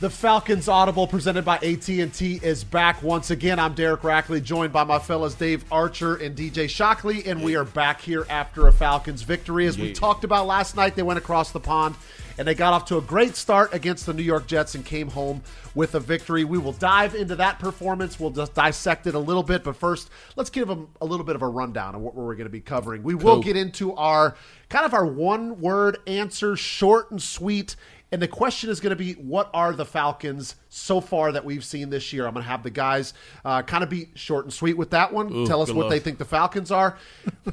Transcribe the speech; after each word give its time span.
The 0.00 0.10
Falcons 0.10 0.68
Audible 0.68 1.06
presented 1.06 1.44
by 1.44 1.54
AT&T 1.58 2.40
is 2.42 2.64
back 2.64 3.00
once 3.00 3.30
again. 3.30 3.60
I'm 3.60 3.74
Derek 3.74 4.00
Rackley, 4.00 4.42
joined 4.42 4.72
by 4.72 4.82
my 4.82 4.98
fellas 4.98 5.34
Dave 5.34 5.64
Archer 5.70 6.16
and 6.16 6.36
DJ 6.36 6.68
Shockley, 6.68 7.24
and 7.26 7.44
we 7.44 7.54
are 7.54 7.64
back 7.64 8.00
here 8.00 8.26
after 8.28 8.66
a 8.66 8.72
Falcons 8.72 9.22
victory. 9.22 9.66
As 9.66 9.78
we 9.78 9.92
talked 9.92 10.24
about 10.24 10.48
last 10.48 10.74
night, 10.74 10.96
they 10.96 11.04
went 11.04 11.18
across 11.18 11.52
the 11.52 11.60
pond 11.60 11.94
and 12.36 12.48
they 12.48 12.54
got 12.54 12.72
off 12.72 12.86
to 12.86 12.98
a 12.98 13.00
great 13.00 13.36
start 13.36 13.72
against 13.72 14.06
the 14.06 14.12
New 14.12 14.22
York 14.22 14.48
Jets 14.48 14.74
and 14.74 14.84
came 14.84 15.08
home 15.08 15.42
with 15.74 15.94
a 15.94 16.00
victory. 16.00 16.44
We 16.44 16.58
will 16.58 16.72
dive 16.72 17.14
into 17.14 17.36
that 17.36 17.60
performance. 17.60 18.18
We'll 18.18 18.30
just 18.30 18.54
dissect 18.54 19.06
it 19.06 19.14
a 19.14 19.18
little 19.18 19.42
bit, 19.42 19.62
but 19.62 19.76
first, 19.76 20.10
let's 20.34 20.50
give 20.50 20.66
them 20.66 20.88
a 21.00 21.04
little 21.04 21.24
bit 21.24 21.36
of 21.36 21.42
a 21.42 21.48
rundown 21.48 21.94
of 21.94 22.00
what 22.00 22.14
we're 22.14 22.34
going 22.34 22.46
to 22.46 22.50
be 22.50 22.60
covering. 22.60 23.02
We 23.02 23.14
will 23.14 23.40
get 23.40 23.56
into 23.56 23.94
our 23.94 24.36
kind 24.68 24.84
of 24.84 24.94
our 24.94 25.06
one 25.06 25.60
word 25.60 25.98
answer, 26.06 26.56
short 26.56 27.10
and 27.10 27.22
sweet. 27.22 27.76
And 28.14 28.22
the 28.22 28.28
question 28.28 28.70
is 28.70 28.78
going 28.78 28.90
to 28.90 28.96
be, 28.96 29.14
what 29.14 29.50
are 29.52 29.72
the 29.72 29.84
Falcons 29.84 30.54
so 30.68 31.00
far 31.00 31.32
that 31.32 31.44
we've 31.44 31.64
seen 31.64 31.90
this 31.90 32.12
year? 32.12 32.28
I'm 32.28 32.32
going 32.34 32.44
to 32.44 32.48
have 32.48 32.62
the 32.62 32.70
guys 32.70 33.12
uh, 33.44 33.62
kind 33.62 33.82
of 33.82 33.90
be 33.90 34.10
short 34.14 34.44
and 34.44 34.54
sweet 34.54 34.74
with 34.74 34.90
that 34.90 35.12
one. 35.12 35.32
Ooh, 35.32 35.46
Tell 35.48 35.62
us 35.62 35.72
what 35.72 35.86
luck. 35.86 35.90
they 35.90 35.98
think 35.98 36.18
the 36.18 36.24
Falcons 36.24 36.70
are. 36.70 36.96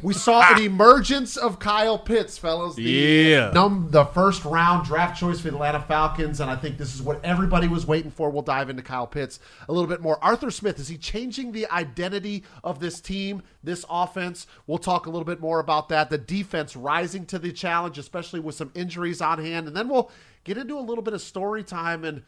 We 0.03 0.13
saw 0.13 0.53
an 0.53 0.61
emergence 0.63 1.35
of 1.35 1.57
Kyle 1.57 1.97
Pitts, 1.97 2.37
fellas. 2.37 2.75
The, 2.75 2.84
Yeah. 2.84 3.49
num- 3.55 3.87
the 3.89 4.05
first 4.05 4.45
round 4.45 4.85
draft 4.85 5.20
choice 5.20 5.39
for 5.39 5.49
the 5.49 5.55
Atlanta 5.55 5.81
Falcons, 5.81 6.39
and 6.39 6.51
I 6.51 6.55
think 6.55 6.77
this 6.77 6.93
is 6.93 7.01
what 7.01 7.25
everybody 7.25 7.67
was 7.67 7.87
waiting 7.87 8.12
for. 8.12 8.29
We'll 8.29 8.43
dive 8.43 8.70
into 8.70 8.84
Kyle 8.84 9.07
Pitts 9.07 9.39
a 9.67 9.73
little 9.73 9.89
bit 9.89 9.99
more. 9.99 10.23
Arthur 10.23 10.51
Smith, 10.51 10.77
is 10.79 10.89
he 10.89 10.98
changing 10.99 11.53
the 11.53 11.65
identity 11.71 12.43
of 12.63 12.79
this 12.79 13.01
team, 13.01 13.41
this 13.63 13.84
offense? 13.89 14.45
We'll 14.67 14.77
talk 14.77 15.07
a 15.07 15.09
little 15.09 15.25
bit 15.25 15.39
more 15.39 15.59
about 15.59 15.89
that. 15.89 16.12
The 16.12 16.20
defense 16.20 16.75
rising 16.75 17.25
to 17.25 17.39
the 17.39 17.51
challenge, 17.51 17.98
especially 17.98 18.41
with 18.41 18.53
some 18.53 18.70
injuries 18.75 19.21
on 19.21 19.39
hand. 19.43 19.65
And 19.67 19.75
then 19.75 19.89
we'll 19.89 20.12
get 20.43 20.57
into 20.57 20.77
a 20.77 20.81
little 20.81 21.03
bit 21.03 21.13
of 21.13 21.21
story 21.21 21.63
time 21.63 22.03
and 22.03 22.23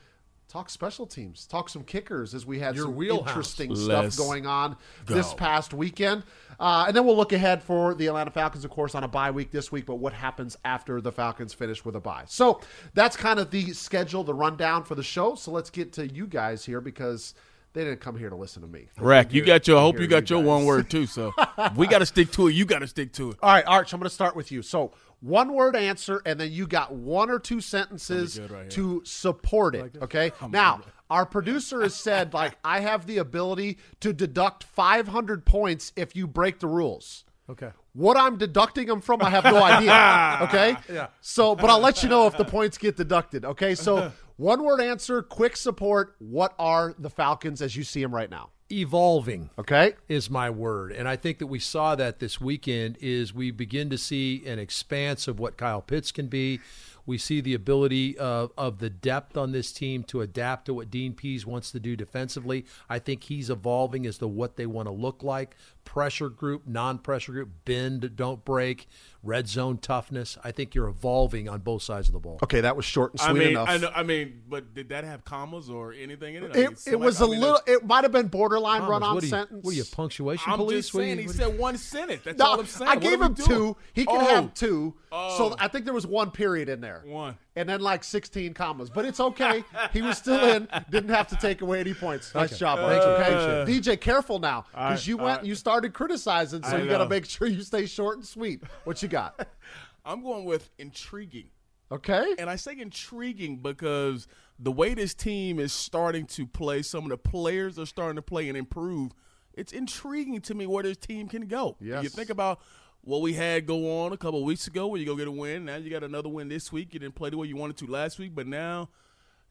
talk 0.50 0.70
special 0.70 1.08
teams, 1.08 1.48
talk 1.48 1.68
some 1.68 1.84
kickers 1.84 2.36
as 2.36 2.46
we 2.46 2.60
had 2.60 2.76
Your 2.76 2.86
some 2.86 2.96
wheelhouse. 2.96 3.28
interesting 3.30 3.70
Let's 3.70 4.16
stuff 4.16 4.28
going 4.28 4.46
on 4.46 4.78
go. 5.06 5.16
this 5.16 5.34
past 5.34 5.74
weekend. 5.74 6.24
Uh, 6.60 6.86
and 6.88 6.96
then 6.96 7.06
we'll 7.06 7.18
look 7.18 7.34
ahead 7.34 7.64
for 7.64 7.96
the 7.96 8.08
Atlanta 8.08 8.30
Falcons, 8.30 8.64
of 8.64 8.70
course, 8.70 8.94
on 8.94 9.04
a 9.04 9.08
bye 9.08 9.32
week 9.32 9.50
this 9.52 9.72
week, 9.72 9.86
but 9.86 9.96
what 9.96 10.14
happens 10.14 10.56
after 10.64 11.02
the 11.02 11.12
Falcons 11.12 11.54
finish 11.54 11.84
with 11.84 11.96
a 11.96 12.00
bye. 12.00 12.24
So 12.28 12.62
that's 12.94 13.18
kind 13.18 13.40
of 13.40 13.50
the 13.50 13.74
schedule, 13.74 14.24
the 14.24 14.34
rundown 14.36 14.84
for 14.84 14.96
the 14.96 15.04
show. 15.04 15.36
So 15.36 15.52
let's 15.52 15.72
get 15.72 15.92
to 15.94 16.08
you 16.08 16.28
guys 16.28 16.64
here 16.64 16.82
because 16.82 17.34
they 17.74 17.84
didn't 17.84 18.02
come 18.02 18.18
here 18.18 18.30
to 18.30 18.36
listen 18.36 18.62
to 18.62 18.68
me. 18.68 18.88
Rack, 19.00 19.34
you 19.34 19.44
got 19.44 19.68
your. 19.68 19.78
I 19.78 19.82
hope 19.82 20.00
you 20.00 20.08
got 20.08 20.30
your 20.30 20.40
guys. 20.40 20.48
one 20.48 20.66
word 20.66 20.90
too. 20.90 21.06
So 21.06 21.34
we 21.76 21.88
got 21.88 22.00
to 22.00 22.06
stick 22.06 22.32
to 22.34 22.48
it. 22.48 22.54
You 22.54 22.66
got 22.66 22.80
to 22.80 22.88
stick 22.88 23.14
to 23.14 23.32
it. 23.32 23.38
All 23.42 23.52
right, 23.52 23.66
Arch, 23.66 23.94
I'm 23.94 24.00
going 24.00 24.10
to 24.10 24.14
start 24.14 24.36
with 24.36 24.52
you. 24.52 24.62
So 24.62 24.94
one 25.22 25.54
word 25.54 25.76
answer, 25.76 26.22
and 26.26 26.40
then 26.40 26.52
you 26.52 26.68
got 26.68 26.94
one 26.94 27.30
or 27.30 27.40
two 27.40 27.62
sentences 27.62 28.40
right 28.40 28.70
to 28.72 29.02
support 29.06 29.74
it. 29.74 29.96
Okay. 30.02 30.32
now, 30.50 30.82
our 31.10 31.26
producer 31.26 31.82
has 31.82 31.96
said, 31.96 32.34
like, 32.34 32.58
I 32.64 32.82
have 32.82 33.06
the 33.06 33.20
ability 33.20 33.78
to 34.02 34.14
deduct 34.14 34.64
500 34.64 35.46
points 35.46 35.94
if 35.96 36.16
you 36.16 36.28
break 36.28 36.60
the 36.60 36.68
rules. 36.68 37.24
Okay. 37.50 37.72
What 37.94 38.18
I'm 38.18 38.38
deducting 38.38 38.88
them 38.88 39.00
from, 39.00 39.22
I 39.22 39.30
have 39.30 39.44
no 39.44 39.62
idea. 39.62 39.94
Okay. 40.48 40.76
Yeah. 40.92 41.08
So, 41.22 41.56
but 41.56 41.70
I'll 41.70 41.80
let 41.80 42.04
you 42.04 42.10
know 42.10 42.28
if 42.28 42.36
the 42.38 42.46
points 42.46 42.78
get 42.78 42.98
deducted. 42.98 43.46
Okay. 43.46 43.76
So, 43.76 44.12
one 44.38 44.64
word 44.64 44.82
answer, 44.82 45.22
quick 45.22 45.56
support. 45.58 46.16
What 46.20 46.54
are 46.58 46.94
the 46.98 47.10
Falcons 47.10 47.62
as 47.62 47.76
you 47.76 47.84
see 47.84 48.02
them 48.02 48.14
right 48.14 48.30
now? 48.30 48.50
Evolving 48.72 49.52
Okay. 49.60 49.94
is 50.08 50.30
my 50.30 50.50
word. 50.50 50.92
And 50.94 51.08
I 51.08 51.16
think 51.16 51.38
that 51.40 51.48
we 51.48 51.60
saw 51.60 51.94
that 51.96 52.20
this 52.20 52.42
weekend 52.42 52.98
is 53.02 53.34
we 53.34 53.52
begin 53.52 53.90
to 53.92 53.98
see 53.98 54.44
an 54.48 54.58
expanse 54.58 55.28
of 55.28 55.40
what 55.40 55.58
Kyle 55.58 55.82
Pitts 55.82 56.12
can 56.12 56.28
be. 56.28 56.60
We 57.06 57.18
see 57.18 57.42
the 57.42 57.54
ability 57.54 58.18
of, 58.18 58.52
of 58.58 58.80
the 58.80 58.90
depth 58.90 59.36
on 59.38 59.52
this 59.52 59.72
team 59.74 60.04
to 60.06 60.22
adapt 60.22 60.66
to 60.68 60.74
what 60.74 60.90
Dean 60.90 61.14
Pees 61.14 61.46
wants 61.46 61.70
to 61.72 61.80
do 61.80 61.96
defensively. 61.96 62.66
I 62.90 62.98
think 63.00 63.26
he's 63.26 63.50
evolving 63.50 64.08
as 64.08 64.18
to 64.20 64.28
what 64.28 64.56
they 64.56 64.66
want 64.66 64.88
to 64.88 64.94
look 64.94 65.22
like. 65.22 65.56
Pressure 65.86 66.30
group, 66.30 66.64
non 66.66 66.98
pressure 66.98 67.34
group, 67.34 67.50
bend, 67.66 68.16
don't 68.16 68.44
break, 68.44 68.88
red 69.22 69.48
zone 69.48 69.78
toughness. 69.78 70.38
I 70.44 70.52
think 70.52 70.74
you're 70.74 70.88
evolving 70.88 71.48
on 71.48 71.60
both 71.60 71.84
sides 71.84 72.08
of 72.08 72.14
the 72.14 72.20
ball. 72.20 72.40
Okay. 72.42 72.62
That 72.62 72.76
was 72.76 72.84
short 72.86 73.12
and 73.12 73.20
sweet 73.20 73.30
I 73.30 73.34
mean, 73.34 73.48
enough. 73.50 73.70
I 73.70 73.78
know. 73.78 73.92
I 73.94 74.02
mean, 74.02 74.42
but 74.50 74.74
did 74.74 74.90
that 74.90 75.04
have 75.04 75.24
commas 75.24 75.70
or 75.70 75.94
anything 75.94 76.34
in 76.36 76.46
it? 76.46 76.52
I 76.52 76.56
mean, 76.56 76.64
It, 76.66 76.72
it 76.72 76.80
somebody- 76.80 77.06
was 77.06 77.22
I 77.22 77.26
a 77.26 77.28
mean, 77.28 77.40
little. 77.42 77.60
It 77.68 77.86
might 77.86 78.04
have 78.06 78.12
been 78.12 78.28
borderline 78.28 78.80
Thomas, 78.80 78.90
run 78.90 79.04
on 79.04 79.14
what 79.16 79.24
are 79.24 79.26
you, 79.28 79.30
sentence. 79.30 79.64
What 79.66 79.72
are 79.74 79.78
you, 79.78 79.84
punctuation 79.84 80.52
I'm 80.52 80.58
police? 80.58 80.86
just 80.86 80.94
saying. 80.96 81.10
you- 81.18 81.22
He 81.22 81.28
what- 81.28 81.36
said 81.36 81.60
one 81.60 81.78
sentence. 81.78 82.22
That's 82.24 82.40
No, 82.40 82.46
all 82.46 82.60
I'm 82.62 82.66
saying. 82.66 82.90
I 82.90 82.94
What 82.96 83.04
gave 83.04 83.22
him 83.22 83.34
doing? 83.34 83.48
two. 83.50 83.78
He 83.94 84.06
can 84.06 84.16
Oh. 84.22 84.26
have 84.26 84.54
two. 84.56 84.96
So 85.12 85.18
Oh. 85.52 85.56
I 85.60 85.68
think 85.68 85.86
there 85.86 85.94
was 85.94 86.08
one 86.08 86.32
period 86.32 86.70
in 86.70 86.82
there. 86.82 87.04
One. 87.06 87.38
And 87.56 87.70
then 87.70 87.82
like 87.82 88.04
16 88.04 88.54
commas. 88.56 88.90
But 88.90 89.06
it's 89.06 89.20
okay. 89.20 89.64
he 89.94 90.02
was 90.02 90.18
still 90.18 90.44
in. 90.44 90.68
Didn't 90.90 91.12
have 91.12 91.28
to 91.28 91.36
take 91.36 91.62
away 91.62 91.80
any 91.80 91.94
points. 91.94 92.34
Nice 92.34 92.58
job, 92.58 92.80
Arch. 92.80 93.02
Okay. 93.02 93.72
DJ, 93.72 94.00
careful 94.00 94.40
now. 94.40 94.66
Because 94.72 94.90
right, 94.90 95.08
you 95.08 95.18
went 95.18 95.38
right. 95.40 95.46
you 95.46 95.56
started 95.56 95.94
criticizing, 95.94 96.64
so 96.64 96.78
I 96.78 96.82
you 96.82 96.90
got 96.90 97.00
to 97.00 97.10
make 97.10 97.26
sure 97.26 97.48
you 97.48 97.62
stay 97.62 97.86
short 97.86 98.18
and 98.18 98.26
sweet. 98.26 98.64
What 98.86 99.02
you 99.04 99.08
got? 99.08 99.48
I'm 100.06 100.24
going 100.24 100.46
with 100.46 100.70
intriguing. 100.80 101.50
Okay. 101.92 102.34
And 102.40 102.50
I 102.50 102.56
say 102.56 102.76
intriguing 102.80 103.58
because 103.58 104.28
the 104.60 104.72
way 104.72 104.94
this 104.94 105.14
team 105.14 105.60
is 105.60 105.72
starting 105.72 106.26
to 106.28 106.48
play, 106.48 106.82
some 106.82 107.04
of 107.04 107.10
the 107.10 107.18
players 107.18 107.78
are 107.78 107.86
starting 107.86 108.16
to 108.16 108.22
play 108.22 108.50
and 108.50 108.58
improve. 108.58 109.12
It's 109.54 109.72
intriguing 109.72 110.42
to 110.42 110.56
me 110.56 110.66
where 110.66 110.84
this 110.84 110.98
team 110.98 111.28
can 111.28 111.46
go. 111.46 111.78
Yes. 111.80 112.04
You 112.04 112.10
think 112.10 112.32
about 112.32 112.60
what 113.04 113.22
we 113.22 113.34
had 113.34 113.66
go 113.66 114.04
on 114.04 114.14
a 114.14 114.18
couple 114.18 114.44
weeks 114.44 114.68
ago 114.68 114.88
where 114.88 115.00
you 115.00 115.06
go 115.06 115.16
get 115.16 115.28
a 115.28 115.32
win. 115.32 115.66
Now 115.66 115.76
you 115.76 115.90
got 115.90 116.04
another 116.04 116.30
win 116.30 116.48
this 116.48 116.72
week. 116.72 116.94
You 116.94 117.00
didn't 117.00 117.16
play 117.16 117.30
the 117.30 117.38
way 117.38 117.48
you 117.48 117.58
wanted 117.58 117.78
to 117.78 117.88
last 117.88 118.18
week, 118.18 118.34
but 118.34 118.48
now 118.48 118.90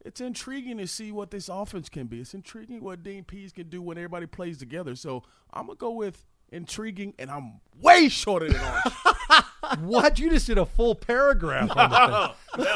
it's 0.04 0.20
intriguing 0.20 0.78
to 0.78 0.86
see 0.86 1.12
what 1.12 1.30
this 1.30 1.48
offense 1.48 1.88
can 1.88 2.06
be. 2.06 2.20
It's 2.20 2.34
intriguing 2.34 2.82
what 2.82 3.02
Dean 3.02 3.24
Pees 3.24 3.52
can 3.52 3.68
do 3.68 3.82
when 3.82 3.98
everybody 3.98 4.26
plays 4.26 4.58
together. 4.58 4.96
So 4.96 5.22
I'm 5.52 5.68
to 5.68 5.74
go 5.74 5.90
with 5.90 6.24
intriguing, 6.50 7.14
and 7.18 7.30
I'm 7.30 7.60
way 7.80 8.08
shorter 8.08 8.48
than 8.48 8.60
Orange. 8.60 9.44
What? 9.80 10.18
You 10.18 10.30
just 10.30 10.46
did 10.46 10.58
a 10.58 10.66
full 10.66 10.94
paragraph 10.94 11.70
on 11.76 11.90
the 12.56 12.64
thing. 12.64 12.66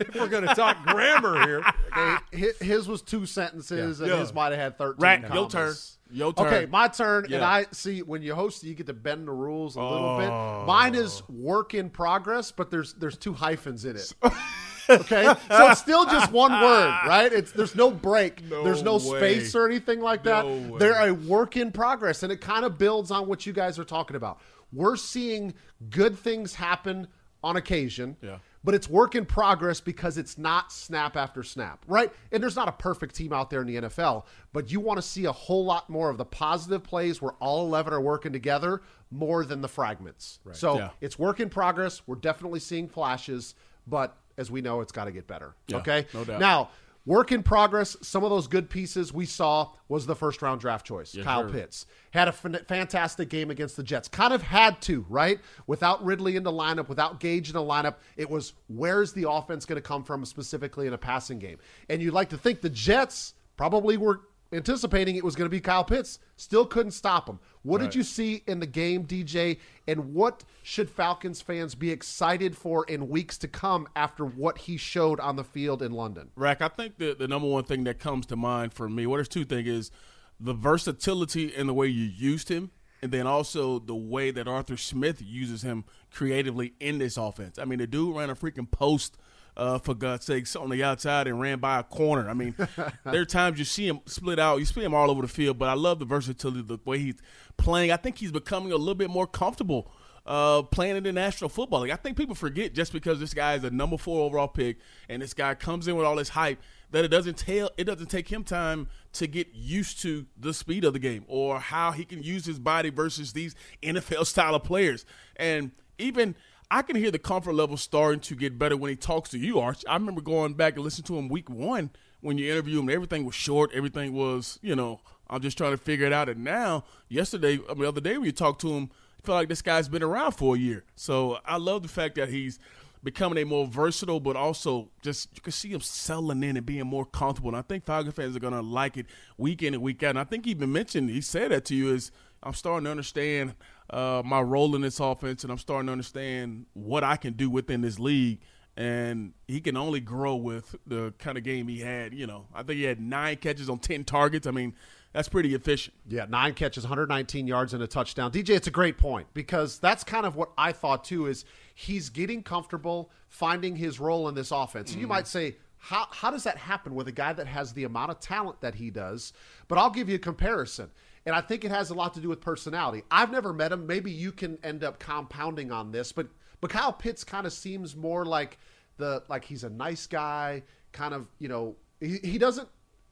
if 0.00 0.14
we're 0.14 0.28
going 0.28 0.46
to 0.46 0.54
talk 0.54 0.84
grammar 0.86 1.46
here. 1.46 1.62
Okay, 1.96 2.52
His 2.64 2.86
was 2.88 3.02
two 3.02 3.26
sentences, 3.26 4.00
and 4.00 4.08
Yeah. 4.10 4.18
his 4.18 4.32
might 4.34 4.50
have 4.52 4.58
had 4.60 4.78
13 4.78 5.02
Rack, 5.02 5.22
commas. 5.26 5.34
your 5.36 5.48
turn. 5.50 5.74
Your 6.12 6.32
turn. 6.32 6.46
Okay, 6.46 6.66
my 6.66 6.88
turn. 6.88 7.24
And 7.24 7.32
Yeah. 7.34 7.48
I 7.48 7.66
see 7.72 8.02
when 8.02 8.22
you 8.22 8.34
host, 8.34 8.62
you 8.64 8.74
get 8.74 8.86
to 8.86 8.92
bend 8.92 9.28
the 9.28 9.32
rules 9.32 9.76
a 9.76 9.80
little 9.82 10.08
Oh. 10.08 10.18
bit. 10.60 10.66
Mine 10.66 10.94
is 10.94 11.22
work 11.28 11.74
in 11.74 11.88
progress, 11.90 12.50
but 12.52 12.70
there's 12.70 12.94
there's 12.94 13.16
two 13.16 13.32
hyphens 13.32 13.84
in 13.84 13.96
it. 13.96 14.12
okay, 14.90 15.22
so 15.48 15.70
it's 15.70 15.80
still 15.80 16.04
just 16.06 16.32
one 16.32 16.50
word, 16.52 16.94
right? 17.06 17.32
It's 17.32 17.52
there's 17.52 17.76
no 17.76 17.90
break, 17.92 18.42
No 18.50 18.64
there's 18.64 18.82
no 18.82 18.94
way. 18.96 19.38
space 19.38 19.54
or 19.54 19.66
anything 19.66 20.00
like 20.00 20.24
that. 20.24 20.44
No 20.44 20.72
way. 20.72 20.78
They're 20.80 21.08
a 21.08 21.12
work 21.14 21.56
in 21.56 21.70
progress, 21.70 22.22
and 22.24 22.32
it 22.32 22.40
kind 22.40 22.64
of 22.64 22.76
builds 22.76 23.10
on 23.12 23.28
what 23.28 23.46
you 23.46 23.52
guys 23.52 23.78
are 23.78 23.84
talking 23.84 24.16
about. 24.16 24.40
We're 24.72 24.96
seeing 24.96 25.54
good 25.90 26.18
things 26.18 26.54
happen 26.54 27.08
on 27.42 27.56
occasion. 27.56 28.16
Yeah. 28.22 28.38
But 28.62 28.74
it's 28.74 28.88
work 28.90 29.14
in 29.14 29.24
progress 29.24 29.80
because 29.80 30.18
it's 30.18 30.36
not 30.36 30.70
snap 30.70 31.16
after 31.16 31.42
snap, 31.42 31.82
right? 31.88 32.12
And 32.30 32.42
there's 32.42 32.56
not 32.56 32.68
a 32.68 32.72
perfect 32.72 33.14
team 33.14 33.32
out 33.32 33.48
there 33.48 33.62
in 33.62 33.66
the 33.66 33.76
NFL, 33.88 34.24
but 34.52 34.70
you 34.70 34.80
want 34.80 34.98
to 34.98 35.02
see 35.02 35.24
a 35.24 35.32
whole 35.32 35.64
lot 35.64 35.88
more 35.88 36.10
of 36.10 36.18
the 36.18 36.26
positive 36.26 36.84
plays 36.84 37.22
where 37.22 37.32
all 37.40 37.64
11 37.66 37.94
are 37.94 38.00
working 38.02 38.32
together 38.34 38.82
more 39.10 39.46
than 39.46 39.62
the 39.62 39.68
fragments. 39.68 40.40
So 40.52 40.76
Yeah. 40.76 40.90
it's 41.00 41.18
work 41.18 41.40
in 41.40 41.48
progress. 41.48 42.02
We're 42.06 42.16
definitely 42.16 42.60
seeing 42.60 42.86
flashes, 42.86 43.54
but 43.86 44.14
as 44.36 44.50
we 44.50 44.60
know, 44.60 44.82
it's 44.82 44.92
got 44.92 45.06
to 45.06 45.10
get 45.12 45.26
better. 45.26 45.54
Yeah, 45.68 45.78
okay? 45.78 46.06
no 46.12 46.24
doubt. 46.24 46.40
Now, 46.40 46.70
work 47.06 47.32
in 47.32 47.42
progress, 47.42 47.96
some 48.02 48.24
of 48.24 48.30
those 48.30 48.46
good 48.46 48.70
pieces 48.70 49.12
we 49.12 49.26
saw 49.26 49.70
was 49.88 50.06
the 50.06 50.14
first 50.14 50.42
round 50.42 50.60
draft 50.60 50.86
choice, 50.86 51.16
Kyle 51.22 51.46
sir. 51.46 51.52
Pitts. 51.52 51.86
Had 52.12 52.28
a 52.28 52.32
fantastic 52.32 53.28
game 53.28 53.50
against 53.50 53.76
the 53.76 53.82
Jets. 53.82 54.08
Kind 54.08 54.32
of 54.32 54.42
had 54.42 54.80
to, 54.82 55.04
right? 55.08 55.40
Without 55.66 56.04
Ridley 56.04 56.36
in 56.36 56.42
the 56.42 56.52
lineup, 56.52 56.88
without 56.88 57.20
Gage 57.20 57.48
in 57.48 57.54
the 57.54 57.60
lineup, 57.60 57.96
it 58.16 58.28
was 58.28 58.52
where's 58.68 59.12
the 59.12 59.30
offense 59.30 59.64
going 59.64 59.76
to 59.76 59.86
come 59.86 60.04
from 60.04 60.24
specifically 60.24 60.86
in 60.86 60.92
a 60.92 60.98
passing 60.98 61.38
game? 61.38 61.58
And 61.88 62.02
you'd 62.02 62.14
like 62.14 62.30
to 62.30 62.38
think 62.38 62.60
the 62.60 62.70
Jets 62.70 63.34
probably 63.56 63.96
were 63.96 64.20
anticipating 64.52 65.16
it 65.16 65.24
was 65.24 65.36
going 65.36 65.46
to 65.46 65.50
be 65.50 65.60
Kyle 65.60 65.84
Pitts. 65.84 66.18
Still 66.36 66.66
couldn't 66.66 66.92
stop 66.92 67.28
him. 67.28 67.38
What 67.62 67.80
did 67.80 67.94
you 67.94 68.02
see 68.02 68.42
in 68.46 68.60
the 68.60 68.66
game, 68.66 69.06
DJ? 69.06 69.58
And 69.86 70.14
what 70.14 70.44
should 70.62 70.90
Falcons 70.90 71.40
fans 71.40 71.74
be 71.74 71.90
excited 71.90 72.56
for 72.56 72.84
in 72.86 73.08
weeks 73.08 73.38
to 73.38 73.48
come 73.48 73.88
after 73.94 74.24
what 74.24 74.58
he 74.58 74.76
showed 74.76 75.20
on 75.20 75.36
the 75.36 75.44
field 75.44 75.82
in 75.82 75.92
London? 75.92 76.30
Rack, 76.36 76.62
I 76.62 76.68
think 76.68 76.98
the, 76.98 77.14
the 77.14 77.28
number 77.28 77.48
one 77.48 77.64
thing 77.64 77.84
that 77.84 77.98
comes 77.98 78.26
to 78.26 78.36
mind 78.36 78.72
for 78.72 78.88
me, 78.88 79.06
well, 79.06 79.16
there's 79.16 79.28
two 79.28 79.44
things, 79.44 79.68
is 79.68 79.90
the 80.38 80.54
versatility 80.54 81.54
and 81.54 81.68
the 81.68 81.74
way 81.74 81.86
you 81.86 82.04
used 82.04 82.48
him, 82.48 82.70
and 83.02 83.12
then 83.12 83.26
also 83.26 83.78
the 83.78 83.94
way 83.94 84.30
that 84.30 84.48
Arthur 84.48 84.76
Smith 84.76 85.22
uses 85.22 85.62
him 85.62 85.84
creatively 86.10 86.74
in 86.80 86.98
this 86.98 87.16
offense. 87.16 87.58
I 87.58 87.64
mean, 87.64 87.78
the 87.78 87.86
dude 87.86 88.16
ran 88.16 88.30
a 88.30 88.34
freaking 88.34 88.70
post 88.70 89.16
uh, 89.56 89.78
for 89.78 89.94
God's 89.94 90.26
sakes, 90.26 90.56
on 90.56 90.70
the 90.70 90.82
outside 90.82 91.26
and 91.26 91.40
ran 91.40 91.58
by 91.58 91.78
a 91.78 91.82
corner. 91.82 92.28
I 92.28 92.34
mean, 92.34 92.54
there 93.04 93.20
are 93.20 93.26
times 93.26 93.58
you 93.58 93.64
see 93.64 93.86
him 93.86 94.00
split 94.06 94.38
out, 94.38 94.58
you 94.58 94.64
see 94.64 94.82
him 94.82 94.94
all 94.94 95.10
over 95.10 95.22
the 95.22 95.28
field, 95.28 95.58
but 95.58 95.68
I 95.68 95.74
love 95.74 95.98
the 95.98 96.04
versatility, 96.04 96.62
the 96.62 96.78
way 96.84 96.98
he's 96.98 97.16
playing. 97.56 97.92
I 97.92 97.96
think 97.96 98.18
he's 98.18 98.32
becoming 98.32 98.72
a 98.72 98.76
little 98.76 98.94
bit 98.94 99.10
more 99.10 99.26
comfortable. 99.26 99.90
Uh, 100.26 100.62
playing 100.62 100.96
in 100.96 101.02
the 101.02 101.12
National 101.12 101.48
Football 101.48 101.80
League. 101.80 101.90
I 101.90 101.96
think 101.96 102.16
people 102.16 102.34
forget 102.34 102.74
just 102.74 102.92
because 102.92 103.18
this 103.18 103.32
guy 103.32 103.54
is 103.54 103.64
a 103.64 103.70
number 103.70 103.96
four 103.96 104.20
overall 104.20 104.46
pick 104.46 104.76
and 105.08 105.22
this 105.22 105.32
guy 105.32 105.54
comes 105.54 105.88
in 105.88 105.96
with 105.96 106.04
all 106.06 106.14
this 106.14 106.28
hype 106.28 106.60
that 106.90 107.04
it 107.04 107.08
doesn't 107.08 107.38
tell 107.38 107.70
it 107.78 107.84
doesn't 107.84 108.08
take 108.08 108.28
him 108.28 108.44
time 108.44 108.86
to 109.14 109.26
get 109.26 109.48
used 109.54 110.02
to 110.02 110.26
the 110.38 110.52
speed 110.52 110.84
of 110.84 110.92
the 110.92 110.98
game 110.98 111.24
or 111.26 111.58
how 111.58 111.90
he 111.90 112.04
can 112.04 112.22
use 112.22 112.44
his 112.44 112.58
body 112.58 112.90
versus 112.90 113.32
these 113.32 113.54
NFL 113.82 114.26
style 114.26 114.54
of 114.54 114.62
players. 114.62 115.04
And 115.36 115.72
even 115.98 116.34
I 116.70 116.82
can 116.82 116.94
hear 116.94 117.10
the 117.10 117.18
comfort 117.18 117.54
level 117.54 117.76
starting 117.76 118.20
to 118.20 118.36
get 118.36 118.58
better 118.58 118.76
when 118.76 118.90
he 118.90 118.96
talks 118.96 119.30
to 119.30 119.38
you, 119.38 119.58
Arch. 119.58 119.84
I 119.88 119.94
remember 119.94 120.20
going 120.20 120.54
back 120.54 120.74
and 120.74 120.84
listening 120.84 121.06
to 121.06 121.18
him 121.18 121.28
week 121.28 121.50
one 121.50 121.90
when 122.20 122.38
you 122.38 122.50
interview 122.50 122.78
him. 122.78 122.88
Everything 122.88 123.24
was 123.24 123.34
short. 123.34 123.72
Everything 123.74 124.12
was, 124.12 124.60
you 124.62 124.76
know, 124.76 125.00
I'm 125.28 125.40
just 125.40 125.58
trying 125.58 125.72
to 125.72 125.76
figure 125.78 126.06
it 126.06 126.12
out. 126.12 126.28
And 126.28 126.44
now, 126.44 126.84
yesterday, 127.08 127.58
I 127.68 127.72
mean, 127.72 127.82
the 127.82 127.88
other 127.88 128.00
day 128.00 128.16
when 128.16 128.26
you 128.26 128.32
talked 128.32 128.60
to 128.60 128.72
him, 128.72 128.90
I 129.18 129.26
feel 129.26 129.34
like 129.34 129.48
this 129.48 129.62
guy's 129.62 129.88
been 129.88 130.02
around 130.02 130.32
for 130.32 130.54
a 130.54 130.58
year. 130.58 130.84
So 130.94 131.38
I 131.44 131.56
love 131.56 131.82
the 131.82 131.88
fact 131.88 132.14
that 132.14 132.28
he's 132.28 132.60
becoming 133.02 133.42
a 133.42 133.44
more 133.44 133.66
versatile, 133.66 134.20
but 134.20 134.36
also 134.36 134.90
just 135.02 135.28
you 135.34 135.42
can 135.42 135.52
see 135.52 135.70
him 135.70 135.80
selling 135.80 136.42
in 136.44 136.56
and 136.56 136.64
being 136.64 136.86
more 136.86 137.04
comfortable. 137.04 137.50
And 137.50 137.56
I 137.56 137.62
think 137.62 137.84
Falcon 137.84 138.12
fans 138.12 138.36
are 138.36 138.40
going 138.40 138.52
to 138.52 138.60
like 138.60 138.96
it 138.96 139.06
week 139.38 139.62
in 139.62 139.74
and 139.74 139.82
week 139.82 140.02
out. 140.04 140.10
And 140.10 140.20
I 140.20 140.24
think 140.24 140.44
he 140.44 140.52
even 140.52 140.72
mentioned, 140.72 141.10
he 141.10 141.20
said 141.20 141.50
that 141.50 141.64
to 141.66 141.74
you, 141.74 141.92
is 141.92 142.12
I'm 142.42 142.54
starting 142.54 142.84
to 142.84 142.90
understand 142.90 143.54
uh, 143.90 144.22
my 144.24 144.40
role 144.40 144.74
in 144.76 144.82
this 144.82 145.00
offense, 145.00 145.42
and 145.42 145.52
I'm 145.52 145.58
starting 145.58 145.86
to 145.86 145.92
understand 145.92 146.66
what 146.74 147.04
I 147.04 147.16
can 147.16 147.34
do 147.34 147.50
within 147.50 147.80
this 147.80 147.98
league. 147.98 148.40
And 148.76 149.34
he 149.46 149.60
can 149.60 149.76
only 149.76 150.00
grow 150.00 150.36
with 150.36 150.76
the 150.86 151.12
kind 151.18 151.36
of 151.36 151.44
game 151.44 151.68
he 151.68 151.80
had. 151.80 152.14
You 152.14 152.26
know, 152.26 152.46
I 152.54 152.62
think 152.62 152.78
he 152.78 152.84
had 152.84 153.00
nine 153.00 153.36
catches 153.36 153.68
on 153.68 153.78
10 153.78 154.04
targets. 154.04 154.46
I 154.46 154.52
mean, 154.52 154.74
that's 155.12 155.28
pretty 155.28 155.54
efficient. 155.54 155.96
Yeah, 156.08 156.26
nine 156.28 156.54
catches, 156.54 156.84
119 156.84 157.46
yards, 157.46 157.74
and 157.74 157.82
a 157.82 157.86
touchdown. 157.86 158.30
DJ, 158.30 158.50
it's 158.50 158.68
a 158.68 158.72
great 158.72 158.96
point 158.96 159.26
because 159.34 159.78
that's 159.80 160.04
kind 160.04 160.24
of 160.24 160.36
what 160.36 160.52
I 160.56 160.72
thought 160.72 161.04
too. 161.04 161.26
Is 161.26 161.44
he's 161.74 162.10
getting 162.10 162.42
comfortable 162.42 163.10
finding 163.28 163.76
his 163.76 163.98
role 163.98 164.28
in 164.28 164.34
this 164.34 164.52
offense? 164.52 164.92
Mm-hmm. 164.92 165.00
You 165.00 165.06
might 165.08 165.26
say, 165.26 165.56
how 165.78 166.06
how 166.12 166.30
does 166.30 166.44
that 166.44 166.56
happen 166.56 166.94
with 166.94 167.08
a 167.08 167.12
guy 167.12 167.32
that 167.32 167.48
has 167.48 167.72
the 167.72 167.84
amount 167.84 168.12
of 168.12 168.20
talent 168.20 168.60
that 168.60 168.76
he 168.76 168.90
does? 168.90 169.32
But 169.66 169.78
I'll 169.78 169.90
give 169.90 170.08
you 170.08 170.14
a 170.14 170.20
comparison. 170.20 170.90
And 171.26 171.34
I 171.34 171.40
think 171.40 171.64
it 171.64 171.70
has 171.70 171.90
a 171.90 171.94
lot 171.94 172.14
to 172.14 172.20
do 172.20 172.28
with 172.28 172.40
personality. 172.40 173.02
I've 173.10 173.30
never 173.30 173.52
met 173.52 173.72
him. 173.72 173.86
Maybe 173.86 174.10
you 174.10 174.32
can 174.32 174.58
end 174.64 174.82
up 174.82 174.98
compounding 174.98 175.70
on 175.70 175.92
this, 175.92 176.12
but 176.12 176.28
but 176.60 176.70
Kyle 176.70 176.92
Pitts 176.92 177.24
kind 177.24 177.46
of 177.46 177.52
seems 177.52 177.96
more 177.96 178.24
like 178.24 178.58
the 178.96 179.22
like 179.28 179.44
he's 179.44 179.64
a 179.64 179.70
nice 179.70 180.06
guy, 180.06 180.62
kind 180.92 181.14
of, 181.14 181.26
you 181.38 181.48
know, 181.48 181.76
he, 182.00 182.18
he 182.22 182.38
doesn't 182.38 182.68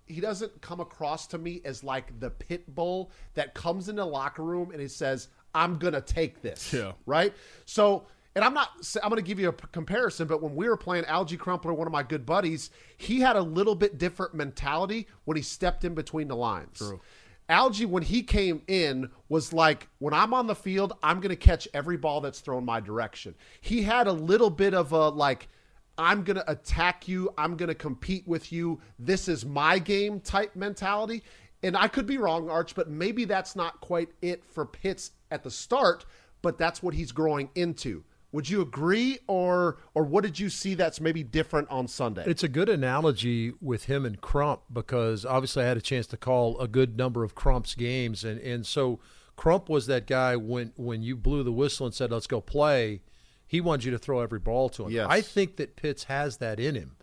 he 0.07 0.21
doesn't 0.21 0.61
come 0.63 0.81
across 0.81 1.27
to 1.29 1.39
me 1.39 1.61
as 1.65 1.85
like 1.85 2.19
the 2.21 2.31
pit 2.31 2.75
bull 2.75 3.11
that 3.35 3.55
comes 3.55 3.89
in 3.89 3.97
the 3.97 4.05
locker 4.05 4.43
room 4.43 4.71
and 4.71 4.81
he 4.81 4.89
says, 4.89 5.29
"I'm 5.55 5.79
gonna 5.79 6.01
take 6.01 6.41
this." 6.41 6.73
Yeah. 6.73 6.93
Right. 7.07 7.35
So, 7.67 8.07
and 8.35 8.45
I'm 8.45 8.55
not. 8.55 8.71
I'm 9.03 9.11
gonna 9.11 9.23
give 9.23 9.39
you 9.39 9.49
a 9.49 9.53
comparison, 9.53 10.27
but 10.27 10.43
when 10.43 10.55
we 10.55 10.69
were 10.69 10.77
playing 10.77 11.05
Alge 11.05 11.39
Crumpler, 11.39 11.75
one 11.75 11.87
of 11.87 11.93
my 11.93 12.03
good 12.03 12.25
buddies, 12.25 12.71
he 12.97 13.21
had 13.21 13.37
a 13.37 13.43
little 13.43 13.75
bit 13.75 13.99
different 13.99 14.35
mentality 14.35 15.07
when 15.25 15.37
he 15.37 15.43
stepped 15.43 15.85
in 15.85 15.95
between 15.95 16.29
the 16.29 16.37
lines. 16.37 16.79
True. 16.79 17.01
Alge, 17.49 17.87
when 17.87 18.03
he 18.03 18.23
came 18.23 18.63
in, 18.67 19.11
was 19.29 19.53
like, 19.53 19.89
when 19.99 20.13
I'm 20.13 20.35
on 20.35 20.47
the 20.47 20.55
field, 20.55 20.93
I'm 21.03 21.21
going 21.21 21.31
to 21.31 21.37
catch 21.37 21.67
every 21.73 21.97
ball 21.97 22.21
that's 22.21 22.41
thrown 22.41 22.65
my 22.65 22.81
direction. 22.81 23.35
He 23.61 23.83
had 23.83 24.07
a 24.07 24.13
little 24.13 24.51
bit 24.51 24.75
of 24.75 24.93
a 24.93 25.09
like, 25.09 25.49
I'm 25.97 26.23
going 26.23 26.37
to 26.37 26.51
attack 26.51 27.09
you. 27.09 27.33
I'm 27.37 27.57
going 27.57 27.69
to 27.69 27.75
compete 27.75 28.27
with 28.29 28.53
you. 28.53 28.81
This 28.99 29.29
is 29.29 29.45
my 29.45 29.79
game 29.79 30.21
type 30.21 30.55
mentality. 30.55 31.23
And 31.63 31.77
I 31.77 31.89
could 31.89 32.07
be 32.07 32.19
wrong, 32.19 32.49
Arch, 32.49 32.75
but 32.75 32.89
maybe 32.89 33.25
that's 33.25 33.57
not 33.57 33.81
quite 33.81 34.11
it 34.23 34.45
for 34.45 34.65
Pitts 34.65 35.11
at 35.31 35.43
the 35.43 35.51
start, 35.51 36.05
but 36.41 36.57
that's 36.57 36.83
what 36.83 36.95
he's 36.95 37.11
growing 37.11 37.51
into. 37.57 38.05
Would 38.31 38.51
you 38.51 38.61
agree, 38.61 39.19
or 39.27 39.79
or 39.95 40.05
what 40.05 40.23
did 40.23 40.39
you 40.39 40.51
see 40.51 40.75
that's 40.75 41.01
maybe 41.01 41.23
different 41.23 41.69
on 41.71 41.89
Sunday? 41.89 42.25
It's 42.27 42.43
a 42.43 42.49
good 42.49 42.69
analogy 42.69 43.55
with 43.61 43.85
him 43.85 44.05
and 44.05 44.21
Crump 44.21 44.63
because 44.73 45.25
obviously 45.25 45.65
I 45.65 45.67
had 45.67 45.79
a 45.79 45.83
chance 45.83 46.07
to 46.09 46.17
call 46.17 46.59
a 46.61 46.69
good 46.69 46.99
number 46.99 47.25
of 47.25 47.35
Crump's 47.35 47.75
games, 47.75 48.25
and 48.25 48.39
and 48.41 48.67
so 48.67 49.01
Crump 49.37 49.69
was 49.69 49.87
that 49.87 50.07
guy 50.07 50.37
when 50.37 50.73
when 50.77 51.03
you 51.03 51.17
blew 51.17 51.43
the 51.43 51.53
whistle 51.53 51.87
and 51.87 51.95
said 51.95 52.11
let's 52.11 52.27
go 52.27 52.41
play 52.41 53.01
he 53.49 53.63
wanted 53.63 53.85
you 53.85 53.91
to 53.91 53.99
throw 53.99 54.21
every 54.21 54.39
ball 54.39 54.69
to 54.69 54.85
him. 54.85 54.91
Yes. 54.93 55.07
I 55.09 55.23
think 55.23 55.57
that 55.57 55.75
Pitts 55.75 56.05
has 56.05 56.37
that 56.37 56.61
in 56.61 56.75
him. 56.75 56.97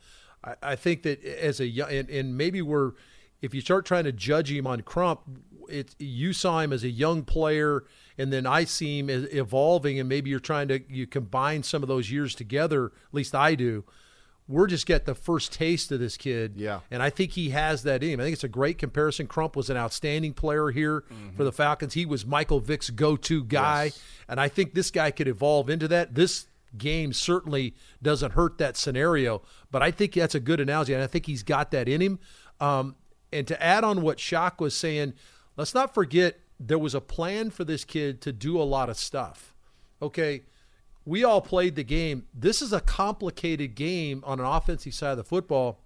I, 0.44 0.56
I 0.62 0.76
think 0.76 1.02
that 1.02 1.26
as 1.26 1.60
a 1.60 1.66
young, 1.66 1.90
and, 1.90 2.08
and 2.10 2.38
maybe 2.38 2.62
we're, 2.62 2.92
if 3.42 3.54
you 3.54 3.62
start 3.62 3.84
trying 3.86 4.04
to 4.04 4.12
judge 4.12 4.52
him 4.52 4.68
on 4.68 4.82
Crump, 4.82 5.22
it 5.68 5.96
you 5.98 6.32
saw 6.32 6.60
him 6.60 6.72
as 6.72 6.84
a 6.84 6.90
young 6.90 7.24
player, 7.24 7.84
and 8.18 8.32
then 8.32 8.46
I 8.46 8.64
see 8.64 9.00
him 9.00 9.10
as 9.10 9.24
evolving, 9.34 10.00
and 10.00 10.10
maybe 10.10 10.30
you're 10.30 10.40
trying 10.40 10.68
to 10.70 10.82
you 10.90 11.08
combine 11.08 11.64
some 11.64 11.84
of 11.84 11.90
those 11.90 12.12
years 12.12 12.36
together. 12.36 12.88
At 12.88 13.14
least 13.14 13.36
I 13.36 13.56
do 13.56 13.84
we're 14.48 14.68
just 14.68 14.86
getting 14.86 15.06
the 15.06 15.16
first 15.16 15.52
taste 15.52 15.92
of 15.92 16.00
this 16.00 16.18
kid. 16.18 16.54
Yeah. 16.56 16.82
And 16.92 17.02
I 17.02 17.10
think 17.10 17.32
he 17.32 17.50
has 17.50 17.84
that 17.84 18.04
in 18.04 18.12
him. 18.12 18.20
I 18.20 18.24
think 18.24 18.34
it's 18.34 18.44
a 18.44 18.50
great 18.50 18.78
comparison. 18.78 19.28
Crump 19.28 19.56
was 19.56 19.70
an 19.70 19.78
outstanding 19.78 20.34
player 20.34 20.70
here 20.70 21.02
mm-hmm. 21.02 21.36
for 21.36 21.44
the 21.44 21.52
Falcons. 21.52 21.96
He 21.96 22.06
was 22.06 22.26
Michael 22.26 22.60
Vick's 22.60 22.90
go 22.92 23.16
to 23.18 23.44
guy. 23.44 23.86
Yes. 23.86 24.04
And 24.28 24.40
I 24.40 24.48
think 24.48 24.74
this 24.74 24.92
guy 24.92 25.12
could 25.12 25.28
evolve 25.28 25.70
into 25.70 25.88
that. 25.88 26.14
This 26.14 26.46
game 26.78 27.14
certainly 27.14 27.74
doesn't 28.04 28.34
hurt 28.34 28.58
that 28.60 28.78
scenario, 28.78 29.42
but 29.72 29.82
I 29.82 29.92
think 29.92 30.14
that's 30.14 30.36
a 30.36 30.40
good 30.40 30.60
analogy. 30.60 30.94
And 30.94 31.02
I 31.02 31.08
think 31.08 31.26
he's 31.26 31.44
got 31.44 31.72
that 31.72 31.90
in 31.90 32.02
him. 32.02 32.20
Um, 32.60 32.96
and 33.34 33.48
to 33.48 33.62
add 33.62 33.84
on 33.84 34.02
what 34.02 34.20
Shock 34.20 34.62
was 34.62 34.76
saying, 34.76 35.14
let's 35.58 35.74
not 35.74 35.94
forget 35.94 36.40
there 36.60 36.80
was 36.80 36.96
a 36.96 37.02
plan 37.02 37.50
for 37.50 37.64
this 37.64 37.84
kid 37.84 38.22
to 38.22 38.32
do 38.32 38.60
a 38.60 38.64
lot 38.64 38.90
of 38.90 38.98
stuff. 38.98 39.54
Okay 40.02 40.44
we 41.06 41.24
all 41.24 41.42
played 41.42 41.76
the 41.76 41.84
game. 41.84 42.26
This 42.34 42.62
is 42.62 42.74
a 42.74 42.82
complicated 42.82 43.76
game 43.76 44.24
on 44.26 44.40
an 44.40 44.46
offensive 44.46 44.94
side 44.94 45.12
of 45.12 45.18
the 45.18 45.24
football. 45.24 45.80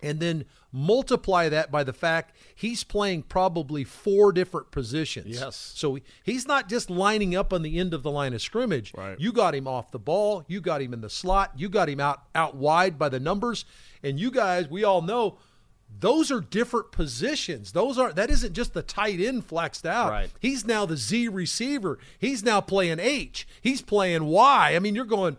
And 0.00 0.20
then 0.20 0.44
multiply 0.70 1.48
that 1.48 1.72
by 1.72 1.82
the 1.82 1.92
fact 1.92 2.36
he's 2.54 2.84
playing 2.84 3.24
probably 3.24 3.82
four 3.82 4.30
different 4.30 4.70
positions. 4.70 5.40
Yes. 5.40 5.56
So 5.74 5.98
he's 6.22 6.46
not 6.46 6.68
just 6.68 6.88
lining 6.88 7.34
up 7.34 7.52
on 7.52 7.62
the 7.62 7.80
end 7.80 7.92
of 7.92 8.04
the 8.04 8.10
line 8.12 8.32
of 8.32 8.40
scrimmage. 8.40 8.92
Right. 8.96 9.18
You 9.18 9.32
got 9.32 9.56
him 9.56 9.66
off 9.66 9.90
the 9.90 9.98
ball. 9.98 10.44
You 10.46 10.60
got 10.60 10.82
him 10.82 10.94
in 10.94 11.00
the 11.00 11.10
slot. 11.10 11.50
You 11.56 11.68
got 11.68 11.88
him 11.88 11.98
out 11.98 12.22
out 12.32 12.54
wide 12.54 12.96
by 12.96 13.08
the 13.08 13.18
numbers. 13.18 13.64
And 14.00 14.20
you 14.20 14.30
guys, 14.30 14.68
we 14.68 14.84
all 14.84 15.02
know 15.02 15.38
those 16.00 16.30
are 16.30 16.40
different 16.40 16.92
positions. 16.92 17.72
Those 17.72 17.98
are 17.98 18.12
that 18.12 18.30
isn't 18.30 18.52
just 18.52 18.74
the 18.74 18.82
tight 18.82 19.20
end 19.20 19.44
flexed 19.44 19.86
out. 19.86 20.10
Right. 20.10 20.30
He's 20.40 20.64
now 20.64 20.86
the 20.86 20.96
Z 20.96 21.28
receiver. 21.28 21.98
He's 22.18 22.42
now 22.42 22.60
playing 22.60 23.00
H. 23.00 23.46
He's 23.60 23.82
playing 23.82 24.24
Y. 24.24 24.74
I 24.74 24.78
mean, 24.78 24.94
you're 24.94 25.04
going, 25.04 25.36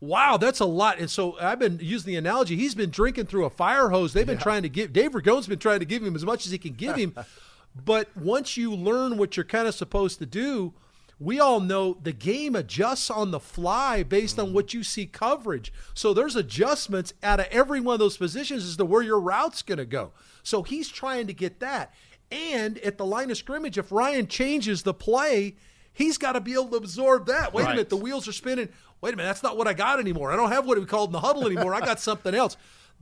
wow, 0.00 0.36
that's 0.36 0.60
a 0.60 0.66
lot. 0.66 0.98
And 0.98 1.10
so 1.10 1.38
I've 1.40 1.58
been 1.58 1.78
using 1.80 2.12
the 2.12 2.16
analogy. 2.16 2.56
He's 2.56 2.74
been 2.74 2.90
drinking 2.90 3.26
through 3.26 3.44
a 3.44 3.50
fire 3.50 3.88
hose. 3.88 4.12
They've 4.12 4.26
been 4.26 4.36
yeah. 4.36 4.42
trying 4.42 4.62
to 4.62 4.68
give 4.68 4.92
Dave 4.92 5.12
Ragone's 5.12 5.46
been 5.46 5.58
trying 5.58 5.80
to 5.80 5.86
give 5.86 6.02
him 6.02 6.14
as 6.14 6.24
much 6.24 6.46
as 6.46 6.52
he 6.52 6.58
can 6.58 6.74
give 6.74 6.96
him. 6.96 7.14
but 7.84 8.14
once 8.16 8.56
you 8.56 8.74
learn 8.74 9.16
what 9.16 9.36
you're 9.36 9.44
kind 9.44 9.66
of 9.66 9.74
supposed 9.74 10.18
to 10.18 10.26
do, 10.26 10.74
we 11.18 11.40
all 11.40 11.60
know 11.60 11.96
the 12.02 12.12
game 12.12 12.54
adjusts 12.54 13.10
on 13.10 13.30
the 13.30 13.40
fly 13.40 14.02
based 14.02 14.38
on 14.38 14.52
what 14.52 14.74
you 14.74 14.82
see 14.82 15.06
coverage. 15.06 15.72
So 15.94 16.12
there's 16.12 16.36
adjustments 16.36 17.14
out 17.22 17.40
of 17.40 17.46
every 17.50 17.80
one 17.80 17.94
of 17.94 18.00
those 18.00 18.18
positions 18.18 18.64
as 18.64 18.76
to 18.76 18.84
where 18.84 19.02
your 19.02 19.20
route's 19.20 19.62
going 19.62 19.78
to 19.78 19.86
go. 19.86 20.12
So 20.42 20.62
he's 20.62 20.88
trying 20.88 21.26
to 21.28 21.32
get 21.32 21.60
that. 21.60 21.94
And 22.30 22.78
at 22.78 22.98
the 22.98 23.06
line 23.06 23.30
of 23.30 23.36
scrimmage, 23.38 23.78
if 23.78 23.90
Ryan 23.90 24.26
changes 24.26 24.82
the 24.82 24.92
play, 24.92 25.56
he's 25.92 26.18
got 26.18 26.32
to 26.32 26.40
be 26.40 26.52
able 26.52 26.68
to 26.68 26.76
absorb 26.76 27.26
that. 27.26 27.54
Wait 27.54 27.62
right. 27.64 27.70
a 27.70 27.74
minute, 27.74 27.88
the 27.88 27.96
wheels 27.96 28.28
are 28.28 28.32
spinning. 28.32 28.68
Wait 29.00 29.14
a 29.14 29.16
minute, 29.16 29.28
that's 29.28 29.42
not 29.42 29.56
what 29.56 29.68
I 29.68 29.72
got 29.72 30.00
anymore. 30.00 30.32
I 30.32 30.36
don't 30.36 30.50
have 30.50 30.66
what 30.66 30.78
we 30.78 30.84
called 30.84 31.10
in 31.10 31.12
the 31.12 31.20
huddle 31.20 31.46
anymore. 31.46 31.74
I 31.74 31.80
got 31.80 32.00
something 32.00 32.34
else. 32.34 32.56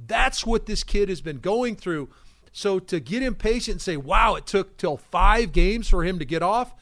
That's 0.07 0.45
what 0.47 0.67
this 0.67 0.85
kid 0.85 1.09
has 1.09 1.21
been 1.21 1.39
going 1.39 1.77
through. 1.77 2.11
So 2.53 2.79
to 2.79 3.01
get 3.01 3.23
impatient 3.23 3.75
and 3.75 3.83
say, 3.83 3.97
wow, 3.97 4.37
it 4.37 4.47
took 4.47 4.77
till 4.77 4.97
five 4.97 5.51
games 5.53 5.89
for 5.89 6.05
him 6.05 6.21
to 6.21 6.25
get 6.25 6.43
off, 6.43 6.75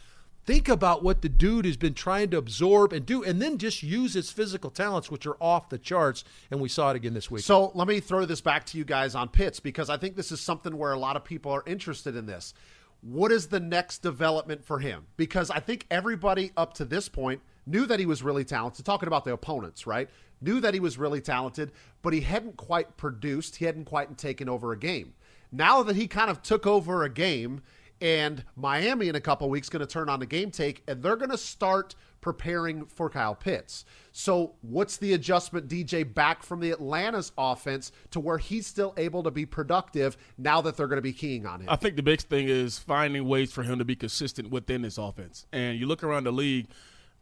Think 0.44 0.68
about 0.68 1.04
what 1.04 1.22
the 1.22 1.28
dude 1.28 1.66
has 1.66 1.76
been 1.76 1.94
trying 1.94 2.30
to 2.30 2.36
absorb 2.36 2.92
and 2.92 3.06
do, 3.06 3.22
and 3.22 3.40
then 3.40 3.58
just 3.58 3.82
use 3.82 4.14
his 4.14 4.32
physical 4.32 4.70
talents, 4.70 5.08
which 5.08 5.24
are 5.24 5.36
off 5.40 5.68
the 5.68 5.78
charts. 5.78 6.24
And 6.50 6.60
we 6.60 6.68
saw 6.68 6.90
it 6.90 6.96
again 6.96 7.14
this 7.14 7.30
week. 7.30 7.44
So 7.44 7.70
let 7.74 7.86
me 7.86 8.00
throw 8.00 8.24
this 8.24 8.40
back 8.40 8.66
to 8.66 8.78
you 8.78 8.84
guys 8.84 9.14
on 9.14 9.28
Pitts 9.28 9.60
because 9.60 9.88
I 9.88 9.96
think 9.96 10.16
this 10.16 10.32
is 10.32 10.40
something 10.40 10.76
where 10.76 10.92
a 10.92 10.98
lot 10.98 11.14
of 11.14 11.24
people 11.24 11.52
are 11.52 11.62
interested 11.64 12.16
in 12.16 12.26
this. 12.26 12.54
What 13.02 13.30
is 13.30 13.48
the 13.48 13.60
next 13.60 13.98
development 13.98 14.64
for 14.64 14.80
him? 14.80 15.06
Because 15.16 15.48
I 15.48 15.60
think 15.60 15.86
everybody 15.90 16.50
up 16.56 16.74
to 16.74 16.84
this 16.84 17.08
point 17.08 17.40
knew 17.64 17.86
that 17.86 18.00
he 18.00 18.06
was 18.06 18.22
really 18.22 18.44
talented, 18.44 18.84
talking 18.84 19.06
about 19.06 19.24
the 19.24 19.32
opponents, 19.32 19.86
right? 19.86 20.08
Knew 20.40 20.60
that 20.60 20.74
he 20.74 20.80
was 20.80 20.98
really 20.98 21.20
talented, 21.20 21.70
but 22.02 22.12
he 22.12 22.20
hadn't 22.20 22.56
quite 22.56 22.96
produced, 22.96 23.56
he 23.56 23.64
hadn't 23.64 23.84
quite 23.84 24.18
taken 24.18 24.48
over 24.48 24.72
a 24.72 24.76
game. 24.76 25.14
Now 25.52 25.82
that 25.84 25.96
he 25.96 26.08
kind 26.08 26.30
of 26.30 26.42
took 26.42 26.66
over 26.66 27.04
a 27.04 27.08
game, 27.08 27.62
and 28.02 28.44
Miami 28.56 29.08
in 29.08 29.14
a 29.14 29.20
couple 29.20 29.48
weeks 29.48 29.68
going 29.68 29.80
to 29.80 29.86
turn 29.86 30.08
on 30.08 30.18
the 30.18 30.26
game 30.26 30.50
take, 30.50 30.82
and 30.88 31.02
they're 31.02 31.16
going 31.16 31.30
to 31.30 31.38
start 31.38 31.94
preparing 32.20 32.84
for 32.86 33.08
Kyle 33.08 33.34
Pitts. 33.34 33.84
So, 34.10 34.54
what's 34.60 34.96
the 34.96 35.12
adjustment, 35.12 35.68
DJ, 35.68 36.12
back 36.12 36.42
from 36.42 36.60
the 36.60 36.72
Atlanta's 36.72 37.32
offense 37.38 37.92
to 38.10 38.20
where 38.20 38.38
he's 38.38 38.66
still 38.66 38.92
able 38.96 39.22
to 39.22 39.30
be 39.30 39.46
productive 39.46 40.16
now 40.36 40.60
that 40.60 40.76
they're 40.76 40.88
going 40.88 40.98
to 40.98 41.02
be 41.02 41.12
keying 41.12 41.46
on 41.46 41.60
him? 41.60 41.68
I 41.68 41.76
think 41.76 41.94
the 41.94 42.02
big 42.02 42.20
thing 42.20 42.48
is 42.48 42.78
finding 42.78 43.26
ways 43.26 43.52
for 43.52 43.62
him 43.62 43.78
to 43.78 43.84
be 43.84 43.94
consistent 43.94 44.50
within 44.50 44.82
this 44.82 44.98
offense. 44.98 45.46
And 45.52 45.78
you 45.78 45.86
look 45.86 46.02
around 46.02 46.24
the 46.24 46.32
league, 46.32 46.66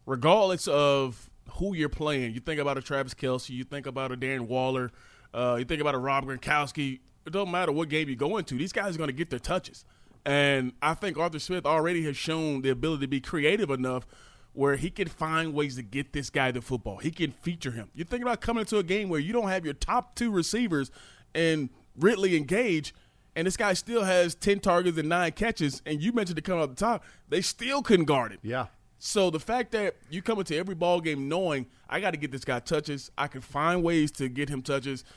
regardless 0.07 0.67
of 0.67 1.29
who 1.53 1.75
you're 1.75 1.89
playing. 1.89 2.33
You 2.33 2.39
think 2.39 2.59
about 2.59 2.77
a 2.77 2.81
Travis 2.81 3.13
Kelce, 3.13 3.49
you 3.49 3.63
think 3.63 3.85
about 3.85 4.11
a 4.11 4.17
Darren 4.17 4.47
Waller, 4.47 4.91
uh, 5.33 5.57
you 5.59 5.65
think 5.65 5.81
about 5.81 5.93
a 5.93 5.99
Rob 5.99 6.25
Gronkowski. 6.25 6.99
It 7.25 7.33
don't 7.33 7.51
matter 7.51 7.71
what 7.71 7.89
game 7.89 8.09
you 8.09 8.15
go 8.15 8.37
into; 8.37 8.55
these 8.55 8.73
guys 8.73 8.95
are 8.95 8.97
going 8.97 9.09
to 9.09 9.13
get 9.13 9.29
their 9.29 9.39
touches. 9.39 9.85
And 10.25 10.73
I 10.81 10.93
think 10.93 11.17
Arthur 11.17 11.39
Smith 11.39 11.65
already 11.65 12.03
has 12.03 12.15
shown 12.15 12.61
the 12.61 12.69
ability 12.69 13.01
to 13.01 13.07
be 13.07 13.21
creative 13.21 13.69
enough 13.69 14.05
where 14.53 14.75
he 14.75 14.89
can 14.89 15.07
find 15.07 15.53
ways 15.53 15.77
to 15.77 15.81
get 15.81 16.13
this 16.13 16.29
guy 16.29 16.51
the 16.51 16.61
football. 16.61 16.97
He 16.97 17.11
can 17.11 17.31
feature 17.31 17.71
him. 17.71 17.89
You 17.95 18.03
think 18.03 18.21
about 18.21 18.41
coming 18.41 18.61
into 18.61 18.77
a 18.77 18.83
game 18.83 19.09
where 19.09 19.19
you 19.19 19.33
don't 19.33 19.49
have 19.49 19.63
your 19.63 19.73
top 19.73 20.15
two 20.15 20.29
receivers 20.29 20.91
and 21.33 21.69
Ridley 21.97 22.35
and 22.35 22.47
Gage, 22.47 22.93
and 23.35 23.47
this 23.47 23.55
guy 23.55 23.73
still 23.73 24.03
has 24.03 24.35
10 24.35 24.59
targets 24.59 24.97
and 24.97 25.07
nine 25.07 25.31
catches, 25.31 25.81
and 25.85 26.01
you 26.01 26.11
mentioned 26.11 26.35
to 26.35 26.41
come 26.41 26.59
up 26.59 26.69
the 26.69 26.75
top, 26.75 27.03
they 27.29 27.41
still 27.41 27.81
couldn't 27.81 28.05
guard 28.05 28.33
him. 28.33 28.39
Yeah. 28.43 28.67
So 28.99 29.29
the 29.29 29.39
fact 29.39 29.71
that 29.71 29.95
you 30.09 30.21
come 30.21 30.37
into 30.37 30.55
every 30.55 30.75
ball 30.75 30.99
game 30.99 31.29
knowing 31.29 31.65
I 31.89 32.01
got 32.01 32.11
to 32.11 32.17
get 32.17 32.31
this 32.31 32.43
guy 32.43 32.59
touches, 32.59 33.09
I 33.17 33.27
can 33.27 33.41
find 33.41 33.81
ways 33.83 34.11
to 34.13 34.27
get 34.27 34.49
him 34.49 34.61
touches– 34.61 35.03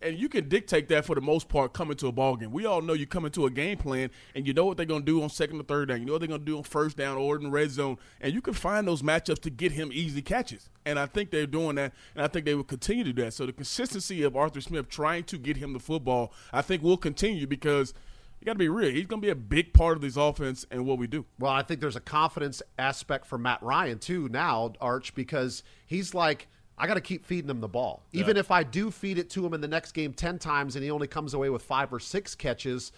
and 0.00 0.18
you 0.18 0.28
can 0.28 0.48
dictate 0.48 0.88
that 0.88 1.04
for 1.04 1.14
the 1.14 1.20
most 1.20 1.48
part 1.48 1.72
coming 1.72 1.96
to 1.96 2.06
a 2.06 2.12
ball 2.12 2.36
game. 2.36 2.52
We 2.52 2.66
all 2.66 2.80
know 2.80 2.92
you 2.92 3.06
come 3.06 3.24
into 3.24 3.46
a 3.46 3.50
game 3.50 3.78
plan 3.78 4.10
and 4.34 4.46
you 4.46 4.52
know 4.52 4.64
what 4.64 4.76
they're 4.76 4.86
going 4.86 5.02
to 5.02 5.06
do 5.06 5.22
on 5.22 5.28
second 5.28 5.60
or 5.60 5.64
third 5.64 5.88
down. 5.88 6.00
You 6.00 6.06
know 6.06 6.12
what 6.12 6.20
they're 6.20 6.28
going 6.28 6.40
to 6.40 6.46
do 6.46 6.56
on 6.56 6.62
first 6.62 6.96
down 6.96 7.16
or 7.16 7.36
in 7.36 7.44
the 7.44 7.50
red 7.50 7.70
zone, 7.70 7.98
and 8.20 8.32
you 8.32 8.40
can 8.40 8.54
find 8.54 8.86
those 8.86 9.02
matchups 9.02 9.40
to 9.40 9.50
get 9.50 9.72
him 9.72 9.90
easy 9.92 10.22
catches. 10.22 10.68
And 10.86 10.98
I 10.98 11.06
think 11.06 11.30
they're 11.30 11.46
doing 11.46 11.76
that, 11.76 11.92
and 12.14 12.24
I 12.24 12.28
think 12.28 12.46
they 12.46 12.54
will 12.54 12.64
continue 12.64 13.04
to 13.04 13.12
do 13.12 13.24
that. 13.24 13.34
So 13.34 13.46
the 13.46 13.52
consistency 13.52 14.22
of 14.22 14.36
Arthur 14.36 14.60
Smith 14.60 14.88
trying 14.88 15.24
to 15.24 15.38
get 15.38 15.56
him 15.56 15.72
the 15.72 15.80
football, 15.80 16.32
I 16.52 16.62
think 16.62 16.82
will 16.82 16.96
continue 16.96 17.46
because 17.46 17.92
you 18.40 18.44
got 18.44 18.52
to 18.52 18.58
be 18.58 18.68
real. 18.68 18.90
He's 18.90 19.06
going 19.06 19.20
to 19.20 19.26
be 19.26 19.32
a 19.32 19.34
big 19.34 19.72
part 19.72 19.96
of 19.96 20.02
this 20.02 20.16
offense 20.16 20.64
and 20.70 20.86
what 20.86 20.98
we 20.98 21.08
do. 21.08 21.26
Well, 21.38 21.52
I 21.52 21.62
think 21.62 21.80
there's 21.80 21.96
a 21.96 22.00
confidence 22.00 22.62
aspect 22.78 23.26
for 23.26 23.36
Matt 23.36 23.62
Ryan 23.62 23.98
too 23.98 24.28
now, 24.28 24.72
Arch, 24.80 25.14
because 25.14 25.62
he's 25.86 26.14
like– 26.14 26.46
I 26.78 26.86
got 26.86 26.94
to 26.94 27.00
keep 27.00 27.26
feeding 27.26 27.50
him 27.50 27.60
the 27.60 27.68
ball. 27.68 28.02
Yeah. 28.12 28.20
Even 28.20 28.36
if 28.36 28.50
I 28.50 28.62
do 28.62 28.90
feed 28.90 29.18
it 29.18 29.30
to 29.30 29.44
him 29.44 29.54
in 29.54 29.60
the 29.60 29.68
next 29.68 29.92
game 29.92 30.12
10 30.12 30.38
times 30.38 30.76
and 30.76 30.84
he 30.84 30.90
only 30.90 31.06
comes 31.06 31.34
away 31.34 31.50
with 31.50 31.62
five 31.62 31.92
or 31.92 31.98
six 31.98 32.34
catches, 32.34 32.92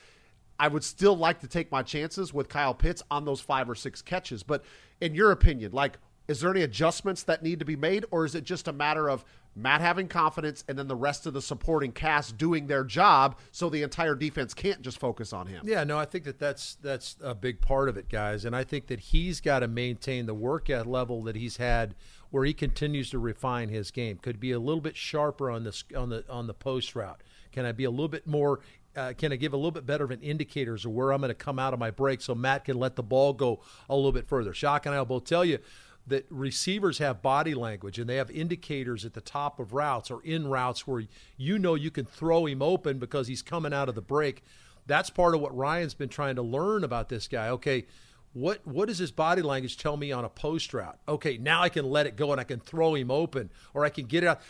I 0.59 0.69
would 0.69 0.85
still 0.85 1.17
like 1.17 1.41
to 1.41 1.49
take 1.49 1.73
my 1.73 1.83
chances 1.83 2.35
with 2.35 2.49
Kyle 2.49 2.75
Pitts 2.75 3.03
on 3.11 3.25
those 3.25 3.41
five 3.41 3.69
or 3.71 3.75
six 3.75 4.03
catches. 4.03 4.43
But 4.43 4.63
in 5.01 5.15
your 5.15 5.31
opinion, 5.31 5.73
like, 5.73 5.99
is 6.29 6.41
there 6.41 6.51
any 6.51 6.63
adjustments 6.63 7.25
that 7.25 7.43
need 7.43 7.59
to 7.59 7.65
be 7.65 7.75
made, 7.75 8.05
or 8.13 8.25
is 8.25 8.37
it 8.37 8.45
just 8.45 8.69
a 8.69 8.73
matter 8.73 9.11
of 9.11 9.25
Matt 9.57 9.81
having 9.81 10.07
confidence 10.07 10.63
and 10.69 10.79
then 10.79 10.87
the 10.87 10.95
rest 10.95 11.27
of 11.27 11.33
the 11.33 11.43
supporting 11.43 11.91
cast 11.91 12.39
doing 12.39 12.69
their 12.69 12.85
job 12.85 13.37
so 13.51 13.69
the 13.69 13.83
entire 13.83 14.15
defense 14.15 14.55
can't 14.55 14.81
just 14.81 15.01
focus 15.01 15.33
on 15.33 15.49
him? 15.49 15.63
Yeah, 15.65 15.83
no, 15.83 15.99
I 15.99 16.05
think 16.05 16.23
that 16.25 16.39
that's 16.39 16.77
that's 16.77 17.17
a 17.21 17.35
big 17.35 17.61
part 17.61 17.89
of 17.89 17.97
it, 17.97 18.09
guys, 18.09 18.45
and 18.45 18.55
I 18.55 18.63
think 18.63 18.87
that 18.89 19.01
he's 19.01 19.41
got 19.41 19.61
to 19.61 19.67
maintain 19.67 20.27
the 20.27 20.35
workout 20.35 20.87
level 20.87 21.25
that 21.25 21.35
he's 21.35 21.57
had 21.57 21.97
where 22.31 22.45
he 22.45 22.53
continues 22.53 23.11
to 23.11 23.19
refine 23.19 23.69
his 23.69 23.91
game. 23.91 24.19
Could 24.19 24.41
be 24.41 24.53
a 24.53 24.59
little 24.59 24.81
bit 24.81 24.97
sharper 24.97 25.51
on 25.51 25.65
the 25.65 25.83
on 25.97 26.11
the 26.11 26.25
on 26.29 26.47
the 26.47 26.55
post 26.55 26.95
route. 26.95 27.23
Can 27.53 27.65
I 27.65 27.73
be 27.73 27.85
a 27.85 27.91
little 27.91 28.09
bit 28.09 28.27
more? 28.27 28.61
Uh, 28.97 29.13
can 29.17 29.33
I 29.33 29.37
give 29.37 29.53
a 29.53 29.57
little 29.57 29.71
bit 29.71 29.87
better 29.87 30.05
of 30.05 30.11
an 30.11 30.21
indicators 30.21 30.85
of 30.85 30.93
where 30.93 31.13
I'm 31.13 31.21
going 31.21 31.29
to 31.29 31.35
come 31.35 31.61
out 31.61 31.73
of 31.73 31.79
my 31.79 31.93
break 31.93 32.21
so 32.21 32.35
Matt 32.35 32.65
can 32.65 32.77
let 32.77 32.97
the 32.97 33.05
ball 33.05 33.33
go 33.33 33.61
a 33.89 33.95
little 33.95 34.13
bit 34.13 34.27
further? 34.27 34.53
Shock 34.53 34.87
and 34.87 34.95
I 34.95 34.99
will 34.99 35.07
both 35.07 35.25
tell 35.25 35.45
you 35.45 35.59
that 36.07 36.27
receivers 36.29 36.99
have 36.99 37.23
body 37.23 37.55
language 37.55 37.99
and 37.99 38.09
they 38.09 38.17
have 38.17 38.31
indicators 38.31 39.05
at 39.05 39.15
the 39.15 39.21
top 39.21 39.61
of 39.61 39.73
routes 39.73 40.11
or 40.11 40.23
in 40.23 40.49
routes 40.49 40.87
where 40.87 41.05
you 41.37 41.59
know 41.59 41.75
you 41.75 41.91
can 41.91 42.05
throw 42.05 42.47
him 42.47 42.63
open 42.63 42.99
because 42.99 43.29
he's 43.29 43.43
coming 43.43 43.73
out 43.73 43.89
of 43.89 43.95
the 43.95 44.03
break. 44.03 44.43
That's 44.87 45.11
part 45.11 45.35
of 45.35 45.41
what 45.41 45.57
Ryan's 45.57 45.95
been 45.95 46.09
trying 46.09 46.35
to 46.37 46.43
learn 46.43 46.83
about 46.83 47.09
this 47.09 47.29
guy. 47.29 47.49
Okay, 47.51 47.87
what 48.33 48.65
what 48.67 48.89
does 48.89 48.99
his 48.99 49.11
body 49.11 49.43
language 49.43 49.77
tell 49.77 49.97
me 49.97 50.13
on 50.13 50.25
a 50.25 50.29
post 50.29 50.73
route? 50.73 50.99
Okay, 51.09 51.37
now 51.37 51.63
I 51.63 51.69
can 51.69 51.85
let 51.85 52.07
it 52.07 52.17
go 52.17 52.33
and 52.33 52.41
I 52.41 52.45
can 52.45 52.61
throw 52.61 52.95
him 52.95 53.11
open 53.11 53.51
or 53.75 53.85
I 53.85 53.89
can 53.89 54.07
get 54.07 54.23
it 54.23 54.29
out. 54.29 54.41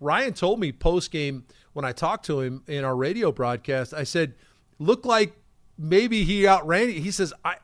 Ryan 0.00 0.32
told 0.32 0.60
me 0.60 0.72
post 0.72 1.10
game 1.10 1.44
when 1.72 1.84
I 1.84 1.92
talked 1.92 2.26
to 2.26 2.40
him 2.40 2.62
in 2.66 2.84
our 2.84 2.96
radio 2.96 3.32
broadcast, 3.32 3.94
I 3.94 4.04
said, 4.04 4.34
look 4.78 5.04
like 5.04 5.36
maybe 5.76 6.24
he 6.24 6.46
outran 6.46 6.90
He 6.90 7.10
says, 7.10 7.32
I 7.44 7.56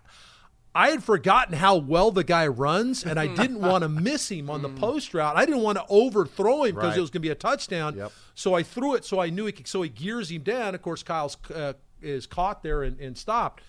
I 0.77 0.91
had 0.91 1.05
forgotten 1.05 1.55
how 1.55 1.77
well 1.77 2.11
the 2.11 2.25
guy 2.25 2.49
runs, 2.49 3.05
and 3.05 3.19
I 3.19 3.29
didn't 3.29 3.61
want 3.61 3.83
to 3.83 3.89
miss 3.89 4.29
him 4.29 4.51
on 4.51 4.61
the 4.61 4.69
mm. 4.69 4.77
post 4.77 5.15
route. 5.15 5.37
I 5.37 5.47
didn't 5.47 5.63
want 5.63 5.79
to 5.79 5.85
overthrow 5.89 6.65
him 6.65 6.75
because 6.75 6.91
right. 6.91 6.99
it 6.99 7.01
was 7.01 7.11
going 7.11 7.23
to 7.23 7.29
be 7.29 7.31
a 7.31 7.37
touchdown. 7.37 7.97
Yep. 7.97 8.13
So 8.35 8.55
I 8.55 8.65
threw 8.65 8.95
it 8.95 9.05
so 9.05 9.21
I 9.21 9.31
knew 9.31 9.47
he 9.47 9.53
could, 9.53 9.69
so 9.69 9.83
he 9.83 9.89
gears 9.89 10.33
him 10.33 10.43
down. 10.43 10.75
Of 10.75 10.83
course, 10.83 11.05
Kyle's 11.05 11.37
uh, 11.55 11.75
is 12.03 12.27
caught 12.27 12.65
there 12.65 12.83
and, 12.83 12.99
and 12.99 13.17
stopped 13.17 13.63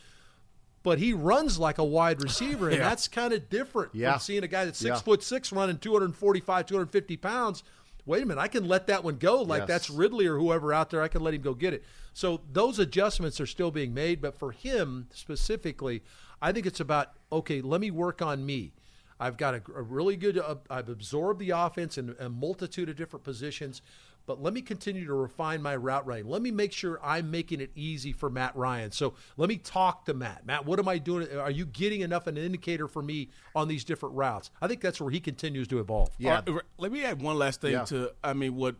but 0.85 0.99
he 0.99 1.13
runs 1.13 1.57
like 1.57 1.79
a 1.79 1.83
wide 1.83 2.21
receiver, 2.23 2.69
and 2.69 2.77
yeah. 2.77 2.87
that's 2.87 3.07
kind 3.07 3.33
of 3.33 3.49
different 3.49 3.93
yeah. 3.93 4.11
from 4.11 4.19
seeing 4.19 4.43
a 4.43 4.47
guy 4.47 4.63
that's 4.65 4.77
six 4.77 4.97
yeah. 4.97 5.01
foot 5.01 5.23
six 5.23 5.51
running 5.51 5.79
245, 5.79 6.65
250 6.67 7.17
pounds. 7.17 7.63
Wait 8.05 8.21
a 8.21 8.25
minute, 8.25 8.39
I 8.39 8.47
can 8.47 8.67
let 8.67 8.85
that 8.87 9.03
one 9.03 9.17
go. 9.17 9.41
Like 9.41 9.61
yes. 9.61 9.67
that's 9.67 9.89
Ridley 9.89 10.27
or 10.27 10.37
whoever 10.37 10.71
out 10.71 10.91
there, 10.91 11.01
I 11.01 11.07
can 11.07 11.23
let 11.23 11.33
him 11.33 11.41
go 11.41 11.55
get 11.55 11.73
it. 11.73 11.83
So 12.13 12.41
those 12.53 12.77
adjustments 12.77 13.41
are 13.41 13.47
still 13.47 13.71
being 13.71 13.95
made, 13.95 14.21
but 14.21 14.37
for 14.37 14.51
him 14.51 15.07
specifically, 15.11 16.03
I 16.39 16.51
think 16.51 16.67
it's 16.67 16.79
about 16.79 17.13
okay. 17.31 17.61
Let 17.61 17.81
me 17.81 17.89
work 17.89 18.21
on 18.21 18.45
me. 18.45 18.71
I've 19.19 19.37
got 19.37 19.55
a, 19.55 19.61
a 19.75 19.81
really 19.81 20.15
good. 20.15 20.37
Uh, 20.37 20.55
I've 20.69 20.89
absorbed 20.89 21.39
the 21.39 21.49
offense 21.49 21.97
in 21.97 22.15
a 22.19 22.29
multitude 22.29 22.89
of 22.89 22.95
different 22.95 23.23
positions 23.23 23.81
but 24.25 24.41
let 24.41 24.53
me 24.53 24.61
continue 24.61 25.05
to 25.05 25.13
refine 25.13 25.61
my 25.61 25.75
route 25.75 26.05
running. 26.05 26.27
Let 26.27 26.41
me 26.41 26.51
make 26.51 26.71
sure 26.71 26.99
I'm 27.03 27.29
making 27.31 27.61
it 27.61 27.71
easy 27.75 28.11
for 28.11 28.29
Matt 28.29 28.55
Ryan. 28.55 28.91
So 28.91 29.13
let 29.37 29.49
me 29.49 29.57
talk 29.57 30.05
to 30.05 30.13
Matt. 30.13 30.45
Matt, 30.45 30.65
what 30.65 30.79
am 30.79 30.87
I 30.87 30.97
doing? 30.97 31.27
Are 31.37 31.51
you 31.51 31.65
getting 31.65 32.01
enough 32.01 32.27
of 32.27 32.35
an 32.35 32.43
indicator 32.43 32.87
for 32.87 33.01
me 33.01 33.29
on 33.55 33.67
these 33.67 33.83
different 33.83 34.15
routes? 34.15 34.51
I 34.61 34.67
think 34.67 34.81
that's 34.81 34.99
where 34.99 35.11
he 35.11 35.19
continues 35.19 35.67
to 35.69 35.79
evolve. 35.79 36.09
Yeah. 36.17 36.41
let 36.77 36.91
me 36.91 37.03
add 37.03 37.21
one 37.21 37.37
last 37.37 37.61
thing 37.61 37.73
yeah. 37.73 37.85
to, 37.85 38.11
I 38.23 38.33
mean, 38.33 38.55
what 38.55 38.75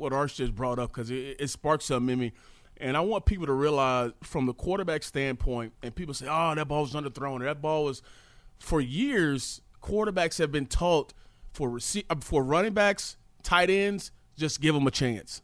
what 0.00 0.12
Arch 0.12 0.36
just 0.36 0.54
brought 0.54 0.78
up 0.78 0.90
because 0.90 1.10
it, 1.10 1.36
it 1.38 1.50
sparked 1.50 1.82
something 1.82 2.12
in 2.14 2.18
me. 2.18 2.32
And 2.78 2.96
I 2.96 3.00
want 3.00 3.26
people 3.26 3.46
to 3.46 3.52
realize 3.52 4.12
from 4.22 4.46
the 4.46 4.54
quarterback 4.54 5.02
standpoint, 5.02 5.74
and 5.82 5.94
people 5.94 6.14
say, 6.14 6.26
oh, 6.28 6.54
that 6.54 6.66
ball 6.66 6.82
was 6.82 6.94
underthrown. 6.94 7.40
That 7.40 7.60
ball 7.60 7.84
was, 7.84 8.00
for 8.58 8.80
years, 8.80 9.60
quarterbacks 9.82 10.38
have 10.38 10.50
been 10.50 10.64
taught 10.64 11.12
for, 11.52 11.68
rece- 11.68 12.06
uh, 12.08 12.16
for 12.20 12.42
running 12.42 12.72
backs, 12.72 13.18
tight 13.42 13.68
ends, 13.68 14.12
just 14.40 14.60
give 14.60 14.74
them 14.74 14.86
a 14.86 14.90
chance. 14.90 15.42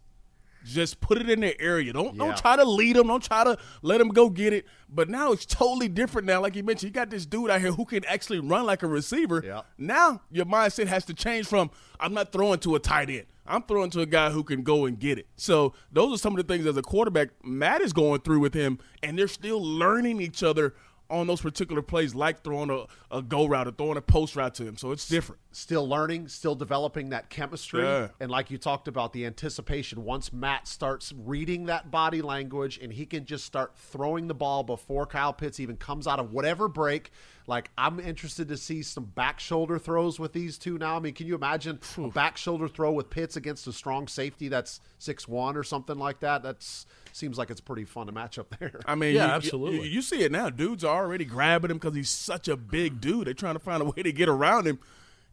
Just 0.65 1.01
put 1.01 1.19
it 1.19 1.31
in 1.31 1.41
their 1.41 1.55
area. 1.61 1.93
Don't 1.93 2.17
yeah. 2.17 2.25
don't 2.25 2.37
try 2.37 2.57
to 2.57 2.65
lead 2.65 2.97
them. 2.97 3.07
Don't 3.07 3.23
try 3.23 3.45
to 3.45 3.57
let 3.83 3.99
them 3.99 4.09
go 4.09 4.29
get 4.29 4.53
it. 4.53 4.67
But 4.89 5.09
now 5.09 5.31
it's 5.31 5.47
totally 5.47 5.87
different. 5.87 6.27
Now, 6.27 6.41
like 6.41 6.57
you 6.57 6.65
mentioned, 6.65 6.91
you 6.91 6.95
got 6.95 7.09
this 7.09 7.25
dude 7.25 7.51
out 7.51 7.61
here 7.61 7.71
who 7.71 7.85
can 7.85 8.05
actually 8.07 8.41
run 8.41 8.67
like 8.67 8.83
a 8.83 8.89
receiver. 8.89 9.43
Yeah. 9.47 9.63
Now 9.79 10.23
your 10.29 10.47
mindset 10.47 10.89
has 10.89 11.05
to 11.05 11.15
change 11.15 11.47
from 11.47 11.71
I'm 12.01 12.15
not 12.15 12.33
throwing 12.33 12.59
to 12.61 12.75
a 12.75 12.81
tight 12.81 13.11
end. 13.11 13.27
I'm 13.47 13.63
throwing 13.63 13.91
to 13.91 14.01
a 14.01 14.07
guy 14.07 14.31
who 14.31 14.43
can 14.43 14.65
go 14.65 14.87
and 14.87 14.99
get 14.99 15.19
it. 15.19 15.29
So 15.37 15.73
those 15.93 16.15
are 16.15 16.19
some 16.19 16.37
of 16.37 16.45
the 16.45 16.53
things 16.53 16.67
as 16.67 16.77
a 16.77 16.83
quarterback 16.83 17.29
Matt 17.45 17.81
is 17.81 17.93
going 17.93 18.23
through 18.23 18.41
with 18.41 18.55
him, 18.55 18.81
and 19.05 19.17
they're 19.17 19.29
still 19.29 19.63
learning 19.63 20.21
each 20.21 20.43
other 20.43 20.75
on 21.09 21.27
those 21.27 21.41
particular 21.41 21.83
plays, 21.83 22.15
like 22.15 22.43
throwing 22.43 22.71
a, 22.71 22.87
a 23.11 23.23
go 23.23 23.47
route 23.47 23.69
or 23.69 23.71
throwing 23.71 23.97
a 23.97 24.03
post 24.03 24.37
route 24.37 24.55
to 24.57 24.65
him. 24.65 24.77
So 24.77 24.93
it's 24.93 25.09
different. 25.09 25.41
Still 25.53 25.89
learning, 25.89 26.29
still 26.29 26.55
developing 26.55 27.11
that 27.11 27.31
chemistry. 27.31 27.83
Yeah. 27.83 28.09
And 28.21 28.31
like 28.31 28.51
you 28.51 28.59
talked 28.59 28.89
about, 28.89 29.13
the 29.13 29.25
anticipation. 29.27 30.05
Once 30.05 30.33
Matt 30.33 30.67
starts 30.69 31.13
reading 31.17 31.67
that 31.67 31.91
body 31.91 32.23
language 32.23 32.79
and 32.83 32.93
he 32.93 33.07
can 33.07 33.25
just 33.25 33.45
start 33.45 33.77
throwing 33.77 34.27
the 34.27 34.35
ball 34.35 34.63
before 34.63 35.07
Kyle 35.07 35.33
Pitts 35.33 35.61
even 35.61 35.77
comes 35.77 36.07
out 36.07 36.19
of 36.19 36.33
whatever 36.33 36.69
break. 36.69 37.11
Like, 37.47 37.71
I'm 37.79 38.01
interested 38.01 38.49
to 38.49 38.57
see 38.57 38.83
some 38.83 39.05
back 39.05 39.39
shoulder 39.39 39.79
throws 39.79 40.19
with 40.19 40.33
these 40.33 40.59
two 40.59 40.79
now. 40.79 40.97
I 40.97 40.99
mean, 40.99 41.15
can 41.15 41.29
you 41.29 41.37
imagine 41.37 41.79
a 41.97 42.09
back 42.09 42.37
shoulder 42.37 42.67
throw 42.67 42.91
with 42.91 43.09
Pitts 43.09 43.37
against 43.37 43.67
a 43.69 43.73
strong 43.73 44.09
safety 44.09 44.49
that's 44.49 44.81
six 44.99 45.29
one 45.29 45.57
or 45.57 45.63
something 45.63 45.97
like 45.97 46.21
that? 46.21 46.43
That's 46.43 46.87
seems 47.17 47.39
like 47.39 47.51
it's 47.51 47.61
pretty 47.61 47.85
fun 47.85 48.07
to 48.07 48.13
match 48.13 48.39
up 48.39 48.55
there. 48.59 48.81
I 48.87 48.95
mean, 48.95 49.15
yeah, 49.15 49.27
you, 49.27 49.33
absolutely. 49.33 49.89
You, 49.89 49.95
you, 49.95 50.03
see 50.03 50.23
it 50.23 50.31
now. 50.31 50.51
Dudes 50.51 50.85
are 50.85 51.05
already 51.05 51.25
grabbing 51.25 51.71
him 51.71 51.79
because 51.79 51.95
he's 51.95 52.11
such 52.11 52.49
a 52.49 52.57
big 52.57 53.01
dude. 53.01 53.27
They're 53.27 53.35
trying 53.35 53.55
to 53.55 53.61
find 53.61 53.83
a 53.83 53.87
way 53.87 54.03
to 54.03 54.13
get 54.13 54.29
around 54.29 54.67
him 54.67 54.79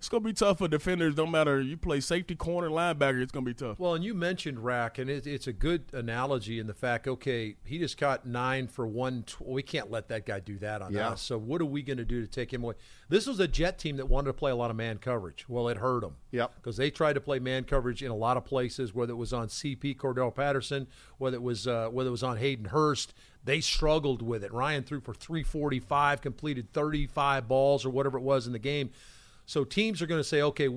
it's 0.04 0.10
going 0.10 0.22
to 0.22 0.28
be 0.28 0.34
tough 0.34 0.58
for 0.58 0.68
defenders. 0.68 1.16
No 1.16 1.26
matter 1.26 1.62
you 1.62 1.78
play 1.78 2.02
safety, 2.02 2.36
corner, 2.36 2.70
linebacker, 2.70 3.22
it's 3.22 3.32
going 3.32 3.46
to 3.46 3.52
be 3.52 3.54
tough. 3.54 3.80
Well, 3.80 3.94
and 3.94 4.04
you 4.04 4.14
mentioned 4.14 4.60
Rack, 4.60 4.98
and 4.98 5.10
it, 5.10 5.26
it's 5.26 5.48
a 5.48 5.54
good 5.54 5.86
analogy 5.94 6.60
in 6.60 6.68
the 6.68 6.74
fact. 6.74 7.08
Okay, 7.08 7.56
he 7.64 7.80
just 7.80 7.98
caught 7.98 8.26
nine 8.26 8.68
for 8.68 8.86
one. 8.86 9.24
Tw- 9.24 9.48
we 9.48 9.64
can't 9.64 9.90
let 9.90 10.10
that 10.10 10.26
guy 10.26 10.42
do 10.42 10.58
that 10.58 10.82
on 10.82 10.92
yeah. 10.92 11.12
us. 11.12 11.22
So 11.22 11.38
what 11.38 11.62
are 11.62 11.66
we 11.66 11.82
going 11.84 12.00
to 12.00 12.06
do 12.06 12.20
to 12.20 12.28
take 12.28 12.52
him 12.52 12.66
away? 12.66 12.74
This 13.08 13.28
was 13.28 13.40
a 13.40 13.48
Jet 13.48 13.80
team 13.80 13.96
that 13.96 14.10
wanted 14.10 14.28
to 14.28 14.34
play 14.34 14.52
a 14.52 14.58
lot 14.58 14.72
of 14.72 14.76
man 14.76 14.98
coverage. 14.98 15.46
Well, 15.48 15.70
it 15.70 15.78
hurt 15.78 16.02
them. 16.02 16.18
Yep. 16.32 16.56
Because 16.56 16.76
they 16.76 16.92
tried 16.92 17.14
to 17.14 17.22
play 17.22 17.40
man 17.40 17.64
coverage 17.64 18.04
in 18.04 18.12
a 18.12 18.16
lot 18.16 18.36
of 18.36 18.44
places, 18.44 18.94
whether 18.94 19.14
it 19.14 19.18
was 19.18 19.32
on 19.32 19.48
CP 19.48 19.96
Cordarrelle 19.96 20.36
Patterson, 20.36 20.88
whether 21.18 21.38
it 21.38 21.44
was 21.44 21.66
uh, 21.66 21.88
whether 21.88 22.10
it 22.10 22.12
was 22.12 22.24
on 22.24 22.36
Hayden 22.36 22.66
Hurst. 22.66 23.14
They 23.46 23.62
struggled 23.62 24.22
with 24.22 24.44
it. 24.44 24.54
Ryan 24.54 24.84
threw 24.84 25.00
for 25.00 25.14
345, 25.14 26.22
completed 26.22 26.72
35 26.74 27.48
balls 27.48 27.86
or 27.86 27.90
whatever 27.90 28.18
it 28.18 28.22
was 28.22 28.48
in 28.48 28.54
the 28.54 28.60
game. 28.60 28.92
So 29.46 29.64
teams 29.64 30.02
are 30.02 30.08
going 30.08 30.20
to 30.20 30.28
say, 30.28 30.42
okay, 30.42 30.70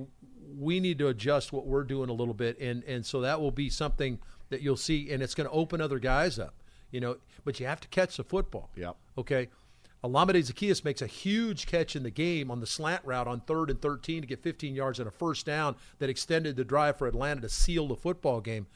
we 0.59 0.81
need 0.81 0.99
to 0.99 1.09
adjust 1.09 1.53
what 1.53 1.67
we're 1.67 1.85
doing 1.85 2.09
a 2.09 2.13
little 2.13 2.35
bit, 2.35 2.59
and 2.61 2.83
and 2.85 3.05
so 3.05 3.21
that 3.21 3.41
will 3.41 3.51
be 3.51 3.69
something 3.71 4.19
that 4.49 4.63
you'll 4.63 4.77
see, 4.77 5.11
and 5.11 5.23
it's 5.23 5.35
going 5.35 5.49
to 5.49 5.55
open 5.55 5.81
other 5.81 5.99
guys 5.99 6.39
up, 6.39 6.55
you 6.91 7.01
know. 7.01 7.17
But 7.45 7.61
you 7.61 7.67
have 7.67 7.81
to 7.81 7.89
catch 7.89 8.17
the 8.17 8.25
football. 8.25 8.71
Yeah. 8.77 8.93
Okay. 9.19 9.49
Olamide 10.05 10.37
Zaccheaus 10.37 10.85
makes 10.85 11.03
a 11.03 11.07
huge 11.07 11.67
catch 11.67 11.97
in 11.97 12.03
the 12.03 12.11
game 12.11 12.51
on 12.51 12.61
the 12.61 12.67
slant 12.67 13.03
route 13.05 13.27
on 13.27 13.41
third 13.41 13.71
and 13.71 13.81
13 13.81 14.21
to 14.21 14.27
get 14.27 14.43
15 14.43 14.75
yards 14.75 15.01
and 15.01 15.09
a 15.09 15.11
first 15.11 15.47
down 15.47 15.75
that 15.99 16.09
extended 16.09 16.55
the 16.55 16.65
drive 16.65 16.97
for 16.97 17.09
Atlanta 17.09 17.41
to 17.41 17.49
seal 17.49 17.89
the 17.89 17.97
football 17.97 18.41
game. 18.41 18.67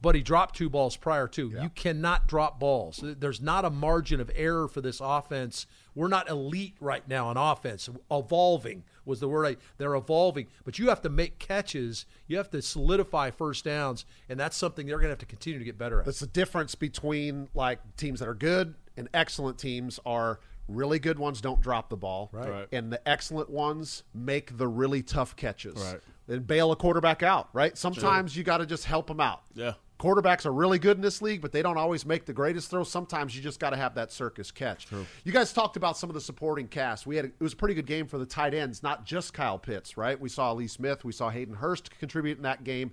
But 0.00 0.14
he 0.14 0.22
dropped 0.22 0.56
two 0.56 0.70
balls 0.70 0.96
prior 0.96 1.28
to. 1.28 1.50
Yeah. 1.50 1.62
You 1.64 1.68
cannot 1.70 2.26
drop 2.26 2.58
balls. 2.58 3.00
There's 3.02 3.40
not 3.40 3.66
a 3.66 3.70
margin 3.70 4.18
of 4.18 4.30
error 4.34 4.66
for 4.66 4.80
this 4.80 5.00
offense. 5.02 5.66
We're 5.94 6.08
not 6.08 6.28
elite 6.28 6.76
right 6.80 7.06
now 7.08 7.28
on 7.28 7.36
offense. 7.36 7.88
Evolving 8.10 8.84
was 9.04 9.20
the 9.20 9.28
word. 9.28 9.46
I, 9.46 9.56
they're 9.78 9.94
evolving, 9.94 10.46
but 10.64 10.78
you 10.78 10.88
have 10.88 11.02
to 11.02 11.08
make 11.08 11.38
catches. 11.38 12.06
You 12.26 12.36
have 12.36 12.50
to 12.50 12.62
solidify 12.62 13.30
first 13.30 13.64
downs, 13.64 14.04
and 14.28 14.38
that's 14.38 14.56
something 14.56 14.86
they're 14.86 14.96
going 14.96 15.08
to 15.08 15.12
have 15.12 15.18
to 15.18 15.26
continue 15.26 15.58
to 15.58 15.64
get 15.64 15.78
better 15.78 16.00
at. 16.00 16.06
That's 16.06 16.20
the 16.20 16.26
difference 16.26 16.74
between 16.74 17.48
like 17.54 17.80
teams 17.96 18.20
that 18.20 18.28
are 18.28 18.34
good 18.34 18.74
and 18.96 19.08
excellent 19.14 19.58
teams 19.58 19.98
are 20.04 20.40
really 20.68 20.98
good 20.98 21.18
ones 21.18 21.40
don't 21.40 21.60
drop 21.60 21.90
the 21.90 21.96
ball, 21.96 22.30
right. 22.32 22.48
right. 22.48 22.68
and 22.72 22.92
the 22.92 23.08
excellent 23.08 23.50
ones 23.50 24.04
make 24.14 24.56
the 24.56 24.68
really 24.68 25.02
tough 25.02 25.36
catches. 25.36 25.74
Right. 25.74 26.00
And 26.28 26.46
bail 26.46 26.70
a 26.70 26.76
quarterback 26.76 27.24
out, 27.24 27.48
right? 27.52 27.76
Sometimes 27.76 28.32
sure. 28.32 28.38
you 28.38 28.44
got 28.44 28.58
to 28.58 28.66
just 28.66 28.84
help 28.84 29.08
them 29.08 29.18
out. 29.18 29.42
Yeah. 29.54 29.72
Quarterbacks 30.00 30.46
are 30.46 30.52
really 30.52 30.78
good 30.78 30.96
in 30.96 31.02
this 31.02 31.20
league, 31.20 31.42
but 31.42 31.52
they 31.52 31.62
don't 31.62 31.76
always 31.76 32.06
make 32.06 32.24
the 32.24 32.32
greatest 32.32 32.70
throws. 32.70 32.90
Sometimes 32.90 33.36
you 33.36 33.42
just 33.42 33.60
got 33.60 33.70
to 33.70 33.76
have 33.76 33.94
that 33.96 34.10
circus 34.10 34.50
catch. 34.50 34.86
True. 34.86 35.06
You 35.24 35.32
guys 35.32 35.52
talked 35.52 35.76
about 35.76 35.96
some 35.96 36.08
of 36.08 36.14
the 36.14 36.20
supporting 36.20 36.68
cast. 36.68 37.06
We 37.06 37.16
had 37.16 37.26
a, 37.26 37.28
it 37.28 37.40
was 37.40 37.52
a 37.52 37.56
pretty 37.56 37.74
good 37.74 37.86
game 37.86 38.06
for 38.06 38.16
the 38.16 38.26
tight 38.26 38.54
ends, 38.54 38.82
not 38.82 39.04
just 39.04 39.34
Kyle 39.34 39.58
Pitts, 39.58 39.96
right? 39.96 40.18
We 40.18 40.30
saw 40.30 40.52
Lee 40.52 40.68
Smith, 40.68 41.04
we 41.04 41.12
saw 41.12 41.28
Hayden 41.28 41.54
Hurst 41.54 41.90
contribute 41.98 42.38
in 42.38 42.42
that 42.44 42.64
game. 42.64 42.92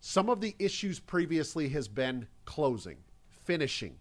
Some 0.00 0.30
of 0.30 0.40
the 0.40 0.54
issues 0.58 1.00
previously 1.00 1.68
has 1.70 1.88
been 1.88 2.28
closing, 2.44 2.98
finishing, 3.44 3.96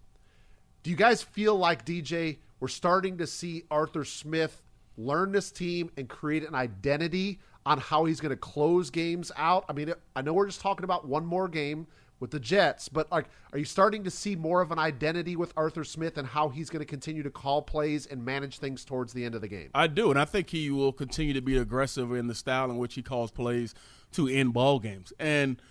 do 0.86 0.92
you 0.92 0.98
guys 0.98 1.24
feel 1.24 1.56
like 1.56 1.84
DJ 1.84 2.38
we're 2.60 2.68
starting 2.68 3.18
to 3.18 3.26
see 3.26 3.64
Arthur 3.72 4.06
Smith 4.06 4.62
learn 4.98 5.32
this 5.32 5.52
team 5.52 5.90
and 5.98 6.08
create 6.08 6.48
an 6.48 6.54
identity 6.54 7.40
on 7.66 7.80
how 7.80 8.06
he's 8.06 8.20
going 8.20 8.30
to 8.30 8.36
close 8.38 8.92
games 8.92 9.32
out? 9.36 9.66
I 9.68 9.74
mean, 9.74 9.96
I 10.16 10.22
know 10.22 10.34
we're 10.34 10.46
just 10.46 10.62
talking 10.62 10.84
about 10.84 11.08
one 11.08 11.26
more 11.26 11.48
game 11.48 11.88
with 12.20 12.32
the 12.32 12.40
Jets, 12.40 12.90
but 12.90 13.12
like, 13.12 13.26
are 13.52 13.60
you 13.60 13.66
starting 13.66 14.04
to 14.04 14.12
see 14.12 14.36
more 14.36 14.62
of 14.62 14.72
an 14.72 14.80
identity 14.80 15.36
with 15.36 15.54
Arthur 15.58 15.84
Smith 15.84 16.18
and 16.18 16.28
how 16.28 16.50
he's 16.50 16.70
going 16.70 16.80
to 16.80 16.86
continue 16.86 17.24
to 17.24 17.30
call 17.30 17.62
plays 17.62 18.06
and 18.06 18.24
manage 18.24 18.60
things 18.60 18.86
towards 18.86 19.14
the 19.14 19.26
end 19.26 19.36
of 19.36 19.42
the 19.42 19.48
game? 19.48 19.70
I 19.74 19.88
do, 19.88 20.10
and 20.10 20.20
I 20.20 20.26
think 20.26 20.50
he 20.50 20.70
will 20.70 20.94
continue 20.94 21.34
to 21.34 21.42
be 21.42 21.58
aggressive 21.58 22.12
in 22.14 22.28
the 22.28 22.36
style 22.36 22.70
in 22.70 22.78
which 22.78 22.94
he 22.96 23.02
calls 23.02 23.32
plays 23.32 23.76
to 24.14 24.28
end 24.28 24.54
ball 24.54 24.80
games. 24.80 25.12
And 25.20 25.62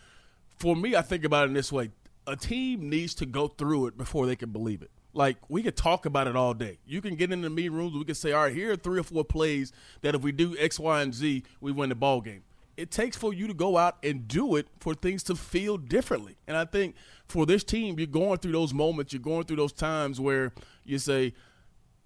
for 0.59 0.77
me, 0.77 0.95
I 0.95 1.03
think 1.03 1.25
about 1.25 1.45
it 1.45 1.49
in 1.49 1.55
this 1.55 1.73
way: 1.73 1.91
a 2.27 2.37
team 2.37 2.89
needs 2.91 3.15
to 3.17 3.27
go 3.27 3.49
through 3.49 3.87
it 3.87 3.97
before 3.97 4.27
they 4.27 4.37
can 4.37 4.51
believe 4.51 4.83
it 4.83 4.91
like 5.15 5.37
we 5.49 5.63
could 5.63 5.77
talk 5.77 6.07
about 6.07 6.27
it 6.27 6.37
all 6.37 6.55
day. 6.55 6.79
You 6.85 7.01
can 7.01 7.15
get 7.15 7.33
in 7.33 7.41
the 7.41 7.51
meeting 7.51 7.73
rooms. 7.73 7.95
We 7.95 8.05
can 8.05 8.15
say, 8.15 8.33
all 8.33 8.45
right, 8.45 8.55
here 8.55 8.73
are 8.73 8.77
three 8.77 8.99
or 8.99 9.05
four 9.05 9.25
plays 9.25 9.73
that 10.03 10.15
if 10.15 10.23
we 10.23 10.33
do 10.33 10.57
X, 10.59 10.79
Y, 10.79 11.03
and 11.03 11.15
Z, 11.15 11.45
we 11.61 11.73
win 11.73 11.89
the 11.89 11.95
ball 11.95 12.21
game. 12.21 12.43
It 12.77 12.91
takes 12.91 13.17
for 13.17 13.33
you 13.33 13.47
to 13.47 13.55
go 13.55 13.77
out 13.77 13.99
and 14.03 14.27
do 14.27 14.57
it 14.57 14.67
for 14.81 14.95
things 14.95 15.23
to 15.25 15.37
feel 15.37 15.77
differently. 15.77 16.37
And 16.47 16.57
I 16.57 16.65
think 16.65 16.97
for 17.27 17.47
this 17.47 17.63
team, 17.65 17.99
you're 17.99 18.07
going 18.07 18.39
through 18.39 18.53
those 18.53 18.75
moments, 18.75 19.13
you're 19.13 19.23
going 19.23 19.45
through 19.45 19.57
those 19.57 19.73
times 19.73 20.21
where 20.21 20.53
you 20.85 20.99
say, 20.99 21.35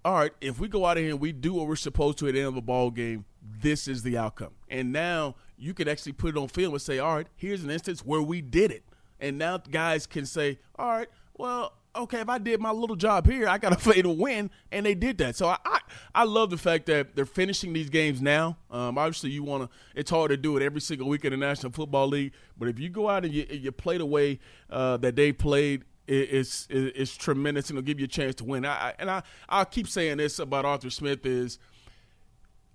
all 0.05 0.13
right, 0.13 0.31
if 0.41 0.59
we 0.59 0.67
go 0.67 0.85
out 0.85 0.97
of 0.97 1.03
here 1.03 1.11
and 1.11 1.19
we 1.19 1.31
do 1.31 1.53
what 1.53 1.67
we're 1.67 1.75
supposed 1.75 2.17
to 2.19 2.27
at 2.27 2.33
the 2.33 2.39
end 2.39 2.47
of 2.47 2.57
a 2.57 2.61
ball 2.61 2.91
game, 2.91 3.25
this 3.41 3.87
is 3.87 4.03
the 4.03 4.17
outcome. 4.17 4.51
And 4.69 4.91
now 4.91 5.35
you 5.57 5.73
can 5.73 5.87
actually 5.87 6.13
put 6.13 6.35
it 6.35 6.37
on 6.37 6.47
film 6.47 6.73
and 6.73 6.81
say, 6.81 6.99
all 6.99 7.15
right, 7.15 7.27
here's 7.35 7.63
an 7.63 7.69
instance 7.69 8.05
where 8.05 8.21
we 8.21 8.41
did 8.41 8.71
it. 8.71 8.83
And 9.19 9.37
now 9.37 9.57
guys 9.57 10.07
can 10.07 10.25
say, 10.25 10.59
all 10.77 10.87
right, 10.87 11.09
well, 11.37 11.73
okay, 11.95 12.21
if 12.21 12.29
I 12.29 12.37
did 12.37 12.59
my 12.59 12.71
little 12.71 12.95
job 12.95 13.27
here, 13.27 13.47
I 13.47 13.57
got 13.57 13.69
to 13.69 13.75
play 13.91 14.01
to 14.01 14.09
win, 14.09 14.49
and 14.71 14.85
they 14.85 14.95
did 14.95 15.17
that. 15.19 15.35
So 15.35 15.47
I, 15.47 15.57
I, 15.65 15.79
I 16.15 16.23
love 16.23 16.49
the 16.49 16.57
fact 16.57 16.85
that 16.87 17.15
they're 17.15 17.25
finishing 17.25 17.73
these 17.73 17.89
games 17.89 18.21
now. 18.21 18.57
Um, 18.69 18.97
obviously, 18.97 19.31
you 19.31 19.43
want 19.43 19.63
to. 19.63 19.77
It's 19.95 20.11
hard 20.11 20.29
to 20.31 20.37
do 20.37 20.57
it 20.57 20.63
every 20.63 20.81
single 20.81 21.07
week 21.07 21.25
in 21.25 21.31
the 21.31 21.37
National 21.37 21.71
Football 21.71 22.07
League, 22.07 22.33
but 22.57 22.67
if 22.67 22.79
you 22.79 22.89
go 22.89 23.09
out 23.09 23.25
and 23.25 23.33
you, 23.33 23.45
you 23.49 23.71
play 23.71 23.97
the 23.97 24.05
way 24.05 24.39
uh, 24.69 24.97
that 24.97 25.15
they 25.15 25.31
played, 25.31 25.83
it, 26.07 26.29
it's 26.31 26.67
it, 26.69 26.93
it's 26.95 27.15
tremendous, 27.15 27.69
and 27.69 27.77
it'll 27.77 27.85
give 27.85 27.99
you 27.99 28.05
a 28.05 28.09
chance 28.09 28.35
to 28.35 28.43
win. 28.43 28.65
I, 28.65 28.93
and 28.99 29.09
I 29.09 29.23
I 29.47 29.65
keep 29.65 29.87
saying 29.87 30.17
this 30.17 30.39
about 30.39 30.65
Arthur 30.65 30.89
Smith 30.89 31.25
is. 31.25 31.59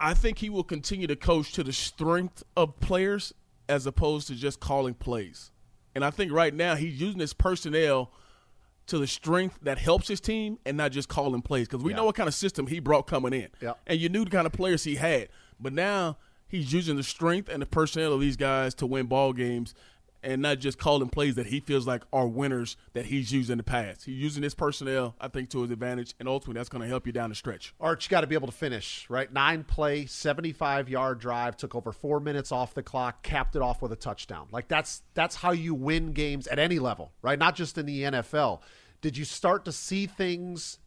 I 0.01 0.13
think 0.13 0.39
he 0.39 0.51
will 0.51 0.65
continue 0.65 1.07
to 1.07 1.15
coach 1.15 1.53
to 1.53 1.63
the 1.63 1.73
strength 1.73 2.43
of 2.57 2.79
players 2.81 3.33
as 3.69 3.87
opposed 3.87 4.27
to 4.27 4.35
just 4.35 4.59
calling 4.59 4.93
plays. 4.93 5.53
And 5.95 6.05
I 6.05 6.11
think 6.11 6.33
right 6.33 6.53
now 6.53 6.75
he's 6.75 7.01
using 7.01 7.21
his 7.21 7.33
personnel– 7.33 8.11
to 8.87 8.99
the 8.99 9.07
strength 9.07 9.59
that 9.63 9.79
helps 9.79 10.09
his 10.09 10.21
team 10.21 10.59
and 10.67 10.77
not 10.77 10.93
just 10.93 11.09
calling 11.09 11.43
plays 11.43 11.67
because 11.67 11.83
we 11.83 11.93
yeah. 11.93 11.99
know 11.99 12.05
what 12.05 12.15
kind 12.15 12.29
of 12.29 12.35
system 12.35 12.67
he 12.67 12.81
brought 12.81 13.07
coming 13.07 13.33
in. 13.33 13.49
Yeah. 13.61 13.75
And 13.87 13.99
you 13.99 14.09
knew 14.09 14.25
the 14.25 14.31
kind 14.31 14.47
of 14.47 14.53
players 14.53 14.85
he 14.85 14.97
had. 14.97 15.29
But 15.59 15.73
now 15.73 16.19
he's 16.47 16.73
using 16.73 16.97
the 16.97 17.03
strength 17.03 17.49
and 17.49 17.63
the 17.63 17.67
personnel 17.67 18.13
of 18.13 18.21
these 18.21 18.37
guys 18.37 18.75
to 18.77 18.87
win 18.87 19.07
ball 19.07 19.33
games 19.33 19.75
and 20.25 20.43
not 20.43 20.59
just 20.59 20.79
calling 20.79 21.09
plays 21.09 21.35
that 21.37 21.47
he 21.47 21.61
feels 21.61 21.87
like 21.87 22.03
are 22.13 22.27
winners 22.27 22.77
that 22.95 23.07
he's 23.07 23.33
used 23.33 23.51
in 23.51 23.59
the 23.59 23.65
past. 23.65 24.05
He's 24.05 24.17
using 24.17 24.43
his 24.43 24.55
personnel, 24.55 25.15
I 25.21 25.29
think, 25.29 25.51
to 25.51 25.63
his 25.63 25.71
advantage, 25.71 26.15
and 26.19 26.29
ultimately 26.29 26.59
that's 26.59 26.69
going 26.69 26.83
to 26.83 26.89
help 26.89 27.07
you 27.07 27.13
down 27.13 27.29
the 27.29 27.37
stretch. 27.37 27.75
Arch, 27.79 28.09
got 28.09 28.23
to 28.23 28.27
be 28.27 28.35
able 28.35 28.49
to 28.49 28.53
finish, 28.53 29.07
right? 29.09 29.33
Nine 29.33 29.65
play, 29.65 30.07
75 30.07 30.89
yard 30.89 31.21
drive, 31.21 31.57
took 31.57 31.75
over 31.75 31.93
four 31.93 32.21
minutes 32.21 32.51
off 32.51 32.75
the 32.75 32.83
clock, 32.83 33.23
capped 33.23 33.55
it 33.55 33.63
off 33.63 33.83
with 33.83 33.93
a 33.93 33.97
touchdown. 33.97 34.49
Like 34.51 34.69
that's 34.69 35.03
that's 35.15 35.37
how 35.37 35.53
you 35.53 35.75
win 35.75 36.13
games 36.13 36.47
at 36.47 36.59
any 36.59 36.79
level, 36.79 37.13
right? 37.23 37.39
Not 37.39 37.55
just 37.55 37.79
in 37.79 37.87
the 37.87 38.03
NFL. 38.03 38.61
Did 39.01 39.17
you 39.17 39.25
start 39.25 39.65
to 39.67 39.73
see 39.73 40.07
things 40.07 40.79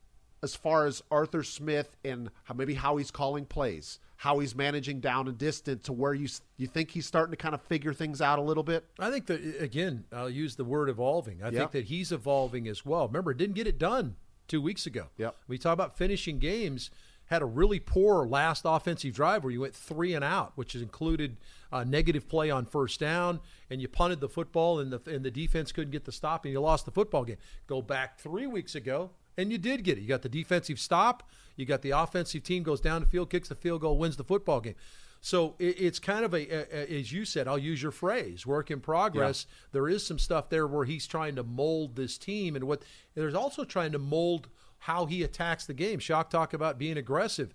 as 0.42 0.56
far 0.56 0.86
as 0.86 1.04
Arthur 1.12 1.44
Smith 1.44 1.96
and 2.04 2.32
maybe 2.56 2.74
how 2.74 2.98
he's 2.98 3.12
calling 3.12 3.46
plays? 3.46 4.00
How 4.18 4.40
he's 4.40 4.56
managing 4.56 5.00
down 5.00 5.28
and 5.28 5.38
distant 5.38 5.84
to 5.86 5.94
where 5.94 6.14
you 6.14 6.28
you 6.58 6.68
think 6.68 6.92
he's 6.92 7.06
starting 7.06 7.32
to 7.32 7.38
kind 7.38 7.54
of 7.56 7.62
figure 7.62 7.94
things 7.94 8.22
out 8.22 8.40
a 8.40 8.42
little 8.42 8.64
bit? 8.64 8.84
I 9.00 9.12
think 9.12 9.28
that 9.28 9.62
again, 9.62 10.06
I'll 10.12 10.30
use 10.30 10.56
the 10.56 10.66
word 10.66 10.90
evolving. 10.90 11.42
I 11.44 11.52
think 11.52 11.72
that 11.72 11.86
he's 11.86 12.12
evolving 12.12 12.68
as 12.68 12.86
well. 12.86 13.08
Remember, 13.08 13.34
didn't 13.34 13.56
get 13.56 13.68
it 13.68 13.78
done 13.78 14.16
two 14.48 14.62
weeks 14.62 14.86
ago. 14.86 15.08
Yep. 15.18 15.36
We 15.48 15.58
talk 15.58 15.74
about 15.74 15.98
finishing 15.98 16.40
games. 16.40 16.90
Had 17.26 17.42
a 17.42 17.46
really 17.46 17.80
poor 17.82 18.26
last 18.26 18.62
offensive 18.64 19.14
drive 19.14 19.44
where 19.44 19.52
you 19.52 19.60
went 19.60 19.76
three 19.76 20.14
and 20.14 20.24
out, 20.24 20.54
which 20.56 20.74
included 20.76 21.36
a 21.74 21.84
negative 21.84 22.30
play 22.30 22.50
on 22.50 22.66
first 22.66 23.02
down, 23.02 23.42
and 23.70 23.82
you 23.82 23.90
punted 23.90 24.22
the 24.22 24.30
football, 24.30 24.80
and 24.80 24.94
the 24.94 25.02
and 25.12 25.26
the 25.26 25.32
defense 25.32 25.74
couldn't 25.74 25.92
get 25.92 26.06
the 26.06 26.12
stop, 26.14 26.46
and 26.46 26.54
you 26.54 26.62
lost 26.62 26.86
the 26.86 26.92
football 26.92 27.26
game. 27.26 27.36
Go 27.68 27.82
back 27.82 28.18
three 28.18 28.48
weeks 28.48 28.76
ago, 28.76 29.12
and 29.38 29.52
you 29.52 29.58
did 29.58 29.84
get 29.84 29.98
it. 29.98 30.02
You 30.02 30.08
got 30.08 30.24
the 30.24 30.30
defensive 30.30 30.80
stop. 30.80 31.24
You 31.56 31.66
got 31.66 31.82
the 31.82 31.92
offensive 31.92 32.44
team 32.44 32.64
goes 32.64 32.82
down 32.82 33.02
the 33.02 33.08
field, 33.08 33.30
kicks 33.30 33.50
the 33.50 33.56
field 33.56 33.82
goal, 33.82 33.98
wins 33.98 34.18
the 34.18 34.24
football 34.24 34.60
game. 34.62 34.76
So 35.22 35.56
it, 35.60 35.80
it's 35.80 36.00
kind 36.00 36.24
of 36.24 36.34
a, 36.34 36.48
a, 36.48 36.68
a, 36.72 37.00
as 37.00 37.12
you 37.12 37.26
said, 37.26 37.48
I'll 37.48 37.58
use 37.58 37.82
your 37.82 37.92
phrase, 37.92 38.46
work 38.46 38.70
in 38.70 38.80
progress. 38.80 39.46
Yeah. 39.48 39.68
There 39.74 39.90
is 39.90 40.06
some 40.06 40.20
stuff 40.20 40.50
there 40.50 40.68
where 40.68 40.86
he's 40.86 41.08
trying 41.08 41.36
to 41.36 41.44
mold 41.44 41.96
this 41.96 42.18
team, 42.18 42.56
and 42.56 42.66
what 42.66 42.82
and 43.16 43.24
there's 43.24 43.36
also 43.36 43.64
trying 43.64 43.92
to 43.94 44.00
mold 44.00 44.48
how 44.80 45.06
he 45.06 45.24
attacks 45.24 45.66
the 45.66 45.74
game. 45.74 46.00
Shock 46.00 46.30
talk 46.30 46.54
about 46.54 46.78
being 46.78 46.98
aggressive. 46.98 47.54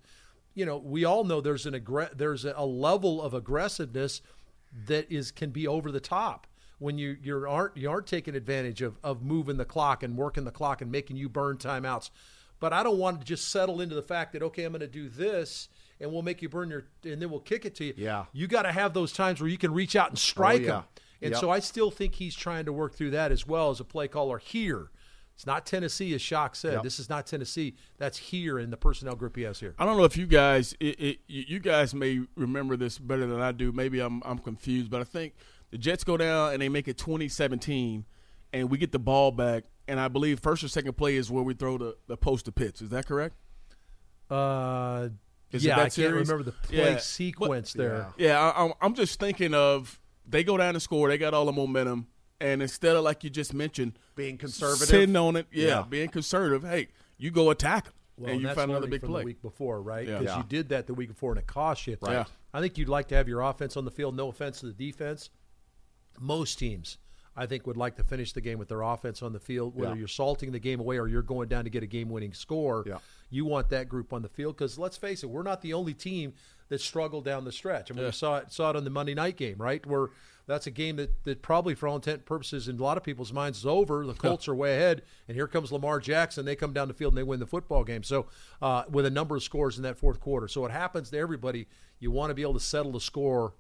You 0.55 0.67
know, 0.67 0.77
we 0.77 1.05
all 1.05 1.25
know 1.25 1.41
there's 1.41 1.67
an 1.67 1.75
aggr- 1.75 2.17
there's 2.17 2.45
a 2.45 2.65
level 2.65 3.23
of 3.23 3.33
aggressiveness 3.33 4.21
that 4.87 5.11
is 5.11 5.31
can 5.31 5.51
be 5.51 5.67
over 5.67 5.93
the 5.93 6.01
top 6.01 6.47
when 6.83 6.99
you 6.99 7.17
you 7.23 7.49
aren't 7.49 7.77
you 7.77 7.91
aren't 7.91 8.07
taking 8.07 8.35
advantage 8.35 8.83
of 8.83 8.99
of 9.03 9.23
moving 9.23 9.57
the 9.57 9.65
clock 9.65 10.03
and 10.03 10.17
working 10.17 10.45
the 10.45 10.51
clock 10.51 10.83
and 10.83 10.91
making 10.91 11.17
you 11.17 11.29
burn 11.29 11.57
timeouts. 11.57 12.11
But 12.61 12.73
I 12.73 12.83
don't 12.83 12.99
want 12.99 13.21
to 13.21 13.27
just 13.27 13.49
settle 13.49 13.81
into 13.81 13.95
the 13.95 14.03
fact 14.03 14.33
that 14.33 14.43
okay, 14.43 14.65
I'm 14.65 14.73
going 14.73 14.81
to 14.81 14.87
do 14.87 15.09
this 15.09 15.69
and 16.01 16.13
we'll 16.13 16.23
make 16.23 16.43
you 16.43 16.49
burn 16.49 16.71
your 16.71 16.85
and 17.05 17.23
then 17.23 17.31
we'll 17.31 17.41
kick 17.41 17.65
it 17.65 17.75
to 17.77 17.85
you. 17.85 17.95
Yeah, 17.97 18.27
you 18.33 18.47
got 18.47 18.63
to 18.63 18.73
have 18.73 18.95
those 18.95 19.13
times 19.13 19.41
where 19.41 19.49
you 19.49 19.59
can 19.59 19.73
reach 19.73 19.97
out 19.97 20.09
and 20.09 20.19
oh, 20.19 20.21
strike 20.21 20.63
oh, 20.63 20.65
yeah. 20.65 20.71
them. 20.73 20.85
And 21.23 21.31
yep. 21.33 21.41
so 21.41 21.51
I 21.51 21.61
still 21.61 21.93
think 21.93 22.17
he's 22.17 22.35
trying 22.35 22.65
to 22.65 22.73
work 22.73 22.95
through 22.95 23.11
that 23.13 23.31
as 23.31 23.47
well 23.47 23.71
as 23.71 23.79
a 23.79 23.85
play 23.85 24.09
caller 24.09 24.39
here. 24.39 24.91
It's 25.35 25.47
not 25.47 25.65
Tennessee, 25.65 26.13
as 26.15 26.21
Shock 26.21 26.57
said. 26.57 26.75
Yep. 26.75 26.83
This 26.83 26.99
is 26.99 27.09
not 27.09 27.27
Tennessee. 27.27 27.75
That's 27.97 28.19
here 28.19 28.59
in 28.59 28.71
the 28.71 28.77
personnel 28.77 29.15
group 29.15 29.37
he 29.37 29.43
has 29.43 29.61
here. 29.61 29.75
I 29.79 29.85
don't 29.85 29.97
know 29.97 30.05
if 30.05 30.17
you 30.17 30.27
guys, 30.27 30.75
it, 30.79 31.01
it, 31.01 31.19
you 31.27 31.59
guys 31.59 31.95
may 31.95 32.21
remember 32.37 32.77
this 32.77 32.99
better 32.99 33.27
than 33.27 33.41
I 33.41 33.53
do. 33.53 33.73
Maybe 33.73 34.01
I'm, 34.01 34.21
I'm 34.25 34.39
confused, 34.39 34.91
but 34.91 35.01
I 35.01 35.05
think 35.05 35.35
the 35.73 35.79
Jets 35.79 36.05
go 36.05 36.17
down 36.17 36.53
and 36.53 36.63
they 36.63 36.69
make 36.69 36.87
it 36.87 36.99
2017, 36.99 38.05
and 38.53 38.71
we 38.71 38.79
get 38.79 38.93
the 38.93 38.99
ball 38.99 39.33
back. 39.33 39.65
And 39.89 39.99
I 39.99 40.07
believe 40.07 40.39
first 40.39 40.63
or 40.63 40.69
second 40.69 40.93
play 40.97 41.17
is 41.17 41.31
where 41.31 41.43
we 41.43 41.55
throw 41.55 41.77
the, 41.79 41.97
the 42.07 42.17
post 42.17 42.45
to 42.45 42.53
Pitts. 42.53 42.81
Is 42.81 42.91
that 42.91 43.07
correct? 43.07 43.35
Uh, 44.31 45.09
is 45.51 45.65
yeah, 45.65 45.81
I 45.81 45.89
can't 45.89 46.15
remember 46.15 46.45
the 46.45 46.53
play 46.53 46.93
yeah. 46.93 46.99
sequence 46.99 47.73
but, 47.73 47.83
there. 47.83 48.07
Yeah, 48.17 48.39
I, 48.39 48.73
I'm 48.81 48.95
just 48.95 49.19
thinking 49.19 49.55
of 49.55 50.01
they 50.29 50.45
go 50.45 50.57
down 50.57 50.75
and 50.75 50.83
score. 50.83 51.09
They 51.09 51.19
got 51.19 51.35
all 51.35 51.47
the 51.47 51.53
momentum, 51.53 52.07
and 52.41 52.63
instead 52.63 52.95
of 52.95 53.03
like 53.03 53.25
you 53.25 53.31
just 53.31 53.53
mentioned, 53.53 53.99
being 54.15 54.39
conservative, 54.39 54.89
sitting 54.89 55.17
on 55.17 55.37
it, 55.37 55.47
yeah, 55.51 55.67
yeah. 55.67 55.85
being 55.89 56.09
conservative. 56.09 56.63
Hey, 56.63 56.89
you 57.19 57.31
go 57.31 57.51
attack 57.51 57.85
them. 57.85 57.95
Well, 58.17 58.31
and, 58.31 58.41
and 58.41 58.49
you 58.49 58.55
find 58.55 58.71
another 58.71 58.87
big 58.87 59.03
play. 59.03 59.23
the 59.23 59.27
week 59.27 59.43
before, 59.43 59.83
right? 59.83 60.07
Because 60.07 60.25
yeah. 60.25 60.37
you 60.37 60.45
did 60.45 60.69
that 60.69 60.87
the 60.87 60.95
week 60.95 61.09
before, 61.09 61.33
and 61.33 61.41
it 61.41 61.47
cost 61.47 61.87
you. 61.87 61.97
Right. 62.01 62.27
I 62.55 62.61
think 62.61 62.77
you'd 62.77 62.91
like 62.91 63.09
to 63.09 63.15
have 63.15 63.27
your 63.27 63.41
offense 63.41 63.77
on 63.77 63.85
the 63.87 63.91
field. 63.91 64.15
No 64.15 64.29
offense 64.29 64.61
to 64.61 64.67
the 64.67 64.73
defense 64.73 65.31
most 66.21 66.59
teams 66.59 66.99
I 67.35 67.47
think 67.47 67.67
would 67.67 67.79
like 67.79 67.97
to 67.97 68.05
finish 68.05 68.33
the 68.35 68.43
game 68.43 68.59
with 68.59 68.69
their 68.69 68.83
offense 68.83 69.23
on 69.23 69.33
the 69.33 69.41
field. 69.41 69.75
Whether 69.75 69.93
Yeah. 69.95 70.01
you're 70.01 70.09
salting 70.09 70.53
the 70.53 70.59
game 70.59 70.81
away 70.81 70.99
or 70.99 71.09
you're 71.09 71.23
going 71.23 71.49
down 71.49 71.65
to 71.65 71.71
get 71.71 71.83
a 71.83 71.87
game-winning 71.87 72.35
score, 72.35 72.85
Yeah. 72.87 72.99
you 73.31 73.47
want 73.47 73.71
that 73.71 73.89
group 73.89 74.13
on 74.13 74.21
the 74.21 74.29
field 74.29 74.55
because 74.57 74.79
let's 74.79 74.99
face 74.99 75.23
it, 75.23 75.31
we're 75.31 75.43
not 75.43 75.63
the 75.63 75.73
only 75.73 75.95
team 75.95 76.35
that 76.69 76.81
struggled 76.83 77.25
down 77.25 77.45
the 77.45 77.53
stretch. 77.53 77.91
I 77.91 77.95
mean, 77.95 78.05
we 78.05 78.13
saw 78.13 78.37
it 78.39 78.53
saw 78.53 78.69
it 78.71 78.77
on 78.77 78.85
the 78.85 78.91
Monday 78.91 79.15
night 79.15 79.37
game, 79.39 79.57
right? 79.57 79.85
Where 79.87 80.09
that's 80.47 80.67
a 80.67 80.71
game 80.71 80.97
that, 80.97 81.23
that 81.25 81.41
probably, 81.41 81.75
for 81.75 81.87
all 81.89 81.95
intent 81.97 82.17
and 82.19 82.27
purposes, 82.27 82.69
in 82.69 82.79
a 82.79 82.83
lot 82.83 82.97
of 82.99 83.05
people's 83.05 83.33
minds, 83.33 83.59
is 83.59 83.67
over. 83.67 84.05
The 84.05 84.13
Colts 84.13 84.49
are 84.49 84.55
way 84.55 84.75
ahead, 84.77 85.03
and 85.29 85.37
here 85.37 85.47
comes 85.47 85.71
Lamar 85.71 86.01
Jackson. 86.01 86.45
They 86.45 86.57
come 86.57 86.73
down 86.73 86.89
the 86.89 86.95
field 86.95 87.13
and 87.13 87.19
they 87.19 87.23
win 87.23 87.39
the 87.41 87.47
football 87.47 87.85
game. 87.85 88.03
So, 88.03 88.27
uh, 88.61 88.83
with 88.91 89.07
a 89.07 89.11
number 89.11 89.37
of 89.37 89.43
scores 89.45 89.77
in 89.77 89.85
that 89.85 89.97
fourth 89.97 90.19
quarter, 90.21 90.49
so 90.49 90.67
it 90.67 90.73
happens 90.73 91.11
to 91.11 91.19
everybody. 91.19 91.67
You 92.01 92.11
want 92.11 92.31
to 92.31 92.35
be 92.35 92.43
able 92.43 92.55
to 92.55 92.61
settle 92.61 92.91
the 92.93 93.01
score, 93.01 93.55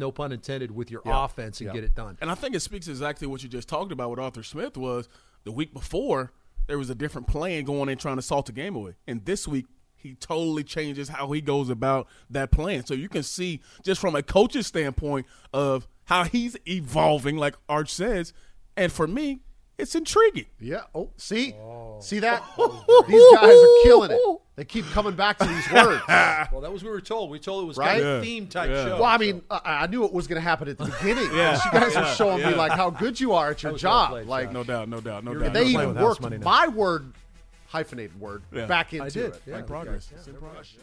no 0.00 0.10
pun 0.10 0.32
intended, 0.32 0.72
with 0.72 0.90
your 0.90 1.02
offense 1.04 1.60
and 1.60 1.68
Yeah. 1.68 1.72
get 1.74 1.84
it 1.84 1.94
done. 1.94 2.18
And 2.20 2.30
I 2.30 2.34
think 2.34 2.56
it 2.56 2.60
speaks 2.60 2.88
exactly 2.88 3.26
what 3.28 3.42
you 3.44 3.48
just 3.48 3.68
talked 3.68 3.92
about 3.92 4.10
with 4.10 4.18
Arthur 4.18 4.42
Smith 4.42 4.76
was 4.76 5.08
the 5.44 5.52
week 5.52 5.72
before 5.72 6.32
there 6.66 6.78
was 6.78 6.90
a 6.90 6.94
different 6.94 7.26
plan 7.28 7.64
going 7.64 7.88
in 7.88 7.98
trying 7.98 8.16
to 8.16 8.22
salt 8.22 8.46
the 8.46 8.52
game 8.52 8.74
away. 8.74 8.94
And 9.06 9.24
this 9.24 9.46
week 9.46 9.66
he 9.94 10.14
totally 10.14 10.64
changes 10.64 11.08
how 11.10 11.30
he 11.32 11.40
goes 11.40 11.68
about 11.68 12.08
that 12.30 12.50
plan. 12.50 12.84
So 12.86 12.94
you 12.94 13.08
can 13.08 13.22
see 13.22 13.60
just 13.84 14.00
from 14.00 14.16
a 14.16 14.22
coach's 14.22 14.66
standpoint 14.66 15.26
of 15.52 15.86
how 16.04 16.24
he's 16.24 16.56
evolving, 16.66 17.36
like 17.36 17.54
Arch 17.68 17.90
says. 17.92 18.32
And 18.76 18.90
for 18.90 19.06
me, 19.06 19.40
it's 19.78 19.94
intriguing. 19.94 20.46
Yeah. 20.58 20.82
Oh, 20.94 21.10
see, 21.16 21.54
see 22.00 22.18
that? 22.20 22.42
These 23.08 23.34
guys 23.34 23.54
are 23.54 23.82
killing 23.82 24.10
it. 24.12 24.40
They 24.60 24.66
keep 24.66 24.84
coming 24.90 25.14
back 25.14 25.38
to 25.38 25.46
these 25.46 25.72
words. 25.72 26.02
Well, 26.52 26.60
that 26.60 26.70
was 26.70 26.82
what 26.84 26.90
we 26.90 26.94
were 26.94 27.00
told. 27.00 27.30
We 27.30 27.38
told 27.38 27.64
it 27.64 27.66
was 27.66 27.78
kind 27.78 27.98
of 27.98 28.06
Right? 28.06 28.18
a 28.18 28.20
theme 28.22 28.46
type 28.46 28.68
Yeah. 28.68 28.84
show. 28.84 28.94
Well, 28.96 29.04
I 29.06 29.16
mean, 29.16 29.40
I, 29.50 29.60
I 29.64 29.86
knew 29.86 30.04
it 30.04 30.12
was 30.12 30.26
going 30.26 30.36
to 30.36 30.46
happen 30.46 30.68
at 30.68 30.76
the 30.76 30.84
beginning. 31.00 31.30
Yeah. 31.34 31.58
You 31.64 31.70
guys 31.80 31.96
are 31.96 32.02
Yeah. 32.02 32.14
showing 32.14 32.42
me 32.46 32.54
like 32.54 32.72
how 32.72 32.90
good 32.90 33.18
you 33.18 33.32
are 33.32 33.52
at 33.52 33.62
your 33.62 33.72
was 33.72 33.82
well 33.82 33.92
job. 33.92 34.10
played, 34.10 34.26
like 34.26 34.52
No 34.52 34.62
doubt, 34.62 34.90
no 34.90 35.00
doubt, 35.00 35.24
no 35.24 35.32
doubt. 35.32 35.54
they 35.54 35.64
even 35.64 35.94
with 35.94 36.02
worked 36.02 36.20
money 36.20 36.36
my 36.36 36.68
word, 36.68 37.10
hyphenated 37.68 38.20
word, 38.20 38.42
Yeah. 38.52 38.66
back 38.66 38.92
into 38.92 39.06
I 39.06 39.08
did. 39.08 39.24
it. 39.36 39.42
Yeah. 39.46 39.58
in 39.60 39.64
progress. 39.64 40.10
It's 40.14 40.26
in 40.26 40.34
progress. 40.34 40.74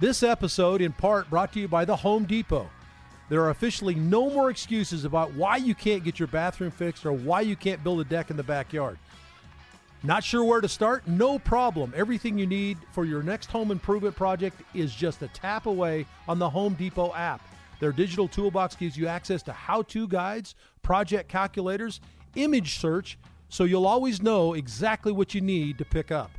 This 0.00 0.22
episode, 0.22 0.82
in 0.82 0.92
part, 0.92 1.30
brought 1.30 1.54
to 1.54 1.60
you 1.60 1.68
by 1.68 1.86
the 1.86 1.96
Home 1.96 2.24
Depot. 2.26 2.68
There 3.30 3.40
are 3.44 3.50
officially 3.50 3.94
no 3.94 4.28
more 4.28 4.50
excuses 4.50 5.06
about 5.06 5.32
why 5.32 5.56
you 5.56 5.74
can't 5.74 6.04
get 6.04 6.18
your 6.18 6.28
bathroom 6.28 6.70
fixed 6.70 7.06
or 7.06 7.12
why 7.12 7.40
you 7.40 7.56
can't 7.56 7.82
build 7.82 8.00
a 8.00 8.04
deck 8.04 8.30
in 8.30 8.36
the 8.36 8.42
backyard. 8.42 8.98
Not 10.04 10.22
sure 10.22 10.44
where 10.44 10.60
to 10.60 10.68
start? 10.68 11.08
No 11.08 11.40
problem. 11.40 11.92
Everything 11.96 12.38
you 12.38 12.46
need 12.46 12.78
for 12.92 13.04
your 13.04 13.20
next 13.20 13.46
home 13.46 13.72
improvement 13.72 14.14
project 14.14 14.62
is 14.72 14.94
just 14.94 15.22
a 15.22 15.28
tap 15.28 15.66
away 15.66 16.06
on 16.28 16.38
the 16.38 16.48
Home 16.48 16.74
Depot 16.74 17.12
app. 17.14 17.40
Their 17.80 17.90
digital 17.90 18.28
toolbox 18.28 18.76
gives 18.76 18.96
you 18.96 19.08
access 19.08 19.42
to 19.44 19.52
how 19.52 19.82
to 19.82 20.06
guides, 20.06 20.54
project 20.82 21.28
calculators, 21.28 22.00
image 22.36 22.78
search, 22.78 23.18
so 23.48 23.64
you'll 23.64 23.86
always 23.86 24.22
know 24.22 24.54
exactly 24.54 25.10
what 25.10 25.34
you 25.34 25.40
need 25.40 25.78
to 25.78 25.84
pick 25.84 26.12
up. 26.12 26.30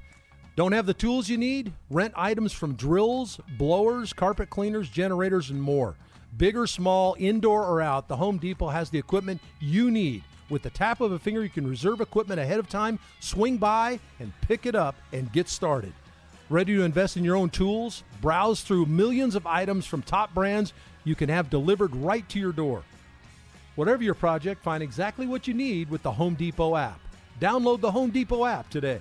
Don't 0.56 0.72
have 0.72 0.86
the 0.86 0.94
tools 0.94 1.28
you 1.28 1.38
need? 1.38 1.74
Rent 1.90 2.14
items 2.16 2.54
from 2.54 2.76
drills, 2.76 3.42
blowers, 3.58 4.14
carpet 4.14 4.50
cleaners, 4.50 4.90
generators, 4.90 5.50
and 5.50 5.62
more. 5.62 5.96
Big 6.38 6.56
or 6.56 6.68
small, 6.68 7.16
indoor 7.20 7.66
or 7.66 7.82
out, 7.82 8.08
the 8.08 8.16
Home 8.16 8.38
Depot 8.38 8.70
has 8.70 8.90
the 8.90 9.00
equipment 9.00 9.42
you 9.60 9.92
need. 9.92 10.24
With 10.50 10.64
the 10.64 10.70
tap 10.70 11.00
of 11.00 11.12
a 11.12 11.20
finger, 11.20 11.44
you 11.44 11.50
can 11.50 11.68
reserve 11.68 12.02
equipment 12.02 12.40
ahead 12.40 12.60
of 12.60 12.68
time, 12.68 13.00
swing 13.20 13.58
by, 13.58 14.00
and 14.20 14.34
pick 14.42 14.66
it 14.66 14.76
up 14.76 14.96
and 15.14 15.32
get 15.32 15.48
started. 15.48 15.94
Ready 16.50 16.76
to 16.76 16.84
invest 16.84 17.18
in 17.18 17.24
your 17.24 17.36
own 17.36 17.52
tools? 17.52 18.04
Browse 18.22 18.62
through 18.62 18.88
millions 18.88 19.36
of 19.36 19.46
items 19.46 19.86
from 19.86 20.02
top 20.02 20.34
brands 20.34 20.74
you 21.04 21.14
can 21.14 21.30
have 21.30 21.50
delivered 21.50 21.96
right 21.96 22.28
to 22.30 22.40
your 22.40 22.52
door. 22.52 22.84
Whatever 23.76 24.04
your 24.04 24.16
project, 24.16 24.64
find 24.64 24.82
exactly 24.82 25.28
what 25.28 25.48
you 25.48 25.54
need 25.54 25.90
with 25.90 26.02
the 26.02 26.12
Home 26.12 26.34
Depot 26.34 26.76
app. 26.76 27.00
Download 27.40 27.80
the 27.80 27.92
Home 27.92 28.10
Depot 28.10 28.46
app 28.46 28.70
today. 28.70 29.00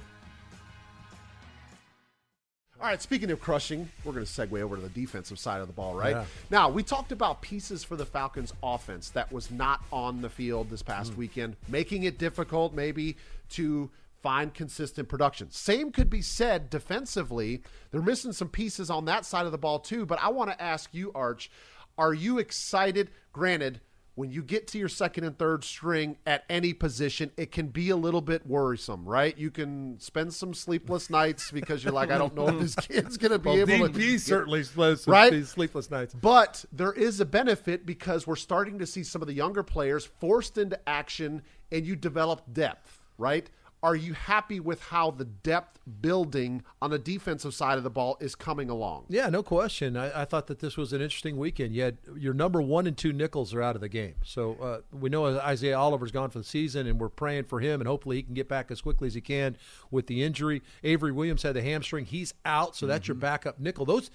All 2.80 2.86
right, 2.86 3.02
speaking 3.02 3.32
of 3.32 3.40
crushing, 3.40 3.90
we're 4.04 4.12
going 4.12 4.24
to 4.24 4.30
segue 4.30 4.60
over 4.62 4.76
to 4.76 4.82
the 4.82 4.88
defensive 4.88 5.36
side 5.40 5.60
of 5.60 5.66
the 5.66 5.72
ball, 5.72 5.96
right? 5.96 6.14
Yeah. 6.14 6.24
Now, 6.48 6.68
we 6.68 6.84
talked 6.84 7.10
about 7.10 7.42
pieces 7.42 7.82
for 7.82 7.96
the 7.96 8.06
Falcons 8.06 8.52
offense 8.62 9.10
that 9.10 9.32
was 9.32 9.50
not 9.50 9.82
on 9.92 10.22
the 10.22 10.30
field 10.30 10.70
this 10.70 10.82
past 10.82 11.12
mm. 11.12 11.16
weekend, 11.16 11.56
making 11.66 12.04
it 12.04 12.18
difficult 12.18 12.72
maybe 12.72 13.16
to 13.50 13.90
find 14.22 14.54
consistent 14.54 15.08
production. 15.08 15.50
Same 15.50 15.90
could 15.90 16.08
be 16.08 16.22
said 16.22 16.70
defensively. 16.70 17.62
They're 17.90 18.00
missing 18.00 18.32
some 18.32 18.48
pieces 18.48 18.90
on 18.90 19.06
that 19.06 19.24
side 19.24 19.46
of 19.46 19.50
the 19.50 19.58
ball 19.58 19.80
too, 19.80 20.06
but 20.06 20.20
I 20.22 20.28
want 20.28 20.50
to 20.52 20.62
ask 20.62 20.94
you 20.94 21.10
Arch, 21.16 21.50
are 21.96 22.14
you 22.14 22.38
excited? 22.38 23.10
Granted, 23.32 23.80
when 24.18 24.32
you 24.32 24.42
get 24.42 24.66
to 24.66 24.78
your 24.78 24.88
second 24.88 25.22
and 25.22 25.38
third 25.38 25.62
string 25.62 26.16
at 26.26 26.42
any 26.50 26.72
position, 26.74 27.30
it 27.36 27.52
can 27.52 27.68
be 27.68 27.90
a 27.90 27.96
little 27.96 28.20
bit 28.20 28.44
worrisome, 28.44 29.04
right? 29.08 29.38
You 29.38 29.48
can 29.52 30.00
spend 30.00 30.34
some 30.34 30.54
sleepless 30.54 31.08
nights 31.08 31.52
because 31.52 31.84
you're 31.84 31.92
like, 31.92 32.10
I 32.10 32.18
don't 32.18 32.34
know 32.34 32.48
if 32.48 32.58
this 32.58 32.74
kid's 32.74 33.16
going 33.16 33.30
to 33.30 33.38
be 33.38 33.50
able 33.60 33.88
to. 33.88 33.96
he 33.96 34.18
certainly 34.18 34.64
sleeps 34.64 35.06
Right? 35.06 35.46
sleepless 35.46 35.88
nights. 35.88 36.14
But 36.14 36.64
there 36.72 36.92
is 36.92 37.20
a 37.20 37.24
benefit 37.24 37.86
because 37.86 38.26
we're 38.26 38.34
starting 38.34 38.80
to 38.80 38.86
see 38.86 39.04
some 39.04 39.22
of 39.22 39.28
the 39.28 39.34
younger 39.34 39.62
players 39.62 40.04
forced 40.04 40.58
into 40.58 40.80
action 40.88 41.42
and 41.70 41.86
you 41.86 41.94
develop 41.94 42.42
depth, 42.52 43.00
right? 43.18 43.48
Are 43.82 43.94
you 43.94 44.12
happy 44.12 44.58
with 44.58 44.82
how 44.82 45.12
the 45.12 45.24
depth 45.24 45.78
building 46.00 46.62
on 46.82 46.90
the 46.90 46.98
defensive 46.98 47.54
side 47.54 47.78
of 47.78 47.84
the 47.84 47.90
ball 47.90 48.16
is 48.20 48.34
coming 48.34 48.68
along? 48.68 49.06
Yeah, 49.08 49.28
no 49.28 49.42
question. 49.42 49.96
I, 49.96 50.22
I 50.22 50.24
thought 50.24 50.48
that 50.48 50.58
this 50.58 50.76
was 50.76 50.92
an 50.92 51.00
interesting 51.00 51.36
weekend. 51.36 51.74
You 51.74 51.82
had 51.82 51.98
your 52.16 52.34
number 52.34 52.60
one 52.60 52.86
and 52.88 52.96
two 52.96 53.12
nickels 53.12 53.54
are 53.54 53.62
out 53.62 53.76
of 53.76 53.80
the 53.80 53.88
game. 53.88 54.16
So 54.24 54.56
uh, 54.60 54.96
we 54.96 55.10
know 55.10 55.26
Isaiah 55.26 55.78
Oliver's 55.78 56.10
gone 56.10 56.30
for 56.30 56.38
the 56.38 56.44
season, 56.44 56.86
and 56.88 57.00
we're 57.00 57.08
praying 57.08 57.44
for 57.44 57.60
him, 57.60 57.80
and 57.80 57.86
hopefully 57.86 58.16
he 58.16 58.22
can 58.24 58.34
get 58.34 58.48
back 58.48 58.70
as 58.70 58.80
quickly 58.80 59.06
as 59.06 59.14
he 59.14 59.20
can 59.20 59.56
with 59.90 60.08
the 60.08 60.24
injury. 60.24 60.62
Avery 60.82 61.12
Williams 61.12 61.42
had 61.42 61.54
the 61.54 61.62
hamstring; 61.62 62.04
he's 62.04 62.34
out, 62.44 62.74
so 62.74 62.86
that's 62.86 63.06
your 63.06 63.14
backup 63.14 63.60
nickel. 63.60 63.84
Those 63.84 64.10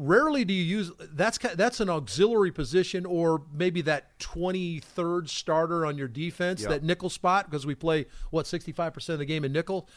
rarely 0.00 0.44
do 0.44 0.54
you 0.54 0.62
use 0.62 0.92
that's 1.12 1.38
that's 1.56 1.80
an 1.80 1.90
auxiliary 1.90 2.52
position 2.52 3.04
or 3.04 3.42
maybe 3.52 3.80
that 3.82 4.16
23rd 4.20 5.28
starter 5.28 5.84
on 5.84 5.98
your 5.98 6.08
defense 6.08 6.60
Yep. 6.62 6.70
that 6.70 6.82
nickel 6.84 7.10
spot 7.10 7.50
because 7.50 7.66
we 7.66 7.74
play 7.74 8.06
what 8.30 8.46
65% 8.46 9.08
of 9.10 9.18
the 9.18 9.24
game 9.24 9.44
in 9.44 9.52
nickel 9.52 9.88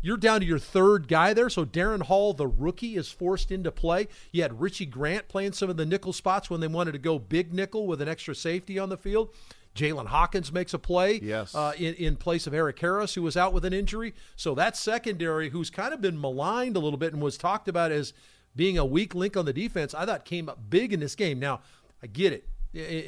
you're 0.00 0.16
down 0.18 0.40
to 0.40 0.46
your 0.46 0.58
third 0.58 1.08
guy 1.08 1.32
there 1.32 1.48
so 1.48 1.64
darren 1.64 2.02
hall 2.02 2.32
the 2.34 2.46
rookie 2.46 2.96
is 2.96 3.10
forced 3.10 3.50
into 3.50 3.72
play 3.72 4.06
you 4.32 4.42
had 4.42 4.60
richie 4.60 4.86
grant 4.86 5.28
playing 5.28 5.52
some 5.52 5.70
of 5.70 5.76
the 5.78 5.86
nickel 5.86 6.12
spots 6.12 6.50
when 6.50 6.60
they 6.60 6.68
wanted 6.68 6.92
to 6.92 6.98
go 6.98 7.18
big 7.18 7.52
nickel 7.54 7.86
with 7.86 8.02
an 8.02 8.08
extra 8.08 8.34
safety 8.34 8.78
on 8.78 8.88
the 8.90 8.96
field 8.98 9.30
Jaylinn 9.74 10.06
Hawkins 10.06 10.50
makes 10.50 10.74
a 10.74 10.78
play 10.78 11.20
Yes. 11.22 11.54
uh, 11.54 11.72
in, 11.78 11.94
in 11.94 12.16
place 12.16 12.48
of 12.48 12.54
Erik 12.54 12.80
Harris, 12.80 13.14
who 13.14 13.22
was 13.22 13.36
out 13.36 13.52
with 13.52 13.64
an 13.64 13.72
injury. 13.72 14.12
So 14.34 14.52
that 14.56 14.76
secondary, 14.76 15.50
who's 15.50 15.70
kind 15.70 15.94
of 15.94 16.00
been 16.00 16.20
maligned 16.20 16.74
a 16.74 16.80
little 16.80 16.96
bit 16.98 17.12
and 17.12 17.22
was 17.22 17.38
talked 17.38 17.68
about 17.68 17.92
as 17.92 18.12
being 18.58 18.76
a 18.76 18.84
weak 18.84 19.14
link 19.14 19.36
on 19.36 19.44
the 19.46 19.52
defense, 19.52 19.94
I 19.94 20.04
thought 20.04 20.24
came 20.24 20.48
up 20.48 20.58
big 20.68 20.92
in 20.92 20.98
this 21.00 21.14
game. 21.14 21.38
Now, 21.38 21.60
I 22.02 22.08
get 22.08 22.32
it. 22.32 22.44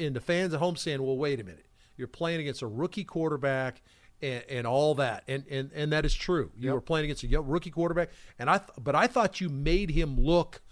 And 0.01 0.15
the 0.17 0.21
fans 0.21 0.55
at 0.55 0.61
home 0.61 0.77
saying, 0.77 1.03
well, 1.03 1.17
wait 1.19 1.41
a 1.41 1.45
minute. 1.45 1.67
You're 1.97 2.09
playing 2.09 2.41
against 2.41 2.63
a 2.63 2.67
rookie 2.67 3.05
quarterback 3.05 3.83
and, 4.23 4.45
and 4.49 4.67
all 4.67 4.95
that. 4.95 5.25
And, 5.29 5.45
and 5.51 5.71
and 5.75 5.93
that 5.93 6.07
is 6.07 6.15
true. 6.15 6.51
You 6.57 6.73
were 6.73 6.81
playing 6.81 7.05
against 7.05 7.25
a 7.25 7.41
rookie 7.43 7.71
quarterback. 7.71 8.11
And 8.39 8.49
I 8.49 8.59
th- 8.59 8.71
but 8.81 8.95
I 8.95 9.07
thought 9.09 9.41
you 9.41 9.49
made 9.51 9.91
him 9.91 10.19
look 10.19 10.63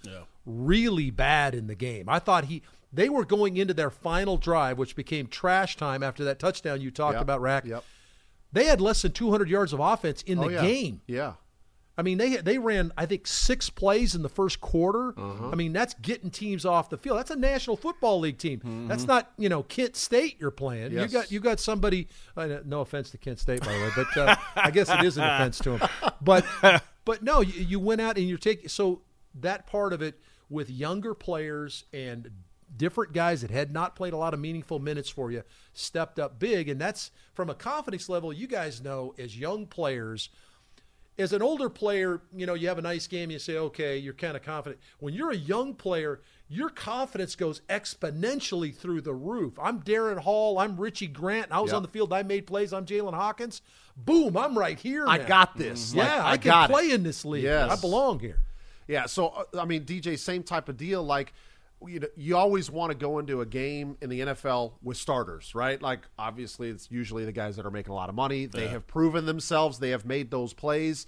really 0.47 1.11
bad 1.11 1.55
in 1.55 1.67
the 1.67 1.75
game. 1.75 2.09
I 2.09 2.19
thought 2.21 2.45
he 2.47 2.63
they 2.93 3.09
were 3.11 3.25
going 3.25 3.57
into 3.59 3.75
their 3.75 3.91
final 3.91 4.39
drive, 4.39 4.79
which 4.79 4.97
became 4.97 5.27
trash 5.27 5.77
time 5.77 6.03
after 6.03 6.25
that 6.25 6.39
touchdown 6.39 6.81
you 6.81 6.91
talked 6.91 7.15
Yep. 7.17 7.23
about, 7.23 7.41
Rack. 7.43 7.65
Yep. 7.67 7.85
They 8.53 8.65
had 8.65 8.81
less 8.81 9.03
than 9.03 9.13
200 9.13 9.51
yards 9.51 9.75
of 9.75 9.81
offense 9.81 10.23
in 10.23 10.39
oh, 10.39 10.43
the 10.43 10.47
Oh, 10.59 10.63
yeah. 10.63 10.63
game. 10.63 11.01
Yeah. 11.07 11.33
I 11.99 12.03
mean, 12.03 12.17
they 12.17 12.37
they 12.37 12.59
ran 12.59 12.93
I 12.97 13.07
think 13.07 13.27
six 13.27 13.69
plays 13.69 14.15
in 14.15 14.23
the 14.23 14.29
first 14.29 14.61
quarter. 14.61 15.13
Uh-huh. 15.19 15.51
I 15.51 15.57
mean, 15.57 15.73
that's 15.73 15.95
getting 15.95 16.31
teams 16.31 16.65
off 16.65 16.91
the 16.91 16.97
field. 16.97 17.19
That's 17.19 17.33
a 17.33 17.37
National 17.37 17.77
Football 17.77 18.21
League 18.21 18.39
team. 18.39 18.87
That's 18.89 19.05
not 19.05 19.33
you 19.37 19.49
know 19.49 19.65
Kent 19.65 19.97
State 19.97 20.37
you're 20.39 20.53
playing. 20.53 20.91
Mm-hmm. 20.91 20.99
Yes. 20.99 21.13
You 21.13 21.19
got 21.19 21.33
you 21.33 21.41
got 21.41 21.59
somebody. 21.59 22.07
Uh, 22.37 22.59
no 22.65 22.83
offense 22.83 23.11
to 23.11 23.19
Kent 23.19 23.41
State 23.41 23.61
by 23.61 23.73
the 23.73 23.79
way, 23.81 23.91
but 23.97 24.17
uh, 24.17 24.37
I 24.55 24.71
guess 24.71 24.89
it 24.89 25.03
is 25.05 25.19
an 25.19 25.25
offense 25.25 25.59
to 25.59 25.77
them. 25.77 25.89
But 26.23 26.47
but 27.05 27.23
no, 27.25 27.41
you, 27.41 27.65
you 27.65 27.81
went 27.81 28.01
out 28.01 28.17
and 28.17 28.29
you're 28.29 28.39
taking 28.39 28.69
so 28.69 29.03
that 29.35 29.67
part 29.67 29.93
of 29.93 30.01
it 30.01 30.21
with 30.49 30.71
younger 30.71 31.15
players 31.15 31.85
and 31.93 32.31
different 32.77 33.13
guys 33.13 33.41
that 33.41 33.51
had 33.51 33.73
not 33.73 33.97
played 33.97 34.13
a 34.13 34.17
lot 34.17 34.35
of 34.35 34.41
meaningful 34.41 34.79
minutes 34.79 35.09
for 35.09 35.31
you 35.31 35.43
stepped 35.73 36.19
up 36.19 36.39
big 36.39 36.69
and 36.69 36.79
that's 36.79 37.11
from 37.33 37.49
a 37.49 37.55
confidence 37.55 38.11
level 38.11 38.31
you 38.31 38.47
guys 38.47 38.83
know 38.83 39.15
as 39.19 39.39
young 39.39 39.67
players 39.67 40.29
as 41.19 41.33
an 41.33 41.43
older 41.43 41.69
player, 41.69 42.21
you 42.35 42.47
know, 42.47 42.55
you 42.55 42.69
have 42.69 42.79
a 42.79 42.83
nice 42.83 43.07
game, 43.07 43.31
you 43.31 43.39
say, 43.39 43.57
okay, 43.57 43.99
you're 43.99 44.15
kind 44.15 44.37
of 44.37 44.43
confident. 44.43 44.81
When 45.01 45.15
you're 45.15 45.31
a 45.33 45.37
young 45.37 45.75
player, 45.75 46.21
your 46.49 46.69
confidence 46.71 47.35
goes 47.35 47.61
exponentially 47.69 48.75
through 48.75 49.01
the 49.03 49.13
roof. 49.15 49.55
I'm 49.61 49.83
Darren 49.83 50.19
Hall. 50.19 50.59
I'm 50.59 50.77
Richie 50.77 51.09
Grant. 51.09 51.49
I 51.51 51.61
was 51.61 51.71
Yep. 51.71 51.77
on 51.77 51.83
the 51.83 51.89
field. 51.89 52.13
I 52.13 52.23
made 52.23 52.47
plays. 52.47 52.73
I'm 52.73 52.87
Jaylinn 52.87 53.15
Hawkins. 53.15 53.63
Boom, 53.97 54.37
I'm 54.37 54.57
right 54.57 54.79
here. 54.79 55.07
I 55.09 55.19
now. 55.19 55.27
got 55.27 55.57
this. 55.57 55.93
Yeah, 55.93 56.03
Like, 56.05 56.11
I, 56.25 56.31
I 56.33 56.37
can 56.37 56.51
got 56.51 56.71
it. 56.71 56.73
play 56.73 56.91
in 56.93 57.03
this 57.03 57.25
league. 57.25 57.43
Yes. 57.45 57.71
I 57.71 57.81
belong 57.81 58.21
here. 58.21 58.39
Yeah, 58.87 59.07
so 59.07 59.29
uh, 59.29 59.45
I 59.61 59.65
mean, 59.65 59.85
DJ, 59.85 60.19
same 60.19 60.43
type 60.43 60.69
of 60.69 60.77
deal. 60.77 61.03
Like, 61.03 61.35
you, 61.87 62.01
know, 62.01 62.09
you 62.17 62.37
always 62.37 62.71
want 62.71 62.91
to 62.93 62.97
go 62.99 63.19
into 63.19 63.41
a 63.41 63.47
game 63.47 63.97
in 64.01 64.11
the 64.11 64.21
NFL 64.21 64.73
with 64.83 64.97
starters, 64.97 65.55
right? 65.55 65.81
Like 65.81 66.01
obviously 66.19 66.69
it's 66.71 66.91
usually 66.91 67.25
the 67.25 67.33
guys 67.33 67.57
that 67.57 67.67
are 67.67 67.71
making 67.71 67.93
a 67.93 67.95
lot 67.95 68.09
of 68.09 68.15
money. 68.15 68.47
They 68.47 68.65
Yeah. 68.65 68.71
have 68.71 68.87
proven 68.87 69.27
themselves. 69.27 69.79
They 69.79 69.91
have 69.91 70.05
made 70.05 70.31
those 70.31 70.53
plays. 70.53 71.07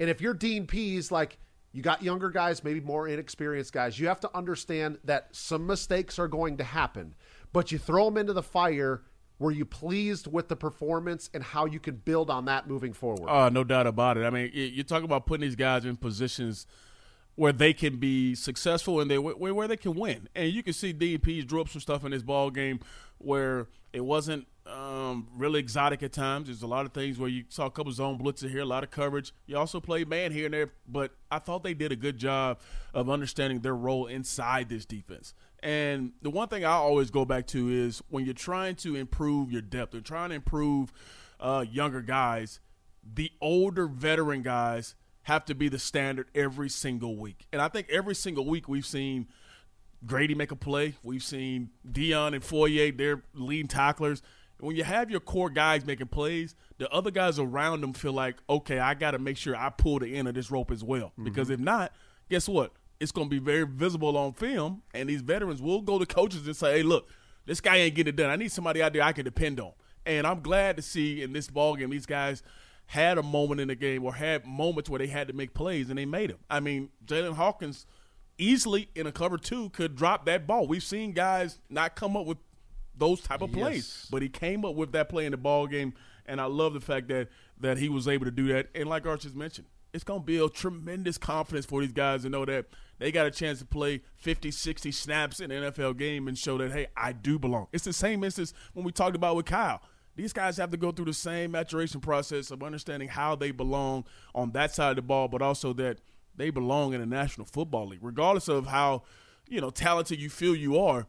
And 0.00 0.10
if 0.10 0.20
you're 0.20 0.34
Dean 0.34 0.66
Pees, 0.66 1.10
like 1.10 1.38
you 1.72 1.82
got 1.82 2.02
younger 2.02 2.30
guys, 2.30 2.62
maybe 2.62 2.80
more 2.80 3.08
inexperienced 3.08 3.72
guys, 3.72 3.98
you 3.98 4.06
have 4.08 4.20
to 4.20 4.36
understand 4.36 4.98
that 5.04 5.28
some 5.32 5.66
mistakes 5.66 6.18
are 6.18 6.28
going 6.28 6.58
to 6.58 6.64
happen. 6.64 7.14
But 7.52 7.72
you 7.72 7.78
throw 7.78 8.06
them 8.06 8.16
into 8.18 8.32
the 8.32 8.42
fire. 8.42 9.02
Were 9.38 9.50
you 9.50 9.64
pleased 9.64 10.26
with 10.30 10.48
the 10.48 10.56
performance 10.56 11.28
and 11.34 11.42
how 11.42 11.64
you 11.66 11.80
can 11.80 11.96
build 11.96 12.30
on 12.30 12.44
that 12.44 12.68
moving 12.68 12.92
forward? 12.92 13.28
Uh, 13.28 13.48
no 13.48 13.64
doubt 13.64 13.86
about 13.86 14.16
it. 14.16 14.24
I 14.24 14.30
mean, 14.30 14.50
you're 14.52 14.84
talking 14.84 15.04
about 15.04 15.26
putting 15.26 15.40
these 15.42 15.56
guys 15.56 15.84
in 15.84 15.96
positions 15.96 16.66
where 17.34 17.52
they 17.52 17.72
can 17.72 17.96
be 17.96 18.34
successful 18.34 19.00
and 19.00 19.10
they 19.10 19.18
where, 19.18 19.54
where 19.54 19.68
they 19.68 19.76
can 19.76 19.94
win. 19.94 20.28
And 20.34 20.52
you 20.52 20.62
can 20.62 20.72
see 20.72 20.92
DPs 20.92 21.46
drew 21.46 21.60
up 21.60 21.68
some 21.68 21.80
stuff 21.80 22.04
in 22.04 22.10
this 22.10 22.22
ball 22.22 22.50
game 22.50 22.80
where 23.18 23.68
it 23.92 24.04
wasn't 24.04 24.46
um, 24.66 25.28
really 25.34 25.60
exotic 25.60 26.02
at 26.02 26.12
times. 26.12 26.46
There's 26.46 26.62
a 26.62 26.66
lot 26.66 26.86
of 26.86 26.92
things 26.92 27.18
where 27.18 27.28
you 27.28 27.44
saw 27.48 27.66
a 27.66 27.70
couple 27.70 27.92
zone 27.92 28.18
blitzes 28.18 28.50
here, 28.50 28.60
a 28.60 28.66
lot 28.66 28.84
of 28.84 28.90
coverage. 28.90 29.32
You 29.46 29.56
also 29.56 29.80
played 29.80 30.08
man 30.08 30.32
here 30.32 30.46
and 30.46 30.54
there, 30.54 30.72
but 30.86 31.12
I 31.30 31.38
thought 31.38 31.62
they 31.62 31.74
did 31.74 31.92
a 31.92 31.96
good 31.96 32.18
job 32.18 32.60
of 32.94 33.10
understanding 33.10 33.60
their 33.60 33.74
role 33.74 34.06
inside 34.06 34.68
this 34.68 34.84
defense. 34.84 35.34
And 35.62 36.12
the 36.22 36.30
one 36.30 36.48
thing 36.48 36.64
I 36.64 36.72
always 36.72 37.10
go 37.10 37.24
back 37.24 37.46
to 37.48 37.68
is 37.70 38.02
when 38.08 38.24
you're 38.24 38.34
trying 38.34 38.76
to 38.76 38.96
improve 38.96 39.52
your 39.52 39.62
depth 39.62 39.94
and 39.94 40.04
trying 40.04 40.30
to 40.30 40.34
improve 40.36 40.92
uh, 41.40 41.64
younger 41.70 42.02
guys, 42.02 42.60
the 43.02 43.30
older 43.40 43.86
veteran 43.86 44.42
guys 44.42 44.94
have 45.22 45.44
to 45.46 45.54
be 45.54 45.68
the 45.68 45.78
standard 45.78 46.28
every 46.34 46.68
single 46.68 47.16
week. 47.16 47.46
And 47.52 47.62
I 47.62 47.68
think 47.68 47.88
every 47.90 48.14
single 48.14 48.46
week 48.46 48.68
we've 48.68 48.86
seen 48.86 49.28
Grady 50.06 50.34
make 50.34 50.50
a 50.50 50.56
play. 50.56 50.94
We've 51.02 51.22
seen 51.22 51.70
Deion 51.88 52.34
and 52.34 52.42
Foye, 52.42 52.90
they're 52.90 53.22
leading 53.34 53.68
tacklers. 53.68 54.22
When 54.58 54.76
you 54.76 54.84
have 54.84 55.10
your 55.10 55.20
core 55.20 55.50
guys 55.50 55.84
making 55.84 56.08
plays, 56.08 56.54
the 56.78 56.88
other 56.90 57.10
guys 57.10 57.38
around 57.38 57.80
them 57.80 57.92
feel 57.92 58.12
like, 58.12 58.36
okay, 58.48 58.78
I 58.78 58.94
got 58.94 59.12
to 59.12 59.18
make 59.18 59.36
sure 59.36 59.56
I 59.56 59.70
pull 59.70 59.98
the 59.98 60.16
end 60.16 60.28
of 60.28 60.34
this 60.34 60.50
rope 60.50 60.70
as 60.70 60.84
well. 60.84 61.08
Mm-hmm. 61.08 61.24
Because 61.24 61.50
if 61.50 61.58
not, 61.58 61.92
guess 62.30 62.48
what? 62.48 62.72
It's 63.00 63.10
going 63.10 63.28
to 63.28 63.30
be 63.30 63.40
very 63.40 63.66
visible 63.66 64.16
on 64.16 64.32
film, 64.34 64.82
and 64.94 65.08
these 65.08 65.22
veterans 65.22 65.60
will 65.60 65.80
go 65.80 65.98
to 65.98 66.06
coaches 66.06 66.46
and 66.46 66.54
say, 66.54 66.78
hey, 66.78 66.82
look, 66.84 67.08
this 67.46 67.60
guy 67.60 67.76
ain't 67.78 67.96
getting 67.96 68.14
it 68.14 68.16
done. 68.16 68.30
I 68.30 68.36
need 68.36 68.52
somebody 68.52 68.80
out 68.80 68.92
there 68.92 69.02
I 69.02 69.10
can 69.10 69.24
depend 69.24 69.58
on. 69.58 69.72
And 70.06 70.26
I'm 70.26 70.40
glad 70.40 70.76
to 70.76 70.82
see 70.82 71.22
in 71.22 71.32
this 71.32 71.48
ball 71.48 71.74
game 71.74 71.90
these 71.90 72.06
guys 72.06 72.44
had 72.92 73.16
a 73.16 73.22
moment 73.22 73.58
in 73.58 73.68
the 73.68 73.74
game 73.74 74.04
or 74.04 74.12
had 74.12 74.44
moments 74.44 74.90
where 74.90 74.98
they 74.98 75.06
had 75.06 75.26
to 75.26 75.32
make 75.32 75.54
plays 75.54 75.88
and 75.88 75.98
they 75.98 76.04
made 76.04 76.28
them. 76.28 76.36
I 76.50 76.60
mean, 76.60 76.90
Jaylinn 77.06 77.32
Hawkins 77.32 77.86
easily 78.36 78.90
in 78.94 79.06
a 79.06 79.12
cover 79.12 79.38
two 79.38 79.70
could 79.70 79.96
drop 79.96 80.26
that 80.26 80.46
ball. 80.46 80.66
We've 80.66 80.82
seen 80.82 81.12
guys 81.12 81.58
not 81.70 81.94
come 81.96 82.18
up 82.18 82.26
with 82.26 82.36
those 82.94 83.22
type 83.22 83.40
of 83.40 83.50
plays, 83.50 84.06
but 84.10 84.20
he 84.20 84.28
came 84.28 84.66
up 84.66 84.74
with 84.74 84.92
that 84.92 85.08
play 85.08 85.24
in 85.24 85.30
the 85.30 85.38
ball 85.38 85.66
game, 85.66 85.94
and 86.26 86.38
I 86.38 86.44
love 86.44 86.74
the 86.74 86.82
fact 86.82 87.08
that 87.08 87.28
that 87.58 87.78
he 87.78 87.88
was 87.88 88.06
able 88.06 88.26
to 88.26 88.30
do 88.30 88.48
that. 88.48 88.68
And 88.74 88.90
like 88.90 89.06
Arch 89.06 89.22
just 89.22 89.36
mentioned, 89.36 89.68
it's 89.94 90.04
going 90.04 90.20
to 90.20 90.26
build 90.26 90.54
tremendous 90.54 91.16
confidence 91.16 91.64
for 91.64 91.80
these 91.80 91.92
guys 91.92 92.24
to 92.24 92.28
know 92.28 92.44
that 92.44 92.66
they 92.98 93.10
got 93.10 93.24
a 93.24 93.30
chance 93.30 93.60
to 93.60 93.64
play 93.64 94.02
50, 94.16 94.50
60 94.50 94.92
snaps 94.92 95.40
in 95.40 95.50
an 95.50 95.72
NFL 95.72 95.96
game 95.96 96.28
and 96.28 96.36
show 96.36 96.58
that 96.58 96.72
hey, 96.72 96.88
I 96.94 97.12
do 97.12 97.38
belong. 97.38 97.68
It's 97.72 97.84
the 97.84 97.94
same 97.94 98.22
instance 98.22 98.52
when 98.74 98.84
we 98.84 98.92
talked 98.92 99.16
about 99.16 99.34
with 99.36 99.46
Kyle. 99.46 99.80
These 100.14 100.32
guys 100.32 100.56
have 100.58 100.70
to 100.70 100.76
go 100.76 100.92
through 100.92 101.06
the 101.06 101.14
same 101.14 101.52
maturation 101.52 102.00
process 102.00 102.50
of 102.50 102.62
understanding 102.62 103.08
how 103.08 103.34
they 103.34 103.50
belong 103.50 104.04
on 104.34 104.52
that 104.52 104.74
side 104.74 104.90
of 104.90 104.96
the 104.96 105.02
ball, 105.02 105.28
but 105.28 105.40
also 105.42 105.72
that 105.74 105.98
they 106.36 106.50
belong 106.50 106.92
in 106.94 107.00
the 107.00 107.06
National 107.06 107.46
Football 107.46 107.88
League, 107.88 108.00
regardless 108.02 108.48
of 108.48 108.66
how 108.66 109.02
you 109.48 109.60
know 109.60 109.70
talented 109.70 110.20
you 110.20 110.30
feel 110.30 110.54
you 110.54 110.78
are. 110.78 111.06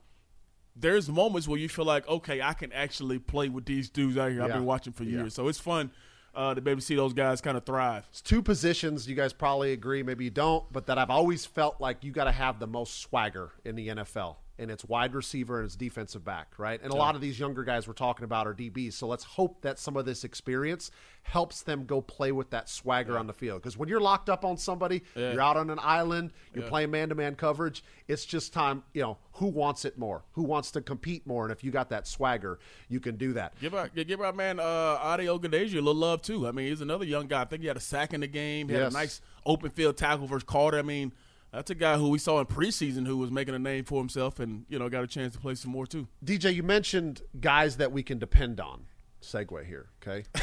There's 0.75 1.07
moments 1.07 1.47
where 1.47 1.59
you 1.59 1.69
feel 1.69 1.85
like, 1.85 2.07
okay, 2.07 2.41
I 2.41 2.53
can 2.53 2.71
actually 2.73 3.19
play 3.19 3.47
with 3.47 3.65
these 3.65 3.89
dudes 3.89 4.17
out 4.17 4.31
here. 4.31 4.41
I've 4.41 4.53
been 4.53 4.65
watching 4.65 4.91
for 4.91 5.03
Yeah. 5.03 5.19
years, 5.19 5.35
so 5.35 5.47
it's 5.47 5.59
fun 5.59 5.91
uh, 6.33 6.55
to 6.55 6.61
be 6.61 6.71
able 6.71 6.79
to 6.81 6.85
see 6.85 6.95
those 6.95 7.13
guys 7.13 7.41
kind 7.41 7.55
of 7.57 7.63
thrive. 7.63 8.07
It's 8.09 8.21
two 8.21 8.41
positions 8.41 9.07
you 9.07 9.15
guys 9.15 9.33
probably 9.33 9.71
agree, 9.73 10.01
maybe 10.01 10.23
you 10.23 10.31
don't, 10.31 10.65
but 10.73 10.87
that 10.87 10.97
I've 10.97 11.11
always 11.11 11.45
felt 11.45 11.79
like 11.79 12.03
you 12.03 12.11
got 12.11 12.23
to 12.23 12.31
have 12.31 12.59
the 12.59 12.65
most 12.65 12.99
swagger 13.01 13.51
in 13.63 13.75
the 13.75 13.89
NFL. 13.89 14.37
And 14.59 14.69
it's 14.69 14.85
wide 14.85 15.15
receiver 15.15 15.57
and 15.57 15.65
it's 15.65 15.75
defensive 15.75 16.23
back, 16.23 16.53
right? 16.59 16.79
And 16.83 16.91
a 16.93 16.95
lot 16.95 17.15
of 17.15 17.21
these 17.21 17.39
younger 17.39 17.63
guys 17.63 17.87
we're 17.87 17.93
talking 17.93 18.23
about 18.23 18.45
are 18.45 18.53
DBs. 18.53 18.93
So 18.93 19.07
let's 19.07 19.23
hope 19.23 19.61
that 19.63 19.79
some 19.79 19.97
of 19.97 20.05
this 20.05 20.23
experience 20.23 20.91
helps 21.23 21.63
them 21.63 21.85
go 21.85 22.01
play 22.01 22.31
with 22.31 22.51
that 22.51 22.69
swagger 22.69 23.17
on 23.17 23.25
the 23.25 23.33
field. 23.33 23.61
Because 23.61 23.77
when 23.77 23.89
you're 23.89 23.99
locked 24.01 24.29
up 24.29 24.45
on 24.45 24.57
somebody, 24.57 25.01
you're 25.15 25.41
out 25.41 25.57
on 25.57 25.71
an 25.71 25.79
island, 25.81 26.33
you're 26.53 26.65
playing 26.67 26.91
man 26.91 27.09
to 27.09 27.15
man 27.15 27.33
coverage, 27.33 27.83
it's 28.07 28.25
just 28.25 28.53
time, 28.53 28.83
you 28.93 29.01
know, 29.01 29.17
who 29.33 29.47
wants 29.47 29.85
it 29.85 29.97
more? 29.97 30.23
Who 30.33 30.43
wants 30.43 30.69
to 30.71 30.81
compete 30.81 31.25
more? 31.25 31.43
And 31.45 31.51
if 31.51 31.63
you 31.63 31.71
got 31.71 31.89
that 31.89 32.05
swagger, 32.05 32.59
you 32.89 32.99
can 32.99 33.15
do 33.15 33.33
that. 33.33 33.53
Give 33.59 33.73
our 33.73 33.87
give 33.87 34.21
our 34.21 34.33
man 34.33 34.59
uh, 34.59 34.63
Adi 35.01 35.25
Ogundeji 35.25 35.71
a 35.73 35.75
little 35.77 35.95
love 35.95 36.21
too. 36.21 36.47
I 36.47 36.51
mean, 36.51 36.67
he's 36.67 36.81
another 36.81 37.05
young 37.05 37.25
guy. 37.25 37.41
I 37.41 37.45
think 37.45 37.61
he 37.63 37.67
had 37.67 37.77
a 37.77 37.81
sack 37.81 38.13
in 38.13 38.21
the 38.21 38.27
game. 38.27 38.67
He 38.67 38.75
had 38.75 38.83
Yes. 38.83 38.93
a 38.93 38.97
nice 38.97 39.21
open 39.45 39.71
field 39.71 39.97
tackle 39.97 40.27
versus 40.27 40.43
Carter. 40.43 40.77
I 40.77 40.83
mean, 40.83 41.11
that's 41.53 41.69
a 41.69 41.75
guy 41.75 41.97
who 41.97 42.09
we 42.09 42.17
saw 42.17 42.39
in 42.39 42.47
preseason 42.47 43.05
who 43.05 43.17
was 43.17 43.29
making 43.29 43.53
a 43.53 43.59
name 43.59 43.85
for 43.85 43.99
himself, 43.99 44.39
and 44.39 44.65
you 44.67 44.79
know 44.79 44.89
got 44.89 45.03
a 45.03 45.07
chance 45.07 45.33
to 45.33 45.39
play 45.39 45.55
some 45.55 45.71
more 45.71 45.85
too. 45.85 46.07
DJ, 46.25 46.53
you 46.53 46.63
mentioned 46.63 47.21
guys 47.39 47.77
that 47.77 47.91
we 47.91 48.03
can 48.03 48.17
depend 48.17 48.59
on. 48.59 48.85
Segue 49.21 49.65
here, 49.65 49.87
okay? 50.01 50.27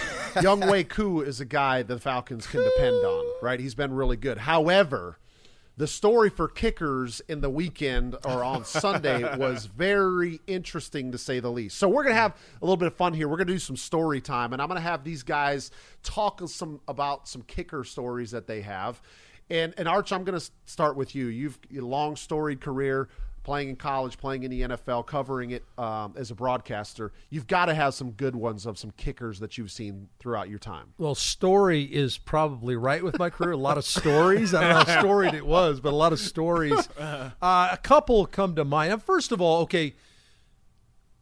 Younghoe 0.40 0.88
Koo 0.88 1.20
is 1.20 1.40
a 1.40 1.44
guy 1.44 1.82
that 1.82 1.92
the 1.92 2.00
Falcons 2.00 2.46
can 2.46 2.62
depend 2.62 2.96
on, 3.04 3.24
right? 3.42 3.60
He's 3.60 3.74
been 3.74 3.92
really 3.92 4.16
good. 4.16 4.38
However, 4.38 5.18
the 5.76 5.86
story 5.86 6.30
for 6.30 6.48
kickers 6.48 7.20
in 7.28 7.40
the 7.40 7.50
weekend 7.50 8.16
or 8.24 8.42
on 8.44 8.64
Sunday 8.64 9.36
was 9.36 9.66
very 9.66 10.40
interesting 10.46 11.12
to 11.12 11.18
say 11.18 11.40
the 11.40 11.50
least. 11.50 11.76
So 11.76 11.88
we're 11.88 12.04
gonna 12.04 12.14
have 12.14 12.36
a 12.62 12.64
little 12.64 12.76
bit 12.76 12.86
of 12.86 12.94
fun 12.94 13.12
here. 13.12 13.28
We're 13.28 13.36
gonna 13.36 13.52
do 13.52 13.58
some 13.58 13.76
story 13.76 14.20
time, 14.20 14.52
and 14.52 14.62
I'm 14.62 14.68
gonna 14.68 14.80
have 14.80 15.04
these 15.04 15.24
guys 15.24 15.70
talk 16.02 16.40
some 16.48 16.80
about 16.86 17.28
some 17.28 17.42
kicker 17.42 17.84
stories 17.84 18.30
that 18.30 18.46
they 18.46 18.62
have. 18.62 19.02
And 19.50 19.74
and 19.76 19.88
Arch, 19.88 20.12
I'm 20.12 20.24
gonna 20.24 20.40
start 20.64 20.96
with 20.96 21.14
you. 21.14 21.26
You've 21.26 21.58
a 21.76 21.80
long 21.80 22.16
storied 22.16 22.60
career 22.60 23.08
playing 23.42 23.70
in 23.70 23.76
college, 23.76 24.18
playing 24.18 24.42
in 24.42 24.50
the 24.50 24.60
NFL, 24.62 25.06
covering 25.06 25.50
it 25.50 25.64
um, 25.78 26.14
as 26.16 26.30
a 26.30 26.34
broadcaster. 26.34 27.12
You've 27.30 27.46
got 27.46 27.66
to 27.66 27.74
have 27.74 27.94
some 27.94 28.12
good 28.12 28.36
ones 28.36 28.66
of 28.66 28.78
some 28.78 28.90
kickers 28.92 29.40
that 29.40 29.56
you've 29.56 29.70
seen 29.70 30.08
throughout 30.18 30.48
your 30.48 30.58
time. 30.58 30.92
Well, 30.98 31.14
story 31.14 31.82
is 31.82 32.18
probably 32.18 32.76
right 32.76 33.02
with 33.02 33.18
my 33.18 33.30
career. 33.30 33.52
A 33.52 33.56
lot 33.56 33.78
of 33.78 33.84
stories. 33.84 34.54
I 34.54 34.60
don't 34.60 34.70
know 34.70 34.92
how 34.92 35.00
storied 35.00 35.34
it 35.34 35.46
was, 35.46 35.80
but 35.80 35.92
a 35.92 35.96
lot 35.96 36.12
of 36.12 36.20
stories. 36.20 36.88
Uh, 37.42 37.68
a 37.72 37.76
couple 37.76 38.26
come 38.26 38.54
to 38.54 38.64
mind. 38.64 39.02
First 39.02 39.32
of 39.32 39.40
all, 39.40 39.62
okay, 39.62 39.94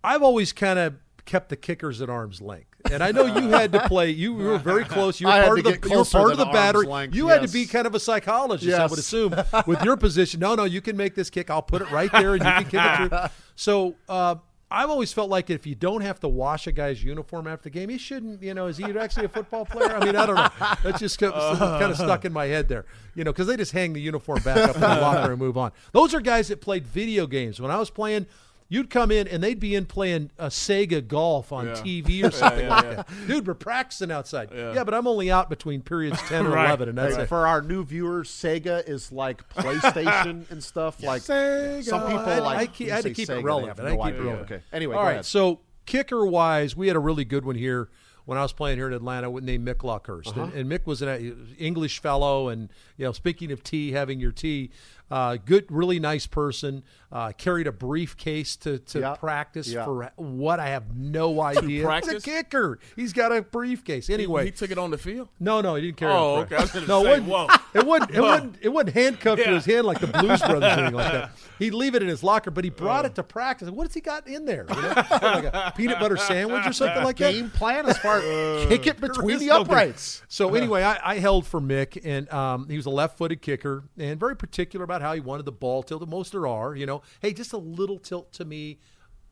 I've 0.03 0.23
always 0.23 0.53
kind 0.53 0.79
of 0.79 0.95
kept 1.25 1.49
the 1.49 1.57
kickers 1.57 2.01
at 2.03 2.11
arm's 2.11 2.41
length. 2.41 2.68
And 2.91 3.03
I 3.03 3.13
know 3.13 3.27
you 3.27 3.49
had 3.49 3.73
to 3.73 3.81
play. 3.89 4.11
You 4.11 4.35
were 4.35 4.59
very 4.73 4.85
close. 4.85 5.21
You 5.21 5.27
were 5.27 5.43
part 5.43 5.59
of 5.59 5.65
the. 5.65 5.89
You 5.91 5.99
were 5.99 6.05
part 6.05 6.33
of 6.33 6.39
the 6.39 6.47
battery. 6.47 6.87
length, 6.87 7.15
You 7.15 7.29
had 7.29 7.43
to 7.43 7.49
be 7.49 7.67
kind 7.67 7.87
of 7.87 7.95
a 7.95 8.01
psychologist. 8.01 8.79
I 8.79 8.87
would 8.87 8.99
assume 8.99 9.35
with 9.67 9.83
your 9.83 9.97
position. 9.97 10.41
No, 10.41 10.55
no, 10.55 10.65
you 10.65 10.81
can 10.81 10.97
make 10.97 11.15
this 11.15 11.31
kick. 11.31 11.51
I'll 11.51 11.63
put 11.63 11.83
it 11.83 11.91
right 11.91 12.11
there, 12.13 12.35
and 12.35 12.43
you 12.45 12.51
can 12.51 12.65
kick 12.65 12.75
it 12.75 13.09
through. 13.09 13.19
So. 13.57 13.97
Uh, 14.09 14.37
I've 14.71 14.91
always 14.91 15.15
felt 15.15 15.31
like 15.31 15.49
if 15.49 15.67
you 15.67 15.75
don't 15.75 16.03
have 16.03 16.21
to 16.21 16.29
wash 16.29 16.67
a 16.67 16.73
guy's 16.73 17.03
uniform 17.03 17.47
after 17.47 17.65
the 17.65 17.71
game, 17.71 17.89
he 17.89 17.97
shouldn't. 17.97 18.43
You 18.43 18.53
know, 18.53 18.67
is 18.67 18.77
he 18.77 18.85
actually 18.85 19.25
a 19.25 19.29
football 19.31 19.65
player? 19.65 19.97
I 19.97 20.05
mean, 20.05 20.15
I 20.15 20.27
don't 20.27 20.35
know. 20.35 20.49
That's 20.85 20.99
just 20.99 21.19
kind 21.19 21.33
of 21.33 21.97
stuck 21.97 22.27
in 22.27 22.35
my 22.35 22.45
head 22.45 22.69
there. 22.69 22.85
You 23.15 23.25
know, 23.25 23.33
because 23.33 23.47
they 23.47 23.57
just 23.57 23.73
hang 23.73 23.95
the 23.95 24.01
uniform 24.01 24.43
back 24.43 24.59
up 24.59 24.75
in 24.75 24.83
the 24.83 24.87
locker 24.87 25.31
and 25.31 25.39
move 25.41 25.57
on. 25.57 25.73
Those 25.93 26.13
are 26.13 26.21
guys 26.21 26.49
that 26.49 26.61
played 26.61 26.87
video 26.87 27.27
games. 27.27 27.63
When 27.63 27.71
I 27.71 27.79
was 27.79 27.89
playing, 27.89 28.27
you'd 28.71 28.91
come 28.91 29.11
in 29.11 29.27
and 29.27 29.43
they'd 29.43 29.59
be 29.59 29.75
in 29.75 29.87
playing 29.87 30.31
a 30.39 30.47
Sega 30.49 31.07
golf 31.07 31.53
on 31.53 31.67
Yeah. 31.69 31.73
TV 31.75 32.23
or 32.29 32.31
something 32.31 32.67
yeah, 32.67 32.75
like 32.75 32.85
yeah. 32.85 32.95
that. 32.95 33.09
Dude, 33.27 33.47
we're 33.47 33.55
practicing 33.55 34.11
outside. 34.11 34.51
Yeah. 34.55 34.75
Yeah. 34.75 34.85
but 34.85 34.93
I'm 34.95 35.07
only 35.07 35.31
out 35.31 35.49
between 35.49 35.81
periods 35.83 36.21
ten 36.29 36.47
or 36.47 36.51
Right. 36.55 36.67
eleven, 36.67 36.89
and 36.91 36.99
that's 36.99 37.17
Hey, 37.17 37.23
it. 37.23 37.29
For 37.29 37.47
our 37.47 37.63
new 37.63 37.85
viewers, 37.85 38.29
Sega 38.31 38.87
is 38.89 39.11
like 39.11 39.49
PlayStation 39.55 40.51
and 40.51 40.63
stuff. 40.63 41.03
Like 41.03 41.23
Sega. 41.23 41.83
some 41.85 42.03
people 42.03 42.19
I, 42.19 42.39
like 42.41 42.59
I, 42.59 42.67
keep, 42.67 42.91
I 42.91 42.95
had 42.97 43.05
to 43.05 43.15
keep 43.15 43.29
Sega, 43.29 43.33
it 43.33 43.37
they 43.37 43.43
relevant. 43.43 43.79
have 43.79 43.87
I 43.87 43.91
keep 43.91 43.99
it 44.01 44.03
idea. 44.05 44.23
relevant. 44.23 44.51
Okay. 44.53 44.63
Anyway, 44.73 44.95
All 44.95 45.03
go 45.03 45.07
right. 45.07 45.13
ahead. 45.13 45.25
So 45.27 45.61
kicker 45.87 46.27
wise, 46.27 46.77
we 46.77 46.87
had 46.89 46.97
a 46.97 47.01
really 47.01 47.25
good 47.25 47.45
one 47.45 47.55
here 47.57 47.89
when 48.27 48.37
I 48.37 48.43
was 48.43 48.53
playing 48.53 48.77
here 48.77 48.87
in 48.87 48.93
Atlanta 48.93 49.31
with 49.31 49.43
named 49.43 49.67
Mick 49.67 49.77
Luckhurst, 49.77 50.29
Uh-huh. 50.29 50.43
and, 50.43 50.53
and 50.53 50.71
Mick 50.71 50.85
was 50.85 51.01
an 51.01 51.55
English 51.59 52.03
fellow, 52.03 52.49
and 52.51 52.69
you 52.99 53.07
know, 53.07 53.13
speaking 53.13 53.51
of 53.53 53.63
tea, 53.65 53.93
having 53.93 54.21
your 54.21 54.33
tea, 54.33 54.71
uh, 55.11 55.37
good, 55.45 55.67
really 55.71 55.99
nice 56.01 56.27
person. 56.27 56.83
Uh, 57.11 57.33
carried 57.33 57.67
a 57.67 57.73
briefcase 57.73 58.55
to 58.57 58.79
to 58.81 59.01
Yeah. 59.01 59.15
practice 59.15 59.67
Yeah. 59.69 59.85
for 59.85 60.13
what 60.17 60.61
I 60.61 60.69
have 60.69 60.95
no 60.95 61.41
idea. 61.41 61.83
practice? 61.85 62.13
He's 62.13 62.23
a 62.23 62.27
kicker. 62.43 62.79
He's 62.97 63.13
got 63.15 63.33
a 63.35 63.41
briefcase. 63.41 64.11
Anyway, 64.11 64.45
he 64.45 64.51
took 64.51 64.71
it 64.71 64.77
on 64.77 64.91
the 64.91 64.99
field. 64.99 65.29
no, 65.41 65.63
no, 65.63 65.75
he 65.77 65.83
didn't 65.83 65.97
carry 65.97 66.13
it. 66.13 66.17
Oh, 66.17 66.37
it 66.41 66.53
okay. 66.53 66.57
I 66.57 66.61
was 66.61 66.75
no, 66.87 67.03
say, 67.03 67.09
it 67.09 67.23
wouldn't. 67.23 67.29
whoa. 67.29 67.47
it 67.75 67.87
wasn't. 67.87 68.11
It 68.15 68.21
wasn't. 68.21 68.57
It 68.61 68.69
wasn't 68.69 68.95
handcuffed 68.95 69.43
to 69.43 69.49
his 69.55 69.65
hand 69.65 69.87
like 69.87 70.01
the 70.01 70.07
Blues 70.09 70.41
Brothers 70.41 70.63
or 70.65 70.67
anything 70.81 70.95
like 70.95 71.13
that. 71.13 71.31
He'd 71.59 71.75
leave 71.75 71.95
it 71.95 72.03
in 72.03 72.09
his 72.09 72.23
locker, 72.23 72.51
but 72.51 72.63
he 72.65 72.71
brought 72.71 73.05
it 73.07 73.15
to 73.17 73.23
practice. 73.23 73.69
What 73.71 73.87
has 73.87 73.95
he 73.95 74.01
got 74.03 74.29
in 74.29 74.45
there? 74.45 74.67
You 74.69 74.81
know? 74.83 74.93
like 75.23 75.45
a 75.45 75.73
peanut 75.77 75.99
butter 75.99 76.17
sandwich 76.19 76.67
or 76.67 76.73
something 76.73 77.03
like 77.03 77.17
that. 77.17 77.33
game 77.33 77.51
plan 77.51 77.87
as 77.87 77.97
far 77.99 78.21
start. 78.21 78.69
Kick 78.69 78.87
it 78.87 79.01
between 79.01 79.39
the 79.39 79.45
is 79.45 79.49
no 79.49 79.63
uprights. 79.63 80.23
So 80.29 80.55
anyway, 80.55 80.83
I, 80.83 81.13
I 81.15 81.19
held 81.19 81.47
for 81.47 81.61
Mick, 81.61 81.99
and 82.05 82.31
um, 82.33 82.69
he 82.69 82.77
was 82.77 82.87
a 82.87 82.91
left-footed 82.91 83.41
kicker, 83.43 83.85
and 83.99 84.21
very 84.21 84.37
particular 84.37 84.85
about 84.85 84.98
how 85.03 85.15
he 85.15 85.21
wanted 85.21 85.45
the 85.45 85.53
ball 85.53 85.83
tilted. 85.83 86.09
Most 86.09 86.33
there 86.33 86.47
are, 86.47 86.75
you 86.75 86.87
know. 86.87 87.03
Hey, 87.21 87.33
just 87.33 87.53
a 87.53 87.59
little 87.59 87.99
tilt 87.99 88.33
to 88.35 88.45
me. 88.45 88.79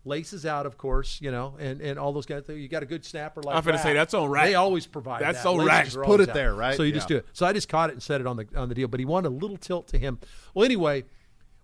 Laces 0.05 0.47
out, 0.47 0.67
of 0.67 0.79
course, 0.79 1.19
you 1.21 1.33
know, 1.33 1.57
and, 1.59 1.81
and 1.81 1.99
all 1.99 2.13
those 2.13 2.27
kind 2.27 2.39
of 2.39 2.47
things. 2.47 2.61
You 2.61 2.69
got 2.69 2.85
a 2.85 2.87
good 2.87 3.05
snapper 3.05 3.43
like 3.43 3.57
I'm 3.57 3.65
going 3.65 3.77
to 3.77 3.83
say, 3.83 3.93
that's 3.93 4.15
on 4.15 4.31
rack. 4.31 4.45
They 4.45 4.55
always 4.55 4.87
provide 4.87 5.21
That's 5.21 5.43
that. 5.43 5.49
on 5.49 5.57
Laces 5.57 5.69
rack. 5.69 5.85
Just 5.87 5.99
put 6.03 6.21
it 6.21 6.29
out. 6.29 6.35
there, 6.37 6.55
right? 6.55 6.77
So 6.77 6.85
you 6.85 6.93
just 6.93 7.09
do 7.09 7.17
it. 7.17 7.27
So 7.33 7.45
I 7.45 7.53
just 7.53 7.69
caught 7.69 7.91
it 7.91 7.95
and 7.95 8.03
set 8.03 8.21
it 8.21 8.27
on 8.29 8.37
the 8.37 8.47
on 8.55 8.69
the 8.69 8.77
deal. 8.77 8.87
But 8.87 9.01
he 9.01 9.05
wanted 9.05 9.31
a 9.31 9.35
little 9.35 9.57
tilt 9.57 9.89
to 9.89 9.99
him. 9.99 10.21
Well, 10.55 10.65
anyway, 10.65 11.07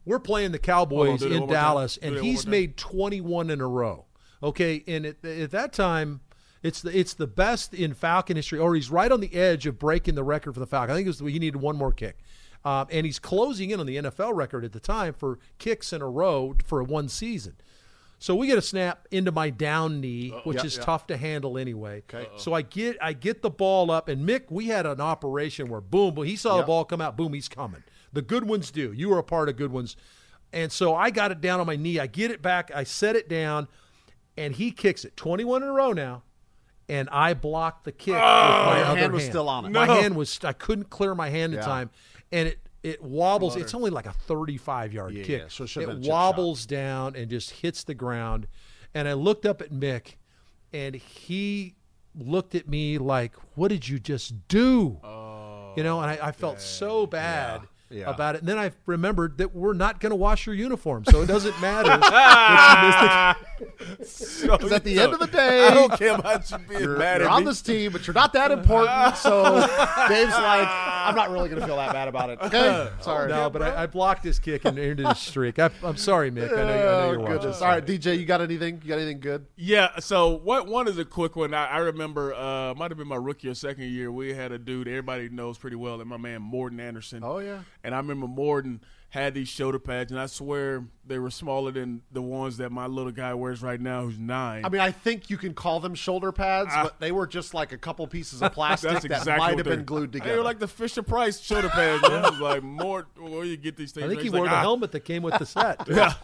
we're 0.04 0.18
playing 0.18 0.50
the 0.50 0.58
Cowboys 0.58 1.20
do 1.20 1.28
that 1.28 1.34
in 1.34 1.40
one 1.42 1.48
more 1.50 1.54
time. 1.54 1.62
Dallas, 1.62 1.98
and 1.98 2.18
he's 2.18 2.44
made 2.44 2.76
21 2.76 3.48
in 3.48 3.60
a 3.60 3.68
row. 3.68 4.06
Okay, 4.42 4.82
and 4.88 5.06
at, 5.06 5.24
at 5.24 5.52
that 5.52 5.72
time, 5.72 6.20
it's 6.64 6.82
the 6.82 6.98
it's 6.98 7.14
the 7.14 7.28
best 7.28 7.74
in 7.74 7.94
Falcon 7.94 8.36
history, 8.36 8.58
or 8.58 8.74
he's 8.74 8.90
right 8.90 9.12
on 9.12 9.20
the 9.20 9.32
edge 9.34 9.66
of 9.66 9.78
breaking 9.78 10.16
the 10.16 10.24
record 10.24 10.54
for 10.54 10.60
the 10.60 10.66
Falcon. 10.66 10.92
I 10.92 10.96
think 10.96 11.06
it 11.06 11.20
was 11.20 11.32
he 11.32 11.38
needed 11.38 11.60
one 11.60 11.76
more 11.76 11.92
kick, 11.92 12.18
um, 12.64 12.86
and 12.90 13.04
he's 13.06 13.18
closing 13.18 13.70
in 13.70 13.80
on 13.80 13.86
the 13.86 13.96
NFL 13.96 14.34
record 14.34 14.64
at 14.64 14.72
the 14.72 14.80
time 14.80 15.12
for 15.14 15.38
kicks 15.58 15.92
in 15.92 16.00
a 16.02 16.08
row 16.08 16.54
for 16.64 16.82
one 16.82 17.08
season. 17.08 17.54
So 18.18 18.36
we 18.36 18.46
get 18.46 18.56
a 18.56 18.62
snap 18.62 19.08
into 19.10 19.32
my 19.32 19.50
down 19.50 20.00
knee, 20.00 20.30
which 20.44 20.58
Yeah, 20.58 20.64
is 20.66 20.76
yeah. 20.76 20.82
tough 20.84 21.08
to 21.08 21.16
handle 21.16 21.58
anyway. 21.58 22.04
Okay. 22.08 22.28
So 22.36 22.52
I 22.52 22.62
get 22.62 22.96
I 23.02 23.14
get 23.14 23.42
the 23.42 23.50
ball 23.50 23.90
up, 23.90 24.08
and 24.08 24.28
Mick, 24.28 24.42
we 24.48 24.66
had 24.66 24.86
an 24.86 25.00
operation 25.00 25.68
where 25.68 25.80
boom, 25.80 26.14
boom, 26.14 26.24
he 26.24 26.36
saw 26.36 26.54
Yeah. 26.54 26.60
the 26.60 26.66
ball 26.68 26.84
come 26.84 27.00
out, 27.00 27.16
boom, 27.16 27.32
he's 27.32 27.48
coming. 27.48 27.82
The 28.12 28.22
good 28.22 28.46
ones 28.46 28.70
do. 28.70 28.92
You 28.92 29.08
were 29.08 29.18
a 29.18 29.24
part 29.24 29.48
of 29.48 29.56
good 29.56 29.72
ones, 29.72 29.96
and 30.52 30.70
so 30.70 30.94
I 30.94 31.10
got 31.10 31.32
it 31.32 31.40
down 31.40 31.58
on 31.58 31.66
my 31.66 31.74
knee. 31.74 31.98
I 31.98 32.06
get 32.06 32.30
it 32.30 32.42
back. 32.42 32.70
I 32.72 32.84
set 32.84 33.16
it 33.16 33.28
down, 33.28 33.66
and 34.36 34.54
he 34.54 34.70
kicks 34.70 35.04
it. 35.04 35.16
Twenty 35.16 35.42
one 35.44 35.64
in 35.64 35.68
a 35.68 35.72
row 35.72 35.92
now, 35.92 36.22
and 36.88 37.08
I 37.10 37.34
blocked 37.34 37.82
the 37.84 37.90
kick 37.92 38.14
with 38.14 38.22
my 38.22 38.76
Your 38.78 38.84
other 38.86 39.00
hand 39.00 39.12
was 39.14 39.24
still 39.24 39.48
on 39.48 39.64
it. 39.64 39.70
My 39.70 39.86
hand 39.86 40.14
was. 40.14 40.38
I 40.44 40.52
couldn't 40.52 40.90
clear 40.90 41.16
my 41.16 41.28
hand 41.30 41.54
in 41.54 41.58
Yeah. 41.58 41.64
time, 41.64 41.90
and 42.32 42.48
it. 42.48 42.58
It 42.82 43.00
wobbles. 43.00 43.54
It's 43.54 43.74
only 43.74 43.90
like 43.90 44.06
a 44.06 44.12
35 44.12 44.92
yard 44.92 45.14
Yeah, 45.14 45.22
kick. 45.22 45.40
yeah, 45.42 45.46
so 45.48 45.62
it 45.62 45.76
it 45.88 45.98
wobbles 46.00 46.66
down 46.66 47.14
and 47.14 47.30
just 47.30 47.50
hits 47.52 47.84
the 47.84 47.94
ground. 47.94 48.48
And 48.92 49.06
I 49.06 49.12
looked 49.12 49.46
up 49.46 49.62
at 49.62 49.70
Mick, 49.70 50.16
and 50.72 50.96
he 50.96 51.76
looked 52.18 52.56
at 52.56 52.66
me 52.68 52.98
like, 52.98 53.34
"What 53.54 53.68
did 53.68 53.88
you 53.88 54.00
just 54.00 54.48
do?" 54.48 54.98
you 55.76 55.82
know, 55.84 56.00
and 56.00 56.10
I, 56.10 56.18
I 56.20 56.32
felt 56.32 56.60
so 56.60 57.06
bad 57.06 57.60
Oh, 57.62 57.68
Yeah. 57.94 58.10
about 58.10 58.34
it. 58.34 58.40
And 58.40 58.48
then 58.48 58.58
I 58.58 58.72
remembered 58.84 59.38
that 59.38 59.54
we're 59.54 59.74
not 59.74 60.00
going 60.00 60.10
to 60.10 60.16
wash 60.16 60.44
your 60.46 60.56
uniform, 60.56 61.04
so 61.04 61.22
it 61.22 61.26
doesn't 61.26 61.58
matter. 61.60 61.88
that 63.62 63.80
you 63.88 63.96
missed 63.98 64.40
the- 64.42 64.48
Because 64.48 64.72
at 64.72 64.84
the 64.84 64.98
end 65.00 65.12
of 65.12 65.18
the 65.20 65.26
day, 65.26 65.66
I 65.66 65.74
don't 65.74 65.92
care 65.98 66.14
about 66.14 66.50
you 66.50 66.58
being 66.58 66.80
you're, 66.80 66.96
mad 66.98 67.20
you're 67.20 67.28
at 67.28 67.34
on 67.34 67.40
me. 67.44 67.50
this 67.50 67.62
team, 67.62 67.92
but 67.92 68.06
you're 68.06 68.14
not 68.14 68.32
that 68.34 68.50
important. 68.50 69.16
So 69.16 69.42
Dave's 70.08 70.32
like, 70.32 70.68
I'm 70.68 71.14
not 71.14 71.30
really 71.30 71.48
going 71.48 71.60
to 71.60 71.66
feel 71.66 71.76
that 71.76 71.92
bad 71.92 72.08
about 72.08 72.30
it. 72.30 72.38
Okay, 72.40 72.88
sorry. 73.00 73.28
no, 73.30 73.50
but 73.50 73.62
I, 73.62 73.82
I 73.82 73.86
blocked 73.86 74.24
his 74.24 74.38
kick 74.38 74.64
and 74.64 74.78
ended 74.78 75.06
his 75.06 75.18
streak. 75.18 75.58
I, 75.58 75.70
I'm 75.82 75.96
sorry, 75.96 76.30
Mick. 76.30 76.52
I 76.52 76.56
know, 76.56 76.62
I 76.62 76.66
know 76.66 76.72
Oh, 76.72 77.10
you're 77.10 77.20
watching. 77.20 77.36
goodness. 77.38 77.62
All 77.62 77.68
right, 77.68 77.84
DJ, 77.84 78.18
you 78.18 78.24
got 78.26 78.40
anything? 78.40 78.80
You 78.82 78.88
got 78.88 78.96
anything 78.98 79.20
good? 79.20 79.46
Yeah, 79.56 79.98
so 80.00 80.30
what 80.30 80.66
one 80.66 80.88
is 80.88 80.98
a 80.98 81.04
quick 81.04 81.36
one. 81.36 81.54
I, 81.54 81.66
I 81.66 81.78
remember 81.78 82.34
uh 82.34 82.74
might 82.74 82.90
have 82.90 82.98
been 82.98 83.08
my 83.08 83.16
rookie 83.16 83.48
or 83.48 83.54
second 83.54 83.84
year. 83.84 84.10
We 84.12 84.34
had 84.34 84.52
a 84.52 84.58
dude 84.58 84.88
everybody 84.88 85.28
knows 85.28 85.58
pretty 85.58 85.76
well, 85.76 85.98
that 85.98 86.06
my 86.06 86.16
man 86.16 86.42
Morten 86.42 86.80
Andersen. 86.80 87.22
Oh, 87.24 87.38
yeah. 87.38 87.60
And 87.84 87.94
I 87.94 87.98
remember 87.98 88.26
Morten 88.26 88.80
had 89.12 89.34
these 89.34 89.48
shoulder 89.48 89.78
pads, 89.78 90.10
and 90.10 90.18
I 90.18 90.24
swear 90.24 90.84
they 91.06 91.18
were 91.18 91.28
smaller 91.30 91.70
than 91.70 92.00
the 92.12 92.22
ones 92.22 92.56
that 92.56 92.72
my 92.72 92.86
little 92.86 93.12
guy 93.12 93.34
wears 93.34 93.62
right 93.62 93.78
now, 93.78 94.04
who's 94.04 94.18
nine. 94.18 94.64
I 94.64 94.70
mean, 94.70 94.80
I 94.80 94.90
think 94.90 95.28
you 95.28 95.36
can 95.36 95.52
call 95.52 95.80
them 95.80 95.94
shoulder 95.94 96.32
pads, 96.32 96.70
but 96.74 96.98
they 96.98 97.12
were 97.12 97.26
just 97.26 97.52
like 97.52 97.72
a 97.72 97.76
couple 97.76 98.06
pieces 98.06 98.40
of 98.40 98.52
plastic 98.54 98.90
That's 98.90 99.02
that 99.02 99.18
exactly 99.18 99.36
might 99.48 99.58
have 99.58 99.66
been 99.66 99.84
glued 99.84 100.12
together. 100.12 100.12
They 100.12 100.18
together. 100.30 100.38
were 100.38 100.44
like 100.44 100.60
the 100.60 100.68
Fisher 100.68 101.02
Price 101.02 101.38
shoulder 101.40 101.68
pads. 101.68 102.00
man. 102.08 102.24
I 102.24 102.30
was 102.30 102.40
like, 102.40 102.62
more 102.62 103.06
where 103.18 103.44
you 103.44 103.58
get 103.58 103.76
these 103.76 103.92
things? 103.92 104.06
I 104.06 104.08
think 104.08 104.22
he 104.22 104.30
wore 104.30 104.46
like, 104.46 104.50
the 104.50 104.56
"Ah." 104.56 104.60
helmet 104.62 104.92
that 104.92 105.00
came 105.00 105.22
with 105.22 105.38
the 105.38 105.44
set. 105.44 105.86
Yeah. 105.88 106.14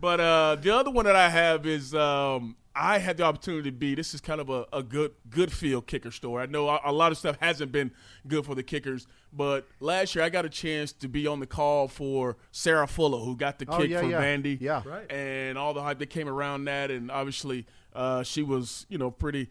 But 0.00 0.18
uh, 0.18 0.56
the 0.56 0.74
other 0.74 0.90
one 0.90 1.04
that 1.04 1.14
I 1.16 1.28
have 1.28 1.64
is 1.64 1.94
um, 1.94 2.56
I 2.78 2.98
had 2.98 3.16
the 3.16 3.22
opportunity 3.24 3.70
to 3.70 3.76
be. 3.76 3.94
This 3.94 4.12
is 4.12 4.20
kind 4.20 4.40
of 4.40 4.50
a, 4.50 4.66
a 4.72 4.82
good 4.82 5.12
good 5.30 5.50
feel 5.50 5.80
kicker 5.80 6.10
story. 6.10 6.42
I 6.42 6.46
know 6.46 6.68
a, 6.68 6.78
a 6.84 6.92
lot 6.92 7.10
of 7.10 7.18
stuff 7.18 7.36
hasn't 7.40 7.72
been 7.72 7.90
good 8.28 8.44
for 8.44 8.54
the 8.54 8.62
kickers, 8.62 9.06
but 9.32 9.66
last 9.80 10.14
year 10.14 10.22
I 10.24 10.28
got 10.28 10.44
a 10.44 10.50
chance 10.50 10.92
to 10.92 11.08
be 11.08 11.26
on 11.26 11.40
the 11.40 11.46
call 11.46 11.88
for 11.88 12.36
Sarah 12.52 12.86
Fuller, 12.86 13.18
who 13.24 13.34
got 13.36 13.58
the 13.58 13.66
Oh, 13.68 13.78
kick 13.78 13.90
yeah, 13.90 14.00
for 14.00 14.06
yeah. 14.10 14.22
Vandy, 14.22 14.60
Yeah. 14.60 14.82
Right. 14.84 15.10
and 15.10 15.56
all 15.56 15.72
the 15.74 15.82
hype 15.82 15.98
that 16.00 16.10
came 16.10 16.28
around 16.28 16.66
that, 16.66 16.90
and 16.90 17.10
obviously 17.10 17.66
uh, 17.94 18.22
she 18.22 18.42
was 18.42 18.84
you 18.90 18.98
know 18.98 19.10
pretty 19.10 19.48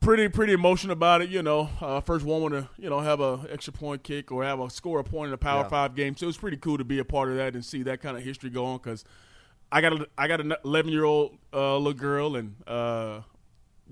pretty 0.00 0.28
pretty 0.28 0.52
emotional 0.52 0.92
about 0.94 1.20
it. 1.22 1.28
You 1.28 1.42
know, 1.42 1.68
uh, 1.80 2.00
first 2.00 2.24
woman 2.24 2.52
to 2.62 2.68
you 2.78 2.88
know 2.88 3.00
have 3.00 3.20
a 3.20 3.46
extra 3.50 3.72
point 3.72 4.02
kick 4.02 4.32
or 4.32 4.44
have 4.44 4.60
a 4.60 4.70
score 4.70 5.00
a 5.00 5.04
point 5.04 5.28
in 5.28 5.34
a 5.34 5.38
Power 5.38 5.62
Yeah. 5.62 5.68
Five 5.68 5.94
game. 5.94 6.16
So 6.16 6.24
it 6.24 6.28
was 6.28 6.38
pretty 6.38 6.56
cool 6.56 6.78
to 6.78 6.84
be 6.84 6.98
a 6.98 7.04
part 7.04 7.28
of 7.30 7.36
that 7.36 7.54
and 7.54 7.64
see 7.64 7.82
that 7.82 8.00
kind 8.00 8.16
of 8.16 8.22
history 8.22 8.50
go 8.50 8.64
on 8.64 8.78
because 8.78 9.04
I 9.72 9.80
got 9.80 9.92
a, 9.92 10.08
I 10.18 10.26
got 10.28 10.40
an 10.40 10.54
11 10.64 10.90
year 10.92 11.04
old 11.04 11.36
uh, 11.52 11.76
little 11.76 11.92
girl 11.92 12.36
and. 12.36 12.54
Uh, 12.66 13.20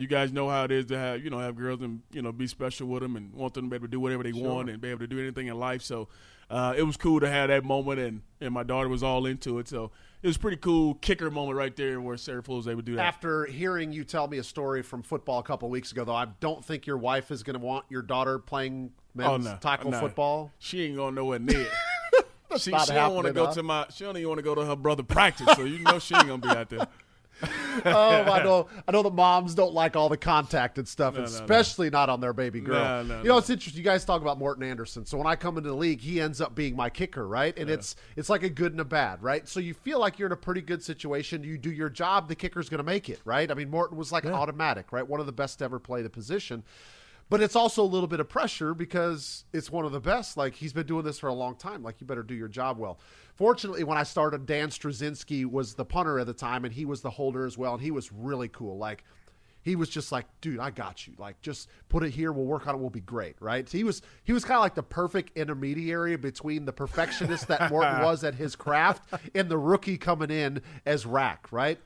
you 0.00 0.06
guys 0.06 0.30
know 0.32 0.48
how 0.48 0.62
it 0.62 0.70
is 0.70 0.86
to 0.86 0.96
have 0.96 1.24
you 1.24 1.28
know 1.28 1.40
have 1.40 1.56
girls 1.56 1.80
and 1.82 2.02
you 2.12 2.22
know 2.22 2.30
be 2.30 2.46
special 2.46 2.86
with 2.86 3.02
them 3.02 3.16
and 3.16 3.34
want 3.34 3.54
them 3.54 3.64
to 3.64 3.68
be 3.70 3.74
able 3.74 3.88
to 3.88 3.90
do 3.90 3.98
whatever 3.98 4.22
they 4.22 4.30
want 4.32 4.70
and 4.70 4.80
be 4.80 4.90
able 4.90 5.00
to 5.00 5.08
do 5.08 5.18
anything 5.18 5.48
in 5.48 5.58
life. 5.58 5.82
So 5.82 6.06
uh, 6.48 6.72
it 6.76 6.84
was 6.84 6.96
cool 6.96 7.18
to 7.18 7.28
have 7.28 7.48
that 7.48 7.64
moment 7.64 7.98
and 7.98 8.22
and 8.40 8.54
my 8.54 8.62
daughter 8.62 8.88
was 8.88 9.02
all 9.02 9.26
into 9.26 9.58
it. 9.58 9.66
So 9.66 9.90
it 10.22 10.28
was 10.28 10.38
pretty 10.38 10.58
cool 10.58 10.94
kicker 10.94 11.32
moment 11.32 11.58
right 11.58 11.74
there 11.74 12.00
where 12.00 12.16
Sarah 12.16 12.44
Fuller 12.44 12.58
was 12.58 12.68
able 12.68 12.82
to 12.82 12.86
do 12.86 12.94
that. 12.94 13.06
After 13.06 13.46
hearing 13.46 13.90
you 13.92 14.04
tell 14.04 14.28
me 14.28 14.38
a 14.38 14.44
story 14.44 14.82
from 14.82 15.02
football 15.02 15.40
a 15.40 15.42
couple 15.42 15.68
weeks 15.68 15.90
ago, 15.90 16.04
though, 16.04 16.14
I 16.14 16.26
don't 16.38 16.64
think 16.64 16.86
your 16.86 16.98
wife 16.98 17.32
is 17.32 17.42
going 17.42 17.58
to 17.58 17.64
want 17.66 17.84
your 17.88 18.02
daughter 18.02 18.38
playing 18.38 18.92
men's 19.16 19.48
Oh, 19.48 19.50
no. 19.50 19.58
tackle 19.60 19.90
No. 19.90 19.98
football. 19.98 20.52
She 20.60 20.84
ain't 20.84 20.94
going 20.94 21.16
nowhere 21.16 21.40
near. 21.40 21.66
she 22.56 22.70
about 22.70 22.86
she 22.86 22.94
don't 22.94 23.14
want 23.14 23.26
to 23.26 23.32
go 23.32 23.52
to 23.52 23.62
my. 23.62 23.86
She 23.92 24.04
don't 24.04 24.16
even 24.16 24.28
want 24.28 24.38
to 24.38 24.42
go 24.42 24.54
to 24.54 24.64
her 24.64 24.76
brother 24.76 25.02
practice. 25.02 25.48
So 25.54 25.64
you 25.64 25.80
know 25.80 25.98
she 25.98 26.14
ain't 26.14 26.26
gonna 26.26 26.38
be 26.38 26.48
out 26.48 26.70
there. 26.70 26.86
oh, 27.86 27.90
I 27.90 28.42
know. 28.42 28.66
I 28.86 28.92
know 28.92 29.02
the 29.02 29.10
moms 29.10 29.54
don't 29.54 29.72
like 29.72 29.94
all 29.94 30.08
the 30.08 30.16
contact 30.16 30.78
and 30.78 30.88
stuff, 30.88 31.14
no, 31.14 31.20
no. 31.20 31.26
especially 31.26 31.88
not 31.90 32.08
on 32.08 32.20
their 32.20 32.32
baby 32.32 32.60
girl. 32.60 32.82
No, 32.82 33.02
no, 33.02 33.18
you 33.18 33.28
know, 33.28 33.34
no. 33.34 33.38
it's 33.38 33.50
interesting. 33.50 33.78
You 33.78 33.84
guys 33.84 34.04
talk 34.04 34.22
about 34.22 34.38
Morten 34.38 34.64
Andersen. 34.64 35.06
So 35.06 35.16
when 35.16 35.26
I 35.26 35.36
come 35.36 35.56
into 35.56 35.70
the 35.70 35.76
league, 35.76 36.00
he 36.00 36.20
ends 36.20 36.40
up 36.40 36.54
being 36.54 36.74
my 36.74 36.90
kicker, 36.90 37.26
right? 37.26 37.56
And 37.56 37.70
it's 37.70 37.96
it's 38.16 38.28
like 38.28 38.42
a 38.42 38.50
good 38.50 38.72
and 38.72 38.80
a 38.80 38.84
bad, 38.84 39.22
right? 39.22 39.48
So 39.48 39.60
you 39.60 39.74
feel 39.74 40.00
like 40.00 40.18
you're 40.18 40.26
in 40.26 40.32
a 40.32 40.36
pretty 40.36 40.62
good 40.62 40.82
situation. 40.82 41.44
You 41.44 41.58
do 41.58 41.70
your 41.70 41.90
job, 41.90 42.28
the 42.28 42.34
kicker's 42.34 42.68
going 42.68 42.78
to 42.78 42.84
make 42.84 43.08
it, 43.08 43.20
right? 43.24 43.50
I 43.50 43.54
mean, 43.54 43.70
Morton 43.70 43.96
was 43.96 44.10
like 44.10 44.26
automatic, 44.26 44.92
right? 44.92 45.06
One 45.06 45.20
of 45.20 45.26
the 45.26 45.32
best 45.32 45.60
to 45.60 45.64
ever 45.64 45.78
play 45.78 46.02
the 46.02 46.10
position. 46.10 46.64
But 47.30 47.42
it's 47.42 47.56
also 47.56 47.82
a 47.82 47.86
little 47.86 48.06
bit 48.06 48.20
of 48.20 48.28
pressure 48.28 48.72
because 48.72 49.44
it's 49.52 49.70
one 49.70 49.84
of 49.84 49.92
the 49.92 50.00
best. 50.00 50.36
Like 50.36 50.54
he's 50.54 50.72
been 50.72 50.86
doing 50.86 51.04
this 51.04 51.18
for 51.18 51.28
a 51.28 51.34
long 51.34 51.56
time. 51.56 51.82
Like 51.82 52.00
you 52.00 52.06
better 52.06 52.22
do 52.22 52.34
your 52.34 52.48
job 52.48 52.78
well. 52.78 52.98
Fortunately, 53.34 53.84
when 53.84 53.98
I 53.98 54.02
started, 54.02 54.46
Dan 54.46 54.70
Stryzinski 54.70 55.44
was 55.44 55.74
the 55.74 55.84
punter 55.84 56.18
at 56.18 56.26
the 56.26 56.32
time, 56.32 56.64
and 56.64 56.72
he 56.72 56.84
was 56.84 57.02
the 57.02 57.10
holder 57.10 57.44
as 57.44 57.58
well, 57.58 57.74
and 57.74 57.82
he 57.82 57.90
was 57.90 58.10
really 58.12 58.48
cool. 58.48 58.78
Like 58.78 59.04
he 59.62 59.76
was 59.76 59.90
just 59.90 60.10
like, 60.10 60.24
dude, 60.40 60.58
I 60.58 60.70
got 60.70 61.06
you. 61.06 61.12
Like 61.18 61.40
just 61.42 61.68
put 61.90 62.02
it 62.02 62.10
here. 62.10 62.32
We'll 62.32 62.46
work 62.46 62.66
on 62.66 62.74
it. 62.74 62.78
We'll 62.78 62.88
be 62.88 63.00
great, 63.00 63.36
right? 63.40 63.68
So 63.68 63.76
he 63.76 63.84
was 63.84 64.00
he 64.24 64.32
was 64.32 64.44
kind 64.44 64.56
of 64.56 64.62
like 64.62 64.74
the 64.74 64.82
perfect 64.82 65.36
intermediary 65.36 66.16
between 66.16 66.64
the 66.64 66.72
perfectionist 66.72 67.48
that 67.48 67.70
Morten 67.70 68.00
was 68.02 68.24
at 68.24 68.34
his 68.34 68.56
craft 68.56 69.12
and 69.34 69.50
the 69.50 69.58
rookie 69.58 69.98
coming 69.98 70.30
in 70.30 70.62
as 70.86 71.04
rack, 71.04 71.48
right? 71.50 71.78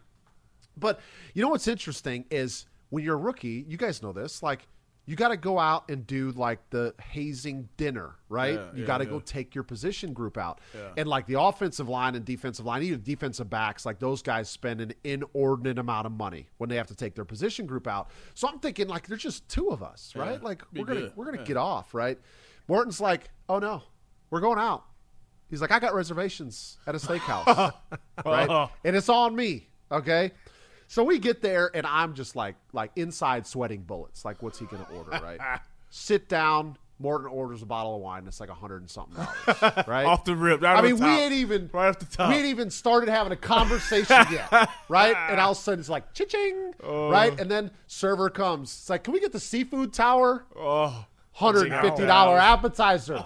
But 0.76 1.00
you 1.34 1.42
know 1.42 1.48
what's 1.48 1.68
interesting 1.68 2.24
is 2.30 2.66
when 2.90 3.02
you're 3.04 3.14
a 3.14 3.18
rookie, 3.18 3.64
you 3.66 3.76
guys 3.76 4.02
know 4.02 4.12
this, 4.12 4.42
like 4.42 4.68
you 5.04 5.16
got 5.16 5.28
to 5.28 5.36
go 5.36 5.58
out 5.58 5.88
and 5.90 6.06
do 6.06 6.30
like 6.32 6.58
the 6.70 6.94
hazing 7.00 7.68
dinner, 7.76 8.14
right? 8.28 8.54
Yeah, 8.54 8.66
you 8.72 8.80
yeah, 8.82 8.86
got 8.86 8.98
to 8.98 9.04
yeah. 9.04 9.10
go 9.10 9.20
take 9.20 9.54
your 9.54 9.64
position 9.64 10.12
group 10.12 10.38
out. 10.38 10.60
And 10.96 11.08
like 11.08 11.26
the 11.26 11.40
offensive 11.40 11.88
line 11.88 12.14
and 12.14 12.24
defensive 12.24 12.64
line, 12.64 12.82
even 12.84 13.02
defensive 13.02 13.50
backs, 13.50 13.84
like 13.84 13.98
those 13.98 14.22
guys 14.22 14.48
spend 14.48 14.80
an 14.80 14.92
inordinate 15.02 15.78
amount 15.78 16.06
of 16.06 16.12
money 16.12 16.48
when 16.58 16.70
they 16.70 16.76
have 16.76 16.86
to 16.86 16.94
take 16.94 17.14
their 17.16 17.24
position 17.24 17.66
group 17.66 17.88
out. 17.88 18.10
So 18.34 18.46
I'm 18.46 18.60
thinking 18.60 18.86
like 18.86 19.08
there's 19.08 19.22
just 19.22 19.48
two 19.48 19.70
of 19.70 19.82
us, 19.82 20.14
right? 20.14 20.42
Like 20.42 20.62
we're 20.72 20.84
going 20.84 21.00
to 21.00 21.12
we're 21.16 21.26
going 21.26 21.38
to 21.38 21.44
get 21.44 21.56
off, 21.56 21.94
right? 21.94 22.18
Morten's 22.68 23.00
like, 23.00 23.28
"Oh 23.48 23.58
no. 23.58 23.82
We're 24.30 24.40
going 24.40 24.58
out." 24.58 24.84
He's 25.50 25.60
like, 25.60 25.72
"I 25.72 25.78
got 25.78 25.94
reservations 25.94 26.78
at 26.86 26.94
a 26.94 26.98
steakhouse." 26.98 27.74
right? 28.24 28.48
Oh. 28.48 28.70
And 28.84 28.96
it's 28.96 29.08
on 29.08 29.34
me. 29.34 29.68
Okay. 29.90 30.32
So 30.92 31.02
we 31.04 31.18
get 31.18 31.40
there, 31.40 31.70
and 31.72 31.86
I'm 31.86 32.12
just 32.12 32.36
like, 32.36 32.54
like 32.74 32.90
inside 32.96 33.46
sweating 33.46 33.80
bullets. 33.80 34.26
Like, 34.26 34.42
what's 34.42 34.58
he 34.58 34.66
going 34.66 34.84
to 34.84 34.90
order? 34.92 35.10
Right. 35.12 35.40
Sit 35.88 36.28
down. 36.28 36.76
Morten 36.98 37.28
orders 37.28 37.62
a 37.62 37.66
bottle 37.66 37.96
of 37.96 38.02
wine. 38.02 38.26
It's 38.26 38.40
like 38.40 38.50
a 38.50 38.54
hundred 38.54 38.82
and 38.82 38.90
something 38.90 39.16
dollars. 39.16 39.84
Right. 39.88 40.04
Off 40.04 40.26
the 40.26 40.36
rip, 40.36 40.60
right 40.60 40.76
I 40.78 40.82
mean, 40.82 40.96
the 40.96 41.04
we 41.04 41.10
ain't 41.10 41.32
even 41.32 41.70
Right 41.72 41.88
off 41.88 41.98
the 41.98 42.04
top. 42.04 42.28
we 42.28 42.34
ain't 42.36 42.44
even 42.44 42.68
started 42.68 43.08
having 43.08 43.32
a 43.32 43.36
conversation 43.36 44.24
yet, 44.30 44.52
right? 44.90 45.16
And 45.30 45.40
all 45.40 45.52
of 45.52 45.56
a 45.56 45.60
sudden 45.60 45.80
it's 45.80 45.88
like 45.88 46.12
cha-ching, 46.12 46.74
Oh. 46.84 47.10
right? 47.10 47.40
And 47.40 47.50
then 47.50 47.70
server 47.86 48.28
comes. 48.28 48.68
It's 48.70 48.90
like, 48.90 49.02
can 49.04 49.14
we 49.14 49.20
get 49.20 49.32
the 49.32 49.40
seafood 49.40 49.94
tower? 49.94 50.44
Oh, 50.54 51.06
Hundred 51.32 51.62
and 51.68 51.72
Oh. 51.72 51.76
Hundred 51.76 51.90
fifty 51.90 52.06
dollar 52.06 52.38
appetizer. 52.38 53.24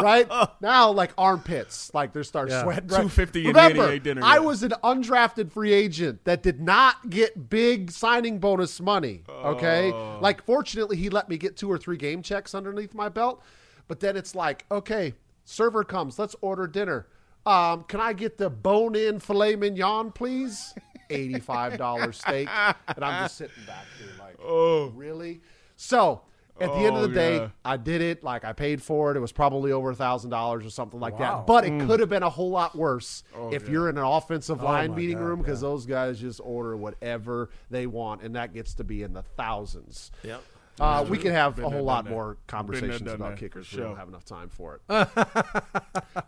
Right? 0.00 0.26
Now, 0.60 0.90
like 0.90 1.12
armpits, 1.18 1.92
like 1.94 2.12
they 2.12 2.22
start 2.22 2.50
Yeah. 2.50 2.62
sweating. 2.62 2.84
Right? 2.88 2.96
250 3.02 3.40
in 3.40 3.46
Remember, 3.48 3.86
the 3.86 3.92
NBA 3.94 4.02
dinner, 4.02 4.20
I 4.24 4.38
was 4.38 4.62
an 4.62 4.72
undrafted 4.84 5.50
free 5.52 5.72
agent 5.72 6.24
that 6.24 6.42
did 6.42 6.60
not 6.60 7.10
get 7.10 7.48
big 7.50 7.90
signing 7.90 8.38
bonus 8.38 8.80
money. 8.80 9.22
Okay, 9.28 9.92
Oh. 9.92 10.18
like 10.20 10.42
fortunately, 10.44 10.96
he 10.96 11.08
let 11.10 11.28
me 11.28 11.36
get 11.38 11.56
two 11.56 11.70
or 11.70 11.78
three 11.78 11.96
game 11.96 12.22
checks 12.22 12.54
underneath 12.54 12.94
my 12.94 13.08
belt. 13.08 13.42
But 13.88 14.00
then 14.00 14.16
it's 14.16 14.34
like, 14.34 14.64
okay, 14.70 15.14
server 15.44 15.84
comes, 15.84 16.18
let's 16.18 16.34
order 16.40 16.66
dinner. 16.66 17.06
Um, 17.44 17.84
can 17.84 18.00
I 18.00 18.12
get 18.12 18.38
the 18.38 18.50
bone-in 18.50 19.20
filet 19.20 19.54
mignon, 19.54 20.10
please? 20.10 20.74
Eighty-five 21.08 21.78
dollars 21.78 22.18
steak, 22.18 22.48
and 22.50 23.04
I'm 23.04 23.24
just 23.26 23.36
sitting 23.36 23.62
back 23.64 23.84
here 23.96 24.08
like, 24.18 24.36
Oh. 24.44 24.88
really? 24.96 25.40
So 25.76 26.22
at 26.60 26.68
the 26.70 26.76
end 26.78 26.96
of 26.96 27.02
Oh, 27.02 27.06
the 27.06 27.14
day, 27.14 27.36
yeah. 27.36 27.48
I 27.64 27.76
did 27.76 28.00
it. 28.00 28.24
Like 28.24 28.44
I 28.44 28.52
paid 28.52 28.82
for 28.82 29.10
it. 29.10 29.16
It 29.16 29.20
was 29.20 29.32
probably 29.32 29.72
over 29.72 29.90
a 29.90 29.94
thousand 29.94 30.30
dollars 30.30 30.64
or 30.64 30.70
something 30.70 30.98
like 31.00 31.18
Wow. 31.18 31.38
that. 31.38 31.46
But 31.46 31.64
it 31.64 31.86
could 31.86 32.00
have 32.00 32.08
been 32.08 32.22
a 32.22 32.30
whole 32.30 32.50
lot 32.50 32.74
worse 32.76 33.24
if 33.52 33.64
yeah. 33.64 33.70
you're 33.70 33.88
in 33.90 33.98
an 33.98 34.04
offensive 34.04 34.62
line 34.62 34.90
my 34.90 34.96
meeting 34.96 35.18
God, 35.18 35.24
room 35.24 35.38
because 35.40 35.60
those 35.60 35.86
guys 35.86 36.20
just 36.20 36.40
order 36.42 36.76
whatever 36.76 37.50
they 37.70 37.86
want, 37.86 38.22
and 38.22 38.34
that 38.36 38.54
gets 38.54 38.74
to 38.74 38.84
be 38.84 39.02
in 39.02 39.12
the 39.12 39.22
thousands. 39.22 40.10
Yep. 40.22 40.42
Uh, 40.78 41.06
we 41.08 41.16
could 41.16 41.32
have 41.32 41.56
Been 41.56 41.64
a 41.64 41.70
whole 41.70 41.82
lot 41.82 42.04
that. 42.04 42.10
more 42.10 42.36
conversations 42.46 43.00
about 43.10 43.30
that, 43.30 43.38
kickers. 43.38 43.66
for 43.66 43.76
We 43.78 43.82
don't 43.82 43.96
have 43.96 44.08
enough 44.08 44.26
time 44.26 44.50
for 44.50 44.74
it. 44.74 44.82
All 44.90 45.06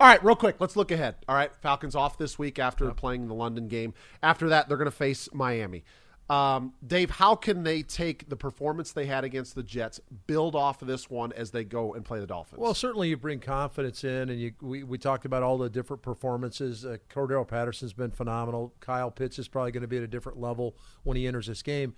right, 0.00 0.24
real 0.24 0.36
quick, 0.36 0.56
let's 0.58 0.74
look 0.74 0.90
ahead. 0.90 1.16
All 1.28 1.34
right, 1.34 1.50
Falcons 1.60 1.94
off 1.94 2.16
this 2.16 2.38
week 2.38 2.58
after 2.58 2.90
playing 2.92 3.28
the 3.28 3.34
London 3.34 3.68
game. 3.68 3.92
After 4.22 4.48
that, 4.48 4.66
they're 4.68 4.78
going 4.78 4.86
to 4.90 4.96
face 4.96 5.28
Miami. 5.34 5.84
Um, 6.30 6.74
Dave, 6.86 7.10
how 7.10 7.34
can 7.34 7.62
they 7.62 7.82
take 7.82 8.28
the 8.28 8.36
performance 8.36 8.92
they 8.92 9.06
had 9.06 9.24
against 9.24 9.54
the 9.54 9.62
Jets, 9.62 9.98
build 10.26 10.54
off 10.54 10.82
of 10.82 10.88
this 10.88 11.08
one 11.08 11.32
as 11.32 11.52
they 11.52 11.64
go 11.64 11.94
and 11.94 12.04
play 12.04 12.20
the 12.20 12.26
Dolphins? 12.26 12.60
Well, 12.60 12.74
certainly 12.74 13.08
you 13.08 13.16
bring 13.16 13.40
confidence 13.40 14.04
in, 14.04 14.28
and 14.28 14.38
you, 14.38 14.52
we, 14.60 14.82
we 14.82 14.98
talked 14.98 15.24
about 15.24 15.42
all 15.42 15.56
the 15.56 15.70
different 15.70 16.02
performances. 16.02 16.84
Uh, 16.84 16.98
Cordarrelle 17.08 17.48
Patterson's 17.48 17.94
been 17.94 18.10
phenomenal. 18.10 18.74
Kyle 18.80 19.10
Pitts 19.10 19.38
is 19.38 19.48
probably 19.48 19.72
going 19.72 19.80
to 19.82 19.88
be 19.88 19.96
at 19.96 20.02
a 20.02 20.08
different 20.08 20.38
level 20.38 20.76
when 21.02 21.16
he 21.16 21.26
enters 21.26 21.46
this 21.46 21.62
game. 21.62 21.94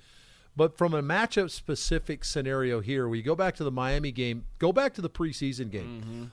But 0.56 0.76
from 0.78 0.94
a 0.94 1.02
matchup 1.02 1.50
specific 1.50 2.24
scenario 2.24 2.80
here, 2.80 3.08
we 3.08 3.22
go 3.22 3.34
back 3.34 3.56
to 3.56 3.64
the 3.64 3.70
Miami 3.70 4.12
game, 4.12 4.44
go 4.58 4.72
back 4.72 4.94
to 4.94 5.00
the 5.00 5.10
preseason 5.10 5.70
game. 5.70 6.30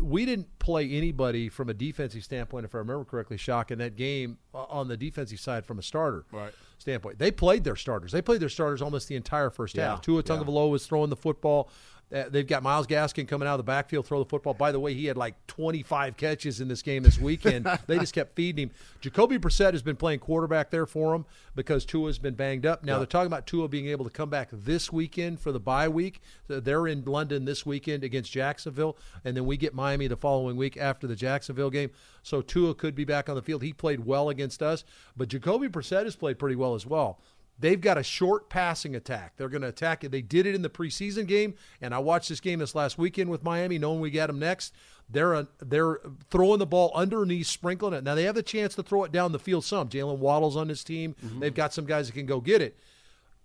We 0.00 0.24
didn't 0.24 0.58
play 0.58 0.90
anybody 0.90 1.48
from 1.48 1.68
a 1.68 1.74
defensive 1.74 2.24
standpoint, 2.24 2.64
if 2.64 2.74
I 2.74 2.78
remember 2.78 3.04
correctly, 3.04 3.36
Shock, 3.36 3.70
in 3.70 3.78
that 3.78 3.94
game 3.96 4.38
on 4.54 4.88
the 4.88 4.96
defensive 4.96 5.38
side 5.40 5.66
from 5.66 5.78
a 5.78 5.82
starter 5.82 6.24
Right. 6.32 6.52
standpoint. 6.78 7.18
They 7.18 7.30
played 7.30 7.64
their 7.64 7.76
starters. 7.76 8.12
They 8.12 8.22
played 8.22 8.40
their 8.40 8.48
starters 8.48 8.80
almost 8.80 9.08
the 9.08 9.16
entire 9.16 9.50
first 9.50 9.76
Yeah, 9.76 9.90
half. 9.90 10.00
Tua 10.02 10.22
yeah. 10.26 10.62
Was 10.70 10.86
throwing 10.86 11.10
the 11.10 11.16
football. 11.16 11.70
Uh, 12.14 12.24
they've 12.28 12.46
got 12.46 12.62
Myles 12.62 12.86
Gaskin 12.86 13.26
coming 13.26 13.48
out 13.48 13.54
of 13.54 13.58
the 13.58 13.64
backfield, 13.64 14.06
throw 14.06 14.20
the 14.20 14.28
football. 14.28 14.54
By 14.54 14.70
the 14.70 14.78
way, 14.78 14.94
he 14.94 15.06
had 15.06 15.16
like 15.16 15.34
25 15.48 16.16
catches 16.16 16.60
in 16.60 16.68
this 16.68 16.80
game 16.80 17.02
this 17.02 17.18
weekend. 17.18 17.68
they 17.88 17.98
just 17.98 18.14
kept 18.14 18.36
feeding 18.36 18.68
him. 18.68 18.70
Jacoby 19.00 19.38
Brissett 19.38 19.72
has 19.72 19.82
been 19.82 19.96
playing 19.96 20.20
quarterback 20.20 20.70
there 20.70 20.86
for 20.86 21.14
him 21.14 21.26
because 21.56 21.84
Tua's 21.84 22.18
been 22.18 22.34
banged 22.34 22.64
up. 22.64 22.84
Now 22.84 22.98
they're 22.98 23.06
talking 23.06 23.26
about 23.26 23.46
Tua 23.46 23.66
being 23.66 23.88
able 23.88 24.04
to 24.04 24.10
come 24.10 24.30
back 24.30 24.50
this 24.52 24.92
weekend 24.92 25.40
for 25.40 25.50
the 25.50 25.58
bye 25.58 25.88
week. 25.88 26.20
So 26.46 26.60
they're 26.60 26.86
in 26.86 27.04
London 27.04 27.44
this 27.44 27.66
weekend 27.66 28.04
against 28.04 28.30
Jacksonville, 28.30 28.96
and 29.24 29.36
then 29.36 29.44
we 29.44 29.56
get 29.56 29.74
Miami 29.74 30.06
the 30.06 30.16
following 30.16 30.56
week 30.56 30.76
after 30.76 31.08
the 31.08 31.16
Jacksonville 31.16 31.70
game. 31.70 31.90
So 32.22 32.40
Tua 32.40 32.74
could 32.74 32.94
be 32.94 33.04
back 33.04 33.28
on 33.28 33.34
the 33.34 33.42
field. 33.42 33.62
He 33.62 33.72
played 33.72 34.00
well 34.06 34.28
against 34.28 34.62
us, 34.62 34.84
but 35.16 35.28
Jacoby 35.28 35.68
Brissett 35.68 36.04
has 36.04 36.14
played 36.14 36.38
pretty 36.38 36.56
well 36.56 36.74
as 36.74 36.86
well. 36.86 37.18
They've 37.58 37.80
got 37.80 37.96
a 37.96 38.02
short 38.02 38.50
passing 38.50 38.94
attack. 38.94 39.34
They're 39.36 39.48
going 39.48 39.62
to 39.62 39.68
attack 39.68 40.04
it. 40.04 40.10
They 40.10 40.20
did 40.20 40.46
it 40.46 40.54
in 40.54 40.62
the 40.62 40.68
preseason 40.68 41.26
game, 41.26 41.54
and 41.80 41.94
I 41.94 41.98
watched 41.98 42.28
this 42.28 42.40
game 42.40 42.58
this 42.58 42.74
last 42.74 42.98
weekend 42.98 43.30
with 43.30 43.42
Miami, 43.42 43.78
knowing 43.78 44.00
we 44.00 44.10
got 44.10 44.26
them 44.26 44.38
next. 44.38 44.74
They're 45.08 45.34
a, 45.34 45.48
they're 45.60 46.00
throwing 46.30 46.58
the 46.58 46.66
ball 46.66 46.90
underneath, 46.94 47.46
sprinkling 47.46 47.94
it. 47.94 48.04
Now 48.04 48.14
they 48.14 48.24
have 48.24 48.34
the 48.34 48.42
chance 48.42 48.74
to 48.74 48.82
throw 48.82 49.04
it 49.04 49.12
down 49.12 49.32
the 49.32 49.38
field. 49.38 49.64
Some 49.64 49.88
Jaylen 49.88 50.18
Waddle's 50.18 50.56
on 50.56 50.68
his 50.68 50.82
team. 50.82 51.14
Mm-hmm. 51.24 51.40
They've 51.40 51.54
got 51.54 51.72
some 51.72 51.86
guys 51.86 52.08
that 52.08 52.12
can 52.12 52.26
go 52.26 52.40
get 52.40 52.60
it, 52.60 52.76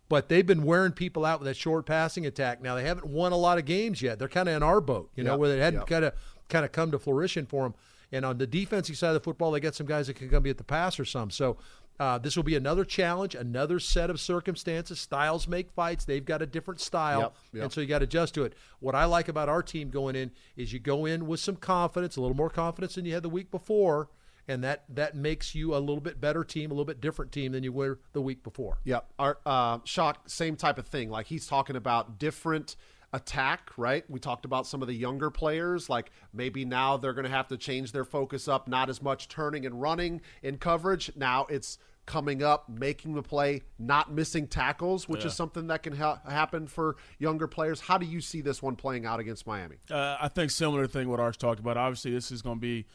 but 0.10 0.28
they've 0.28 0.46
been 0.46 0.64
wearing 0.64 0.92
people 0.92 1.24
out 1.24 1.40
with 1.40 1.48
that 1.48 1.56
short 1.56 1.86
passing 1.86 2.26
attack. 2.26 2.62
Now 2.62 2.76
they 2.76 2.84
haven't 2.84 3.06
won 3.06 3.32
a 3.32 3.38
lot 3.38 3.60
of 3.60 3.66
games 3.66 4.02
yet. 4.02 4.18
They're 4.20 4.28
kind 4.28 4.50
of 4.50 4.56
in 4.56 4.64
our 4.64 4.82
boat, 4.82 5.12
you 5.16 5.24
know, 5.24 5.34
Yep, 5.34 5.40
where 5.40 5.50
they 5.50 5.60
hadn't 5.60 5.82
yep. 5.82 5.88
kind 5.88 6.06
of 6.06 6.14
kind 6.50 6.66
of 6.66 6.72
come 6.72 6.92
to 6.92 7.00
fruition 7.00 7.46
for 7.46 7.64
them. 7.64 7.76
And 8.12 8.26
on 8.26 8.38
the 8.40 8.48
defensive 8.48 8.98
side 8.98 9.10
of 9.10 9.14
the 9.14 9.20
football, 9.22 9.52
they 9.52 9.60
got 9.62 9.76
some 9.76 9.88
guys 9.88 10.08
that 10.08 10.16
can 10.16 10.30
come 10.30 10.44
be 10.44 10.50
at 10.50 10.58
the 10.58 10.66
pass 10.66 11.00
or 11.00 11.06
some. 11.06 11.30
So 11.30 11.58
uh, 12.02 12.18
this 12.18 12.36
will 12.36 12.42
be 12.42 12.56
another 12.56 12.84
challenge, 12.84 13.36
another 13.36 13.80
set 13.80 14.10
of 14.10 14.20
circumstances. 14.20 15.00
Styles 15.00 15.48
make 15.48 15.70
fights. 15.70 16.04
They've 16.04 16.26
got 16.26 16.42
a 16.42 16.48
different 16.48 16.82
style, 16.82 17.20
Yep, 17.20 17.36
yep. 17.54 17.64
and 17.64 17.72
so 17.72 17.80
you 17.80 17.86
got 17.86 18.00
to 18.00 18.06
adjust 18.06 18.34
to 18.34 18.44
it. 18.44 18.56
What 18.80 18.96
I 18.96 19.06
like 19.06 19.28
about 19.28 19.50
our 19.50 19.62
team 19.62 19.92
going 19.92 20.16
in 20.16 20.32
is 20.58 20.74
you 20.74 20.80
go 20.80 21.06
in 21.06 21.28
with 21.28 21.40
some 21.40 21.58
confidence, 21.58 22.16
a 22.16 22.22
little 22.22 22.36
more 22.36 22.50
confidence 22.50 22.96
than 22.96 23.06
you 23.06 23.14
had 23.14 23.22
the 23.22 23.30
week 23.30 23.52
before, 23.52 24.10
and 24.48 24.64
that 24.64 24.84
that 24.90 25.16
makes 25.16 25.54
you 25.54 25.76
a 25.76 25.78
little 25.78 26.02
bit 26.02 26.20
better 26.20 26.44
team, 26.44 26.72
a 26.72 26.74
little 26.74 26.86
bit 26.86 27.02
different 27.02 27.32
team 27.32 27.52
than 27.52 27.64
you 27.64 27.72
were 27.72 28.00
the 28.14 28.22
week 28.22 28.42
before. 28.42 28.80
Yep. 28.84 29.06
Our 29.20 29.38
uh, 29.46 29.78
shock, 29.84 30.28
same 30.28 30.56
type 30.56 30.80
of 30.80 30.88
thing. 30.88 31.12
Like 31.12 31.28
he's 31.28 31.46
talking 31.46 31.76
about 31.76 32.18
different 32.18 32.78
attack, 33.14 33.70
right? 33.78 34.10
We 34.10 34.20
talked 34.20 34.46
about 34.46 34.66
some 34.66 34.82
of 34.82 34.88
the 34.88 34.96
younger 34.96 35.30
players. 35.30 35.90
Like 35.90 36.12
maybe 36.34 36.66
now 36.66 36.98
they're 36.98 37.14
going 37.14 37.26
to 37.26 37.32
have 37.32 37.48
to 37.50 37.58
change 37.58 37.92
their 37.92 38.06
focus 38.06 38.48
up, 38.48 38.68
not 38.68 38.90
as 38.90 39.02
much 39.02 39.28
turning 39.28 39.66
and 39.66 39.80
running 39.82 40.22
in 40.42 40.58
coverage. 40.58 41.12
Now 41.16 41.46
it's 41.50 41.78
coming 42.06 42.44
up, 42.44 42.68
making 42.68 43.14
the 43.14 43.22
play, 43.22 43.62
not 43.80 44.12
missing 44.12 44.48
tackles, 44.48 45.08
which 45.08 45.24
is 45.24 45.34
something 45.34 45.68
that 45.68 45.84
can 45.84 45.96
ha- 45.96 46.20
happen 46.28 46.68
for 46.68 46.98
younger 47.20 47.48
players. 47.48 47.80
How 47.80 47.98
do 47.98 48.06
you 48.06 48.22
see 48.22 48.42
this 48.42 48.62
one 48.62 48.76
playing 48.76 49.06
out 49.06 49.20
against 49.20 49.46
Miami? 49.48 49.78
Uh, 49.90 50.18
I 50.20 50.28
think 50.28 50.52
similar 50.52 50.88
thing 50.88 51.10
what 51.10 51.20
Arch 51.20 51.38
talked 51.38 51.60
about. 51.60 51.78
Obviously, 51.78 52.12
this 52.12 52.32
is 52.32 52.42
going 52.42 52.58
to 52.58 52.62
be 52.62 52.86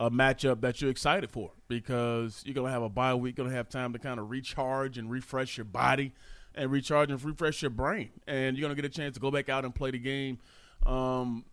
a 0.00 0.10
matchup 0.10 0.60
that 0.62 0.80
you're 0.80 0.90
excited 0.90 1.30
for 1.30 1.52
because 1.68 2.42
you're 2.44 2.54
going 2.54 2.66
to 2.66 2.72
have 2.72 2.82
a 2.82 2.88
bye 2.88 3.14
week, 3.14 3.36
you're 3.36 3.44
going 3.44 3.52
to 3.52 3.56
have 3.56 3.68
time 3.68 3.92
to 3.92 3.98
kind 3.98 4.18
of 4.18 4.30
recharge 4.30 4.98
and 4.98 5.10
refresh 5.10 5.56
your 5.56 5.64
body 5.64 6.12
and 6.54 6.70
recharge 6.70 7.10
and 7.10 7.22
refresh 7.22 7.62
your 7.62 7.70
brain, 7.70 8.10
and 8.26 8.56
you're 8.56 8.66
going 8.66 8.74
to 8.74 8.80
get 8.80 8.88
a 8.88 8.94
chance 8.94 9.14
to 9.14 9.20
go 9.20 9.30
back 9.30 9.48
out 9.48 9.64
and 9.64 9.74
play 9.74 9.90
the 9.90 9.98
game 9.98 10.38
um, 10.86 11.44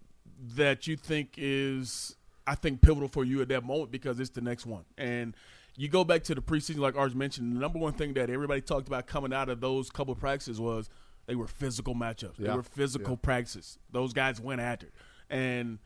that 0.55 0.87
you 0.87 0.95
think 0.95 1.33
is, 1.37 2.15
I 2.45 2.55
think, 2.55 2.81
pivotal 2.81 3.09
for 3.09 3.23
you 3.23 3.41
at 3.41 3.47
that 3.49 3.63
moment 3.63 3.91
because 3.91 4.19
it's 4.19 4.29
the 4.29 4.41
next 4.41 4.65
one. 4.65 4.85
And 4.97 5.35
you 5.81 5.87
go 5.87 6.03
back 6.03 6.21
to 6.25 6.35
the 6.35 6.41
preseason, 6.43 6.77
like 6.77 6.95
Arch 6.95 7.15
mentioned, 7.15 7.55
the 7.55 7.59
number 7.59 7.79
one 7.79 7.93
thing 7.93 8.13
that 8.13 8.29
everybody 8.29 8.61
talked 8.61 8.87
about 8.87 9.07
coming 9.07 9.33
out 9.33 9.49
of 9.49 9.61
those 9.61 9.89
couple 9.89 10.13
practices 10.13 10.61
was 10.61 10.91
they 11.25 11.33
were 11.33 11.47
physical 11.47 11.95
matchups. 11.95 12.37
Yeah. 12.37 12.51
They 12.51 12.55
were 12.55 12.61
physical 12.61 13.17
practices. 13.17 13.79
Those 13.91 14.13
guys 14.13 14.39
went 14.39 14.61
after 14.61 14.85
it. 14.85 14.93
And 15.27 15.79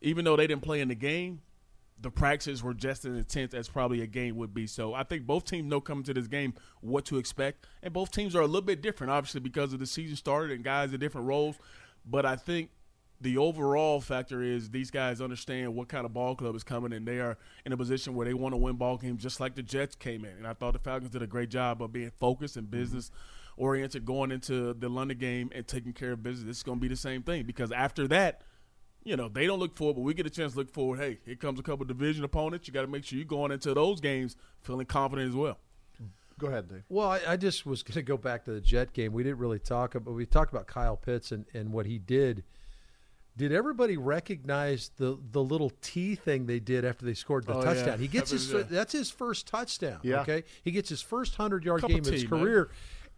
even 0.00 0.24
though 0.24 0.34
they 0.34 0.48
didn't 0.48 0.62
play 0.62 0.80
in 0.80 0.88
the 0.88 0.96
game, 0.96 1.42
the 2.00 2.10
practices 2.10 2.64
were 2.64 2.74
just 2.74 3.04
as 3.04 3.16
intense 3.16 3.54
as 3.54 3.68
probably 3.68 4.00
a 4.00 4.08
game 4.08 4.34
would 4.34 4.52
be. 4.52 4.66
So 4.66 4.92
I 4.92 5.04
think 5.04 5.24
both 5.24 5.44
teams 5.44 5.70
know 5.70 5.80
coming 5.80 6.02
to 6.02 6.14
this 6.14 6.26
game 6.26 6.54
what 6.80 7.04
to 7.04 7.18
expect, 7.18 7.64
and 7.80 7.94
both 7.94 8.10
teams 8.10 8.34
are 8.34 8.40
a 8.40 8.46
little 8.46 8.60
bit 8.60 8.82
different, 8.82 9.12
obviously 9.12 9.40
because 9.40 9.72
of 9.72 9.78
the 9.78 9.86
season 9.86 10.16
started 10.16 10.50
and 10.50 10.64
guys 10.64 10.92
in 10.92 10.98
different 10.98 11.28
roles. 11.28 11.54
But 12.04 12.26
I 12.26 12.34
think 12.34 12.70
the 13.22 13.38
overall 13.38 14.00
factor 14.00 14.42
is 14.42 14.70
these 14.70 14.90
guys 14.90 15.20
understand 15.20 15.74
what 15.74 15.88
kind 15.88 16.04
of 16.04 16.12
ball 16.12 16.34
club 16.34 16.54
is 16.54 16.64
coming, 16.64 16.92
and 16.92 17.06
they 17.06 17.20
are 17.20 17.38
in 17.64 17.72
a 17.72 17.76
position 17.76 18.14
where 18.14 18.26
they 18.26 18.34
want 18.34 18.52
to 18.52 18.56
win 18.56 18.76
ball 18.76 18.96
games, 18.96 19.22
just 19.22 19.40
like 19.40 19.54
the 19.54 19.62
Jets 19.62 19.94
came 19.94 20.24
in. 20.24 20.36
And 20.36 20.46
I 20.46 20.52
thought 20.52 20.72
the 20.72 20.78
Falcons 20.78 21.10
did 21.10 21.22
a 21.22 21.26
great 21.26 21.48
job 21.48 21.82
of 21.82 21.92
being 21.92 22.12
focused 22.18 22.56
and 22.56 22.66
mm-hmm. 22.66 22.78
business 22.78 23.10
oriented 23.56 24.04
going 24.04 24.30
into 24.30 24.74
the 24.74 24.88
London 24.88 25.18
game 25.18 25.50
and 25.54 25.66
taking 25.66 25.92
care 25.92 26.12
of 26.12 26.22
business. 26.22 26.46
This 26.46 26.56
is 26.58 26.62
going 26.62 26.78
to 26.78 26.82
be 26.82 26.88
the 26.88 26.96
same 26.96 27.22
thing 27.22 27.44
because 27.44 27.70
after 27.70 28.08
that 28.08 28.42
you 29.04 29.16
know, 29.16 29.28
they 29.28 29.46
don't 29.46 29.58
look 29.58 29.76
forward, 29.76 29.94
but 29.94 30.02
we 30.02 30.14
get 30.14 30.26
a 30.26 30.30
chance 30.30 30.52
to 30.52 30.58
look 30.58 30.70
forward. 30.70 31.00
Hey, 31.00 31.18
here 31.24 31.34
comes 31.34 31.58
a 31.58 31.62
couple 31.62 31.84
division 31.84 32.24
opponents. 32.24 32.68
You 32.68 32.74
got 32.74 32.82
to 32.82 32.86
make 32.86 33.04
sure 33.04 33.18
you're 33.18 33.26
going 33.26 33.50
into 33.50 33.74
those 33.74 34.00
games 34.00 34.36
feeling 34.60 34.86
confident 34.86 35.28
as 35.28 35.34
well. 35.34 35.58
Mm-hmm. 35.96 36.06
Go 36.38 36.46
ahead, 36.46 36.68
Dave. 36.68 36.84
Well, 36.88 37.10
I, 37.10 37.20
I 37.28 37.36
just 37.36 37.66
was 37.66 37.82
going 37.82 37.94
to 37.94 38.02
go 38.02 38.16
back 38.16 38.44
to 38.44 38.52
the 38.52 38.60
Jet 38.60 38.92
game. 38.92 39.12
We 39.12 39.22
didn't 39.22 39.38
really 39.38 39.58
talk 39.58 39.94
about. 39.94 40.14
We 40.14 40.26
talked 40.26 40.52
about 40.52 40.66
Kyle 40.66 40.96
Pitts 40.96 41.32
and, 41.32 41.46
and 41.52 41.72
what 41.72 41.86
he 41.86 41.98
did. 41.98 42.44
Did 43.36 43.50
everybody 43.52 43.96
recognize 43.96 44.90
the 44.96 45.18
the 45.30 45.42
little 45.42 45.70
T 45.80 46.14
thing 46.14 46.46
they 46.46 46.60
did 46.60 46.84
after 46.84 47.04
they 47.06 47.14
scored 47.14 47.46
the 47.46 47.54
Oh, 47.54 47.62
touchdown? 47.64 47.86
yeah. 47.86 47.96
He 47.96 48.08
gets 48.08 48.30
his 48.30 48.52
yeah. 48.52 48.62
that's 48.68 48.92
his 48.92 49.10
first 49.10 49.46
touchdown. 49.46 50.00
Yeah. 50.02 50.20
Okay, 50.20 50.44
he 50.62 50.70
gets 50.70 50.88
his 50.88 51.00
first 51.02 51.34
hundred 51.36 51.64
yard 51.64 51.80
Cup 51.80 51.90
game 51.90 52.00
of 52.00 52.06
of 52.08 52.12
his 52.12 52.22
tea, 52.24 52.28
man. 52.28 52.40
career, 52.40 52.70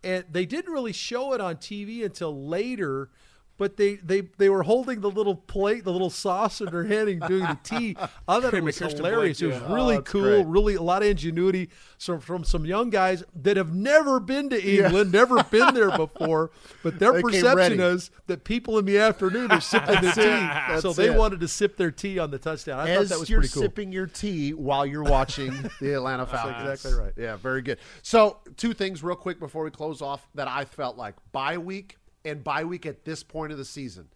and 0.04 0.24
they 0.30 0.46
didn't 0.46 0.72
really 0.72 0.92
show 0.92 1.32
it 1.32 1.40
on 1.40 1.56
TV 1.56 2.04
until 2.04 2.46
later. 2.46 3.10
But 3.56 3.76
they, 3.76 3.94
they, 3.96 4.22
they 4.36 4.48
were 4.48 4.64
holding 4.64 5.00
the 5.00 5.10
little 5.10 5.36
plate, 5.36 5.84
the 5.84 5.92
little 5.92 6.10
sauce 6.10 6.60
in 6.60 6.70
their 6.70 6.82
hand 6.84 7.08
and 7.08 7.20
doing 7.20 7.42
the 7.44 7.58
tea. 7.62 7.96
I 8.28 8.40
thought 8.40 8.52
it 8.52 8.64
was 8.64 8.76
hilarious. 8.78 9.38
Blake, 9.38 9.52
It 9.52 9.60
was 9.62 9.70
really 9.70 9.96
Oh, 9.98 10.02
cool, 10.02 10.22
great. 10.22 10.46
really 10.46 10.74
a 10.74 10.82
lot 10.82 11.02
of 11.02 11.08
ingenuity 11.08 11.70
from, 11.98 12.18
from 12.18 12.42
some 12.42 12.64
young 12.64 12.90
guys 12.90 13.22
that 13.42 13.56
have 13.56 13.72
never 13.72 14.18
been 14.18 14.50
to 14.50 14.60
England, 14.60 15.12
never 15.12 15.40
been 15.44 15.72
there 15.72 15.90
before, 15.96 16.50
but 16.82 16.98
their 16.98 17.12
They 17.12 17.22
perception 17.22 17.78
is 17.78 18.10
that 18.26 18.42
people 18.42 18.76
in 18.78 18.86
the 18.86 18.98
afternoon 18.98 19.52
are 19.52 19.60
sipping 19.60 20.00
the 20.02 20.10
tea. 20.10 20.22
That's 20.22 20.82
so 20.82 20.92
they 20.92 21.10
it. 21.12 21.16
wanted 21.16 21.38
to 21.38 21.46
sip 21.48 21.76
their 21.76 21.92
tea 21.92 22.18
on 22.18 22.32
the 22.32 22.38
touchdown. 22.38 22.80
I 22.80 22.90
As 22.90 23.08
thought 23.08 23.14
that 23.14 23.20
was 23.20 23.30
you're 23.30 23.38
pretty 23.40 23.54
cool. 23.54 23.62
sipping 23.62 23.92
your 23.92 24.08
tea 24.08 24.52
while 24.52 24.84
you're 24.84 25.04
watching 25.04 25.52
the 25.80 25.94
Atlanta 25.94 26.26
Falcons. 26.26 26.68
exactly 26.70 27.00
right. 27.00 27.12
Yeah, 27.16 27.36
very 27.36 27.62
good. 27.62 27.78
So, 28.02 28.38
two 28.56 28.72
things 28.74 29.04
real 29.04 29.14
quick 29.16 29.38
before 29.38 29.62
we 29.62 29.70
close 29.70 30.02
off 30.02 30.26
that 30.34 30.48
I 30.48 30.64
felt 30.64 30.96
like 30.96 31.14
bye 31.30 31.56
week 31.58 31.98
and 32.24 32.42
bye 32.44 32.64
week 32.64 32.86
at 32.86 33.04
this 33.04 33.22
point 33.22 33.52
of 33.52 33.58
the 33.58 33.64
season. 33.64 34.08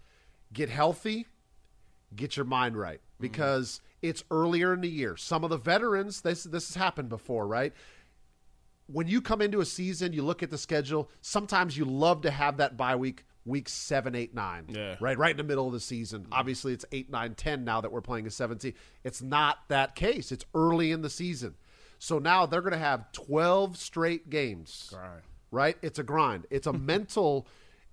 Get 0.52 0.68
healthy, 0.70 1.26
get 2.14 2.36
your 2.36 2.46
mind 2.46 2.76
right 2.76 2.98
mm-hmm. 3.00 3.22
because 3.22 3.80
it's 4.02 4.24
earlier 4.30 4.72
in 4.72 4.80
the 4.80 4.88
year. 4.88 5.16
Some 5.16 5.44
of 5.44 5.50
the 5.50 5.56
veterans, 5.58 6.20
this 6.22 6.44
this 6.44 6.68
has 6.68 6.76
happened 6.76 7.08
before, 7.08 7.46
right? 7.46 7.72
When 8.86 9.06
you 9.06 9.20
come 9.20 9.42
into 9.42 9.60
a 9.60 9.66
season, 9.66 10.14
you 10.14 10.22
look 10.22 10.42
at 10.42 10.50
the 10.50 10.56
schedule. 10.56 11.10
Sometimes 11.20 11.76
you 11.76 11.84
love 11.84 12.22
to 12.22 12.30
have 12.30 12.56
that 12.56 12.78
bye 12.78 12.96
week, 12.96 13.26
week 13.44 13.68
seven, 13.68 14.14
eight, 14.14 14.34
nine, 14.34 14.64
Yeah. 14.70 14.96
right, 14.98 15.18
right 15.18 15.32
in 15.32 15.36
the 15.36 15.42
middle 15.44 15.66
of 15.66 15.74
the 15.74 15.80
season. 15.80 16.22
Mm-hmm. 16.22 16.32
Obviously, 16.32 16.72
it's 16.72 16.86
eight, 16.92 17.10
nine, 17.10 17.34
ten 17.34 17.64
now 17.64 17.82
that 17.82 17.92
we're 17.92 18.00
playing 18.00 18.26
a 18.26 18.30
seventeen. 18.30 18.72
It's 19.04 19.20
not 19.20 19.58
that 19.68 19.94
case. 19.94 20.32
It's 20.32 20.46
early 20.54 20.90
in 20.90 21.02
the 21.02 21.10
season, 21.10 21.56
so 21.98 22.18
now 22.18 22.46
they're 22.46 22.62
going 22.62 22.72
to 22.72 22.78
have 22.78 23.12
twelve 23.12 23.76
straight 23.76 24.30
games 24.30 24.94
Right. 24.96 25.20
right? 25.50 25.76
It's 25.82 25.98
a 25.98 26.02
grind. 26.02 26.46
It's 26.48 26.66
a 26.66 26.72
mental 26.92 27.46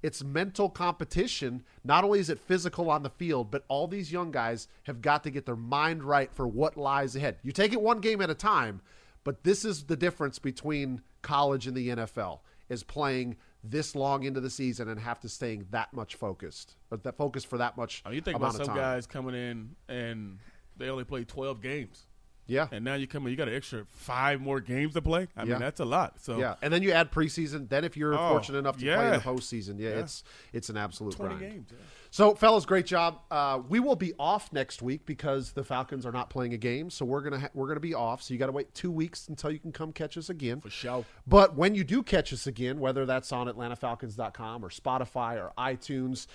it's 0.05 0.23
mental 0.23 0.69
competition. 0.69 1.63
Not 1.83 2.03
only 2.03 2.19
is 2.19 2.29
it 2.29 2.39
physical 2.39 2.91
on 2.91 3.01
the 3.01 3.09
field, 3.09 3.49
but 3.49 3.65
all 3.67 3.87
these 3.87 4.11
young 4.11 4.29
guys 4.29 4.67
have 4.83 5.01
got 5.01 5.23
to 5.23 5.31
get 5.31 5.47
their 5.47 5.55
mind 5.55 6.03
right 6.03 6.31
for 6.31 6.47
what 6.47 6.77
lies 6.77 7.15
ahead. 7.15 7.37
You 7.41 7.51
take 7.51 7.73
it 7.73 7.81
one 7.81 8.01
game 8.01 8.21
at 8.21 8.29
a 8.29 8.35
time, 8.35 8.81
but 9.23 9.43
this 9.43 9.65
is 9.65 9.85
the 9.85 9.95
difference 9.95 10.37
between 10.37 11.01
college 11.23 11.65
and 11.65 11.75
the 11.75 11.89
NFL 11.89 12.41
is 12.69 12.83
playing 12.83 13.37
this 13.63 13.95
long 13.95 14.21
into 14.23 14.39
the 14.39 14.49
season 14.51 14.89
and 14.89 14.99
have 14.99 15.19
to 15.21 15.29
staying 15.29 15.65
that 15.71 15.91
much 15.91 16.13
focused. 16.13 16.75
But 16.91 17.03
that 17.03 17.17
focus 17.17 17.43
for 17.43 17.57
that 17.57 17.75
much 17.75 18.03
I 18.05 18.09
mean, 18.09 18.17
you 18.17 18.21
think 18.21 18.37
about 18.37 18.53
some 18.53 18.75
guys 18.75 19.07
coming 19.07 19.33
in 19.33 19.75
and 19.89 20.37
they 20.77 20.89
only 20.89 21.03
play 21.03 21.23
12 21.23 21.63
games. 21.63 22.05
Yeah. 22.47 22.67
And 22.71 22.85
now 22.85 22.93
you 22.93 23.07
come 23.07 23.25
in, 23.25 23.31
you 23.31 23.37
got 23.37 23.47
an 23.47 23.55
extra 23.55 23.85
five 23.91 24.39
more 24.39 24.59
games 24.59 24.93
to 24.93 25.01
play. 25.01 25.27
I 25.35 25.43
Yeah. 25.43 25.51
mean, 25.53 25.59
that's 25.59 25.79
a 25.79 25.85
lot. 25.85 26.21
So 26.21 26.37
yeah, 26.37 26.55
and 26.61 26.71
then 26.71 26.83
you 26.83 26.91
add 26.91 27.11
preseason. 27.11 27.69
Then 27.69 27.83
if 27.83 27.97
you're 27.97 28.13
Oh, 28.13 28.29
fortunate 28.29 28.59
enough 28.59 28.77
to 28.77 28.85
play 28.85 29.05
in 29.07 29.11
the 29.13 29.17
postseason, 29.19 29.79
yeah, 29.79 29.89
it's 30.01 30.23
it's 30.53 30.69
an 30.69 30.77
absolute 30.77 31.13
20 31.15 31.35
grind. 31.37 31.51
games. 31.53 31.67
Yeah. 31.71 31.77
So, 32.11 32.33
fellas, 32.33 32.65
great 32.65 32.85
job. 32.85 33.19
Uh, 33.29 33.59
we 33.67 33.81
will 33.81 33.97
be 33.97 34.13
off 34.17 34.53
next 34.53 34.81
week 34.81 35.05
because 35.05 35.51
the 35.51 35.63
Falcons 35.65 36.05
are 36.05 36.13
not 36.13 36.29
playing 36.29 36.53
a 36.53 36.57
game, 36.57 36.89
so 36.89 37.03
we're 37.03 37.21
gonna 37.21 37.39
ha- 37.39 37.49
we're 37.53 37.67
gonna 37.67 37.79
be 37.81 37.93
off. 37.93 38.21
So 38.21 38.33
you 38.33 38.39
got 38.39 38.45
to 38.45 38.53
wait 38.53 38.73
two 38.73 38.91
weeks 38.91 39.27
until 39.27 39.51
you 39.51 39.59
can 39.59 39.73
come 39.73 39.91
catch 39.91 40.17
us 40.17 40.29
again. 40.29 40.61
For 40.61 40.69
sure. 40.69 41.03
But 41.27 41.55
when 41.55 41.75
you 41.75 41.83
do 41.83 42.03
catch 42.03 42.31
us 42.31 42.47
again, 42.47 42.79
whether 42.79 43.05
that's 43.05 43.31
on 43.33 43.47
AtlantaFalcons.com 43.47 44.63
or 44.63 44.69
Spotify 44.69 45.35
or 45.35 45.51
iTunes, 45.57 46.27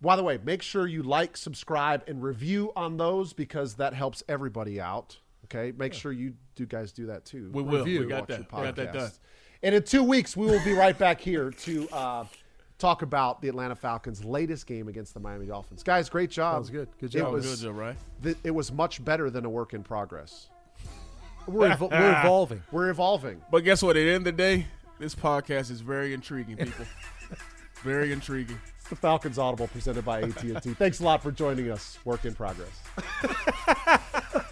by 0.00 0.16
the 0.16 0.22
way, 0.22 0.38
make 0.42 0.62
sure 0.62 0.86
you 0.86 1.02
like, 1.02 1.36
subscribe, 1.36 2.02
and 2.06 2.22
review 2.22 2.72
on 2.76 2.96
those 2.96 3.32
because 3.32 3.74
that 3.74 3.92
helps 3.94 4.22
everybody 4.28 4.80
out. 4.80 5.18
Okay, 5.46 5.72
make 5.76 5.92
sure 5.94 6.12
you 6.12 6.34
do 6.54 6.66
guys 6.66 6.92
do 6.92 7.06
that 7.06 7.24
too. 7.24 7.50
We 7.52 7.62
will. 7.62 7.78
Review. 7.80 8.00
We 8.00 8.06
got 8.06 8.20
Watch 8.20 8.28
that. 8.28 8.50
your 8.52 8.60
We 8.60 8.66
got 8.66 8.76
that 8.76 8.88
podcast. 8.92 8.92
done. 8.94 9.10
And 9.62 9.74
in 9.74 9.82
two 9.82 10.02
weeks, 10.02 10.36
we 10.36 10.46
will 10.46 10.62
be 10.64 10.72
right 10.74 10.96
back 10.98 11.20
here 11.20 11.50
to 11.50 11.88
uh, 11.90 12.24
talk 12.78 13.02
about 13.02 13.40
the 13.40 13.48
Atlanta 13.48 13.74
Falcons' 13.74 14.24
latest 14.24 14.66
game 14.66 14.86
against 14.88 15.14
the 15.14 15.20
Miami 15.20 15.46
Dolphins. 15.46 15.82
Guys, 15.82 16.08
great 16.10 16.30
job. 16.30 16.56
Sounds 16.56 16.70
good. 16.70 16.88
Good 17.00 17.14
It 17.14 17.18
job. 17.18 17.32
was, 17.32 17.46
Good 17.60 17.66
job, 17.68 17.76
right? 17.76 17.96
th- 18.22 18.36
it 18.44 18.50
was 18.50 18.70
much 18.70 19.02
better 19.04 19.30
than 19.30 19.44
a 19.44 19.50
work 19.50 19.72
in 19.72 19.82
progress. 19.82 20.48
We're, 21.46 21.70
evol- 21.70 21.90
we're 21.90 22.20
evolving. 22.20 22.62
We're 22.72 22.90
evolving. 22.90 23.40
But 23.50 23.60
guess 23.64 23.82
what? 23.82 23.96
At 23.96 24.00
the 24.00 24.08
end 24.10 24.26
of 24.26 24.36
the 24.36 24.42
day, 24.42 24.66
this 24.98 25.14
podcast 25.14 25.70
is 25.70 25.80
very 25.80 26.12
intriguing, 26.12 26.56
people. 26.56 26.84
very 27.82 28.12
intriguing. 28.12 28.58
It's 28.78 28.88
the 28.90 28.96
Falcons 28.96 29.38
Audible 29.38 29.68
presented 29.68 30.04
by 30.04 30.22
AT&T. 30.22 30.52
Thanks 30.74 31.00
a 31.00 31.04
lot 31.04 31.22
for 31.22 31.32
joining 31.32 31.70
us. 31.70 31.98
Work 32.04 32.24
in 32.24 32.34
progress. 32.34 32.68